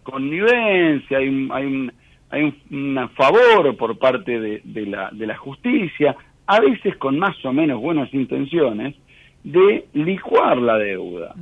connivencia, 0.03 1.19
hay 1.19 1.29
un, 1.29 1.51
hay 1.53 1.67
un, 1.67 1.93
hay 2.31 2.43
un, 2.43 2.99
un 2.99 3.09
favor 3.11 3.77
por 3.77 3.99
parte 3.99 4.39
de, 4.39 4.61
de 4.65 4.87
la, 4.87 5.11
de 5.13 5.27
la 5.27 5.37
justicia, 5.37 6.15
a 6.47 6.61
veces 6.61 6.97
con 6.97 7.19
más 7.19 7.43
o 7.45 7.53
menos 7.53 7.81
buenas 7.81 8.13
intenciones, 8.13 8.95
de 9.45 9.87
licuar 9.95 10.59
la 10.59 10.77
deuda. 10.79 11.35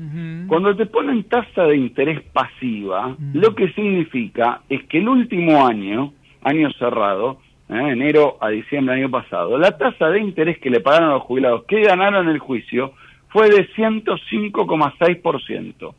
Cuando 0.46 0.76
te 0.76 0.86
ponen 0.86 1.24
tasa 1.24 1.64
de 1.64 1.76
interés 1.76 2.20
pasiva, 2.32 3.16
lo 3.32 3.54
que 3.54 3.72
significa 3.72 4.60
es 4.68 4.84
que 4.84 4.98
el 4.98 5.08
último 5.08 5.66
año, 5.66 6.12
año 6.42 6.70
cerrado, 6.72 7.40
¿eh? 7.68 7.92
enero 7.92 8.36
a 8.40 8.48
diciembre 8.50 8.94
del 8.94 9.04
año 9.04 9.10
pasado, 9.10 9.58
la 9.58 9.76
tasa 9.76 10.08
de 10.08 10.20
interés 10.20 10.58
que 10.58 10.70
le 10.70 10.80
pagaron 10.80 11.10
a 11.10 11.14
los 11.14 11.22
jubilados 11.22 11.64
que 11.64 11.82
ganaron 11.82 12.28
el 12.28 12.38
juicio 12.38 12.92
fue 13.28 13.50
de 13.50 13.68
105,6%, 13.74 15.94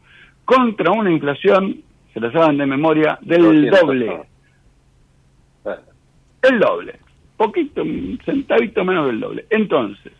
contra 0.45 0.91
una 0.91 1.11
inflación, 1.11 1.84
se 2.13 2.20
la 2.20 2.32
saben 2.32 2.57
de 2.57 2.65
memoria, 2.65 3.20
del 3.22 3.43
200, 3.43 3.82
doble. 3.82 4.22
El 6.41 6.59
doble. 6.59 6.95
Poquito, 7.36 7.84
un 7.84 8.20
centavito 8.26 8.86
menos 8.86 9.07
del 9.07 9.20
doble. 9.20 9.45
Entonces, 9.49 10.13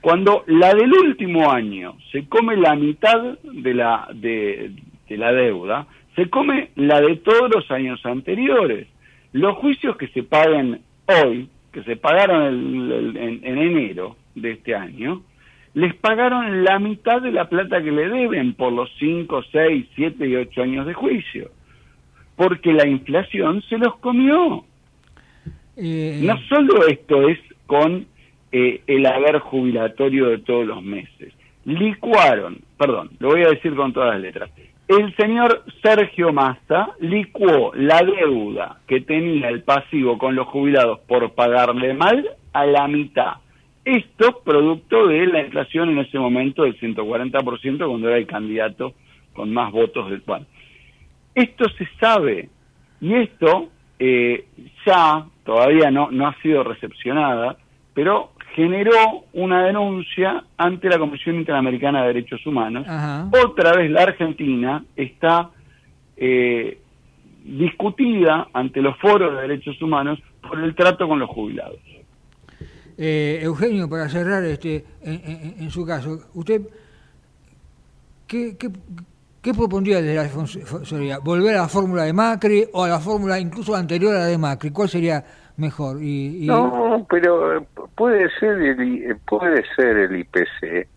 cuando 0.00 0.44
la 0.46 0.72
del 0.74 0.92
último 0.92 1.50
año 1.50 1.96
se 2.10 2.28
come 2.28 2.56
la 2.56 2.74
mitad 2.74 3.38
de 3.42 3.74
la, 3.74 4.08
de, 4.12 4.72
de 5.08 5.16
la 5.16 5.32
deuda, 5.32 5.86
se 6.16 6.30
come 6.30 6.70
la 6.74 7.00
de 7.00 7.16
todos 7.16 7.50
los 7.54 7.70
años 7.70 8.04
anteriores. 8.06 8.88
Los 9.32 9.56
juicios 9.58 9.96
que 9.96 10.08
se 10.08 10.22
paguen 10.22 10.80
hoy, 11.06 11.48
que 11.72 11.82
se 11.82 11.96
pagaron 11.96 12.42
el- 12.42 12.92
el- 12.92 13.16
en, 13.16 13.40
en 13.44 13.58
enero 13.58 14.16
de 14.34 14.52
este 14.52 14.74
año, 14.74 15.22
les 15.74 15.94
pagaron 15.94 16.64
la 16.64 16.78
mitad 16.78 17.20
de 17.20 17.32
la 17.32 17.48
plata 17.48 17.82
que 17.82 17.92
le 17.92 18.08
deben 18.08 18.54
por 18.54 18.72
los 18.72 18.90
5, 18.98 19.42
6, 19.52 19.86
7 19.94 20.26
y 20.26 20.36
8 20.36 20.62
años 20.62 20.86
de 20.86 20.94
juicio. 20.94 21.50
Porque 22.34 22.72
la 22.72 22.86
inflación 22.86 23.62
se 23.68 23.78
los 23.78 23.96
comió. 23.98 24.64
Eh, 25.76 26.20
No 26.22 26.38
solo 26.48 26.86
esto 26.86 27.28
es 27.28 27.38
con 27.66 28.06
eh, 28.52 28.80
el 28.86 29.04
haber 29.06 29.38
jubilatorio 29.40 30.28
de 30.28 30.38
todos 30.38 30.66
los 30.66 30.82
meses. 30.82 31.34
Licuaron, 31.66 32.58
perdón, 32.78 33.10
lo 33.18 33.28
voy 33.28 33.42
a 33.42 33.48
decir 33.50 33.74
con 33.74 33.92
todas 33.92 34.14
las 34.14 34.20
letras. 34.22 34.50
El 34.88 35.16
señor 35.16 35.64
Sergio 35.82 36.32
Massa 36.32 36.94
licuó 37.00 37.72
la 37.74 38.02
deuda 38.02 38.80
que 38.86 39.00
tenía 39.00 39.48
el 39.48 39.64
pasivo 39.64 40.16
con 40.16 40.36
los 40.36 40.46
jubilados 40.46 41.00
por 41.00 41.32
pagarle 41.32 41.92
mal 41.92 42.24
a 42.52 42.66
la 42.66 42.86
mitad. 42.86 43.38
Esto 43.84 44.42
producto 44.44 45.08
de 45.08 45.26
la 45.26 45.40
inflación 45.42 45.90
en 45.90 45.98
ese 45.98 46.20
momento 46.20 46.62
del 46.62 46.78
140% 46.78 47.88
cuando 47.88 48.08
era 48.08 48.16
el 48.16 48.28
candidato 48.28 48.94
con 49.32 49.52
más 49.52 49.72
votos 49.72 50.08
del 50.08 50.22
bueno. 50.24 50.46
Esto 51.34 51.68
se 51.70 51.88
sabe 51.98 52.48
y 53.00 53.12
esto 53.14 53.68
eh, 53.98 54.46
ya 54.86 55.26
todavía 55.44 55.90
no, 55.90 56.12
no 56.12 56.28
ha 56.28 56.34
sido 56.42 56.62
recepcionada, 56.62 57.56
pero 57.92 58.30
generó 58.56 59.24
una 59.34 59.64
denuncia 59.66 60.42
ante 60.56 60.88
la 60.88 60.98
Comisión 60.98 61.36
Interamericana 61.36 62.00
de 62.02 62.06
Derechos 62.08 62.44
Humanos. 62.46 62.84
Ajá. 62.88 63.28
Otra 63.44 63.72
vez 63.74 63.90
la 63.90 64.02
Argentina 64.02 64.82
está 64.96 65.50
eh, 66.16 66.78
discutida 67.44 68.48
ante 68.52 68.80
los 68.80 68.96
foros 68.98 69.34
de 69.36 69.42
derechos 69.42 69.80
humanos 69.80 70.18
por 70.40 70.58
el 70.58 70.74
trato 70.74 71.06
con 71.06 71.18
los 71.18 71.28
jubilados. 71.30 71.78
Eh, 72.98 73.40
Eugenio, 73.42 73.88
para 73.90 74.08
cerrar 74.08 74.42
este, 74.44 74.84
en, 75.02 75.20
en- 75.24 75.54
en 75.60 75.70
su 75.70 75.84
caso, 75.84 76.18
¿usted 76.34 76.62
qué, 78.26 78.56
qué, 78.58 78.70
qué 79.42 79.52
propondría 79.52 80.00
desde 80.00 80.14
la 80.16 80.22
defensoría? 80.22 81.18
¿Volver 81.18 81.56
a 81.56 81.62
la 81.62 81.68
fórmula 81.68 82.04
de 82.04 82.12
Macri 82.14 82.64
o 82.72 82.84
a 82.84 82.88
la 82.88 82.98
fórmula 83.00 83.38
incluso 83.38 83.74
anterior 83.76 84.14
a 84.16 84.20
la 84.20 84.26
de 84.26 84.38
Macri? 84.38 84.70
¿Cuál 84.70 84.88
sería 84.88 85.22
mejor? 85.58 86.02
Y, 86.02 86.44
y- 86.44 86.46
No, 86.46 87.06
pero 87.08 87.66
puede 87.96 88.30
ser 88.38 88.60
el, 88.60 89.10
eh, 89.10 89.16
puede 89.26 89.64
ser 89.74 89.96
el 89.96 90.16
IPC 90.16 90.88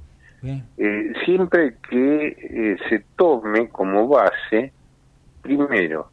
Bien. 0.41 0.63
eh, 0.77 1.13
siempre 1.25 1.75
que 1.89 2.27
eh, 2.27 2.77
se 2.89 3.03
tome 3.15 3.69
como 3.69 4.07
base, 4.07 4.71
primero, 5.41 6.09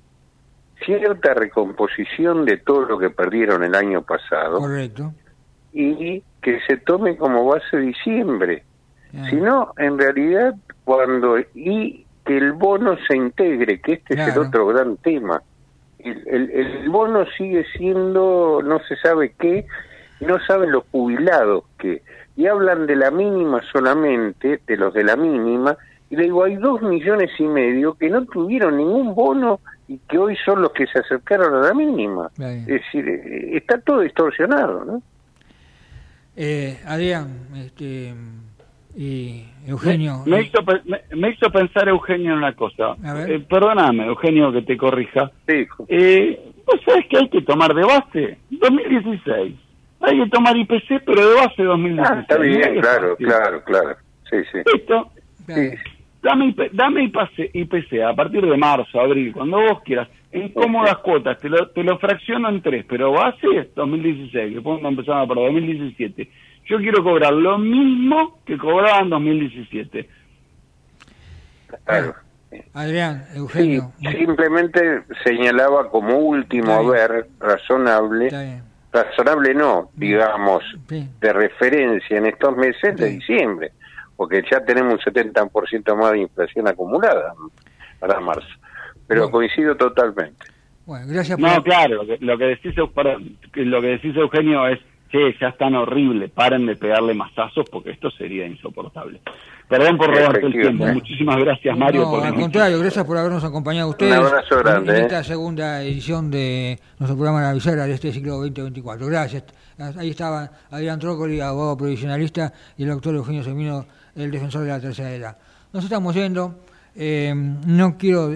cierta 0.84 1.34
recomposición 1.34 2.44
de 2.44 2.56
todo 2.58 2.82
lo 2.86 2.98
que 2.98 3.10
perdieron 3.10 3.62
el 3.64 3.74
año 3.74 4.02
pasado 4.02 4.58
Correcto. 4.58 5.12
y 5.72 6.22
que 6.42 6.60
se 6.66 6.76
tome 6.78 7.16
como 7.16 7.44
base 7.46 7.76
diciembre. 7.78 8.62
Si 9.30 9.36
no, 9.36 9.72
en 9.78 9.98
realidad, 9.98 10.54
cuando. 10.84 11.38
y 11.54 12.04
que 12.26 12.36
el 12.36 12.52
bono 12.52 12.96
se 13.08 13.16
integre, 13.16 13.80
que 13.80 13.94
este 13.94 14.14
es 14.14 14.34
el 14.36 14.38
otro 14.42 14.66
gran 14.66 14.96
tema. 14.98 15.40
El, 16.00 16.22
el, 16.26 16.50
el 16.50 16.88
bono 16.90 17.24
sigue 17.38 17.64
siendo, 17.78 18.60
no 18.62 18.78
se 18.80 18.96
sabe 18.96 19.32
qué, 19.38 19.64
no 20.20 20.38
saben 20.46 20.72
los 20.72 20.84
jubilados 20.90 21.64
qué. 21.78 22.02
Y 22.36 22.46
hablan 22.46 22.86
de 22.86 22.96
la 22.96 23.10
mínima 23.10 23.62
solamente, 23.72 24.60
de 24.66 24.76
los 24.76 24.92
de 24.92 25.04
la 25.04 25.16
mínima, 25.16 25.76
y 26.10 26.16
le 26.16 26.24
digo, 26.24 26.44
hay 26.44 26.56
dos 26.56 26.82
millones 26.82 27.30
y 27.38 27.44
medio 27.44 27.94
que 27.94 28.08
no 28.08 28.24
tuvieron 28.26 28.76
ningún 28.76 29.14
bono 29.14 29.60
y 29.88 29.98
que 30.08 30.18
hoy 30.18 30.36
son 30.44 30.62
los 30.62 30.72
que 30.72 30.86
se 30.86 30.98
acercaron 30.98 31.54
a 31.54 31.68
la 31.68 31.74
mínima. 31.74 32.30
Bien. 32.36 32.60
Es 32.60 32.66
decir, 32.66 33.08
eh, 33.08 33.56
está 33.56 33.78
todo 33.80 34.00
distorsionado, 34.00 34.84
¿no? 34.84 35.02
Eh, 36.36 36.78
Adrián 36.84 37.48
este, 37.56 38.14
y 38.94 39.44
Eugenio. 39.66 40.22
Me, 40.26 40.42
hizo, 40.42 40.58
me, 40.84 41.00
me 41.16 41.30
hizo 41.30 41.50
pensar 41.50 41.88
Eugenio 41.88 42.32
en 42.32 42.38
una 42.38 42.54
cosa. 42.54 42.94
A 43.02 43.14
ver. 43.14 43.30
Eh, 43.30 43.40
perdóname, 43.40 44.06
Eugenio, 44.06 44.52
que 44.52 44.62
te 44.62 44.76
corrija. 44.76 45.30
Eh, 45.48 46.52
Vos 46.66 46.80
sabés 46.84 47.06
que 47.06 47.16
hay 47.16 47.28
que 47.28 47.42
tomar 47.42 47.72
de 47.72 47.82
base 47.82 48.38
2016. 48.50 49.54
Hay 50.00 50.18
que 50.18 50.30
tomar 50.30 50.56
IPC, 50.56 51.02
pero 51.04 51.28
de 51.28 51.34
base 51.34 51.62
2016. 51.62 52.08
Ah, 52.10 52.20
está 52.20 52.38
bien, 52.38 52.80
claro, 52.80 53.16
claro, 53.16 53.64
claro. 53.64 53.96
Sí, 54.30 54.36
sí. 54.52 54.58
Listo. 54.72 55.10
Dame, 56.22 56.46
IP 56.46 56.72
dame 56.72 57.04
IPC, 57.04 57.54
IPC 57.54 58.02
a 58.02 58.14
partir 58.14 58.44
de 58.44 58.56
marzo, 58.56 59.00
abril, 59.00 59.32
cuando 59.32 59.58
vos 59.58 59.82
quieras, 59.84 60.08
en 60.32 60.48
cómodas 60.48 60.98
cuotas, 60.98 61.38
te 61.38 61.48
lo, 61.48 61.68
te 61.68 61.84
lo 61.84 61.98
fracciono 61.98 62.48
en 62.48 62.60
tres, 62.62 62.84
pero 62.88 63.12
base 63.12 63.46
es 63.56 63.74
2016, 63.74 64.56
que 64.56 64.62
cuando 64.62 64.88
empezamos 64.88 65.28
para 65.28 65.42
2017. 65.42 66.28
Yo 66.66 66.78
quiero 66.78 67.04
cobrar 67.04 67.32
lo 67.32 67.58
mismo 67.58 68.40
que 68.44 68.58
cobraba 68.58 69.00
en 69.00 69.10
2017. 69.10 70.08
Claro. 71.84 72.14
Adrián, 72.74 73.24
Eugenio. 73.34 73.92
Simplemente 74.00 75.04
señalaba 75.24 75.90
como 75.90 76.16
último 76.16 76.72
a 76.72 76.90
ver, 76.90 77.28
razonable, 77.38 78.30
razonable 78.96 79.54
no, 79.54 79.90
digamos, 79.94 80.64
de 80.88 81.32
referencia 81.32 82.16
en 82.16 82.26
estos 82.26 82.56
meses 82.56 82.96
de 82.96 83.10
diciembre, 83.10 83.72
porque 84.16 84.42
ya 84.50 84.64
tenemos 84.64 84.94
un 85.06 85.14
70% 85.14 85.96
más 85.96 86.12
de 86.12 86.20
inflación 86.20 86.66
acumulada 86.68 87.34
para 87.98 88.20
marzo. 88.20 88.48
Pero 89.06 89.30
coincido 89.30 89.76
totalmente. 89.76 90.46
Bueno, 90.84 91.06
gracias 91.08 91.38
No, 91.38 91.62
claro, 91.62 92.02
lo 92.02 92.06
que, 92.06 92.24
lo 92.24 92.38
que 92.38 92.44
decís, 92.44 92.74
perdón, 92.94 93.36
lo 93.54 93.80
que 93.80 93.86
decís 93.88 94.16
Eugenio 94.16 94.68
es, 94.68 94.78
che, 95.10 95.36
ya 95.40 95.48
es 95.48 95.58
tan 95.58 95.74
horrible, 95.74 96.28
paren 96.28 96.66
de 96.66 96.76
pegarle 96.76 97.14
mazazos 97.14 97.68
porque 97.70 97.90
esto 97.90 98.10
sería 98.10 98.46
insoportable. 98.46 99.20
Perdón 99.68 99.98
por 99.98 100.14
robarte 100.14 100.46
el 100.46 100.52
tiempo. 100.52 100.86
Muchísimas 100.86 101.36
gracias, 101.38 101.76
Mario. 101.76 102.02
No, 102.02 102.10
por 102.10 102.24
al 102.24 102.34
contrario, 102.34 102.78
gracias 102.78 103.04
por 103.04 103.18
habernos 103.18 103.42
acompañado 103.42 103.90
ustedes 103.90 104.16
Un 104.16 104.26
abrazo 104.26 104.58
grande, 104.58 104.92
en 104.92 104.96
¿eh? 104.96 105.02
esta 105.02 105.24
segunda 105.24 105.82
edición 105.82 106.30
de 106.30 106.78
nuestro 106.98 107.16
programa 107.16 107.42
La 107.42 107.52
Visera 107.52 107.84
de 107.84 107.94
este 107.94 108.12
ciclo 108.12 108.34
2024. 108.34 109.06
Gracias. 109.06 109.44
Ahí 109.98 110.10
estaban 110.10 110.48
Adrián 110.70 111.00
Trócoli, 111.00 111.40
abogado 111.40 111.76
provisionalista, 111.76 112.52
y 112.78 112.84
el 112.84 112.90
doctor 112.90 113.14
Eugenio 113.16 113.42
Semino, 113.42 113.86
el 114.14 114.30
defensor 114.30 114.62
de 114.62 114.68
la 114.68 114.80
tercera 114.80 115.12
edad. 115.12 115.36
Nos 115.72 115.84
estamos 115.84 116.14
yendo. 116.14 116.60
Eh, 116.94 117.34
no 117.34 117.98
quiero 117.98 118.32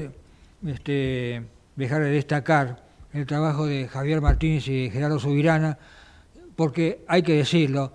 este, 0.66 1.42
dejar 1.76 2.02
de 2.02 2.10
destacar 2.10 2.76
el 3.12 3.26
trabajo 3.26 3.66
de 3.66 3.88
Javier 3.88 4.20
Martínez 4.20 4.68
y 4.68 4.90
Gerardo 4.90 5.18
Subirana, 5.18 5.78
porque 6.60 7.06
hay 7.08 7.22
que 7.22 7.36
decirlo, 7.36 7.90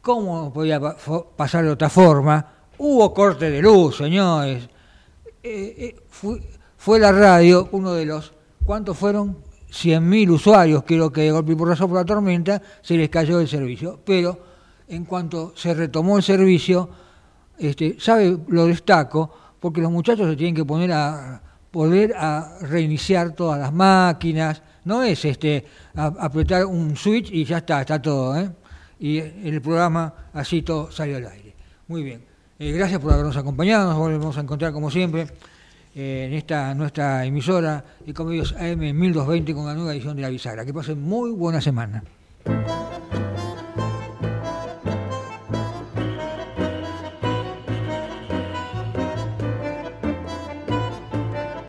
¿cómo 0.00 0.50
podía 0.50 0.80
pasar 1.36 1.62
de 1.62 1.72
otra 1.72 1.90
forma? 1.90 2.54
Hubo 2.78 3.12
corte 3.12 3.50
de 3.50 3.60
luz, 3.60 3.98
señores. 3.98 4.66
Eh, 5.42 5.74
eh, 5.76 5.96
fue, 6.08 6.40
fue 6.78 6.98
la 6.98 7.12
radio 7.12 7.68
uno 7.72 7.92
de 7.92 8.06
los, 8.06 8.32
¿cuántos 8.64 8.96
fueron? 8.96 9.36
100.000 9.70 10.30
usuarios, 10.30 10.84
creo 10.86 11.12
que 11.12 11.20
de 11.20 11.32
golpe 11.32 11.52
y 11.52 11.54
porrazo 11.54 11.86
por 11.86 11.98
la 11.98 12.06
tormenta, 12.06 12.62
se 12.80 12.96
les 12.96 13.10
cayó 13.10 13.40
el 13.40 13.46
servicio. 13.46 14.00
Pero 14.06 14.38
en 14.88 15.04
cuanto 15.04 15.52
se 15.54 15.74
retomó 15.74 16.16
el 16.16 16.22
servicio, 16.22 16.88
este, 17.58 17.96
¿sabe? 18.00 18.38
Lo 18.48 18.64
destaco, 18.64 19.30
porque 19.60 19.82
los 19.82 19.92
muchachos 19.92 20.30
se 20.30 20.36
tienen 20.36 20.54
que 20.54 20.64
poner 20.64 20.92
a 20.92 21.42
volver 21.70 22.14
a 22.16 22.56
reiniciar 22.62 23.32
todas 23.32 23.60
las 23.60 23.70
máquinas, 23.70 24.62
no 24.86 25.02
es 25.02 25.24
este 25.24 25.66
apretar 25.94 26.64
un 26.64 26.96
switch 26.96 27.30
y 27.30 27.44
ya 27.44 27.58
está, 27.58 27.80
está 27.82 28.00
todo, 28.00 28.38
¿eh? 28.38 28.50
Y 28.98 29.18
el 29.18 29.60
programa 29.60 30.30
así 30.32 30.62
todo 30.62 30.90
salió 30.90 31.18
al 31.18 31.26
aire. 31.26 31.54
Muy 31.88 32.02
bien. 32.02 32.22
Eh, 32.58 32.72
gracias 32.72 32.98
por 33.00 33.12
habernos 33.12 33.36
acompañado, 33.36 33.90
nos 33.90 33.98
volvemos 33.98 34.38
a 34.38 34.40
encontrar 34.40 34.72
como 34.72 34.90
siempre 34.90 35.26
eh, 35.94 36.26
en 36.28 36.34
esta 36.34 36.74
nuestra 36.74 37.24
emisora 37.26 37.84
Ecomedios 38.06 38.54
AM 38.54 38.78
1220 38.78 39.54
con 39.54 39.66
la 39.66 39.74
nueva 39.74 39.92
edición 39.92 40.16
de 40.16 40.22
la 40.22 40.30
bisagra. 40.30 40.64
Que 40.64 40.72
pasen 40.72 41.02
muy 41.02 41.30
buena 41.32 41.60
semana. 41.60 42.02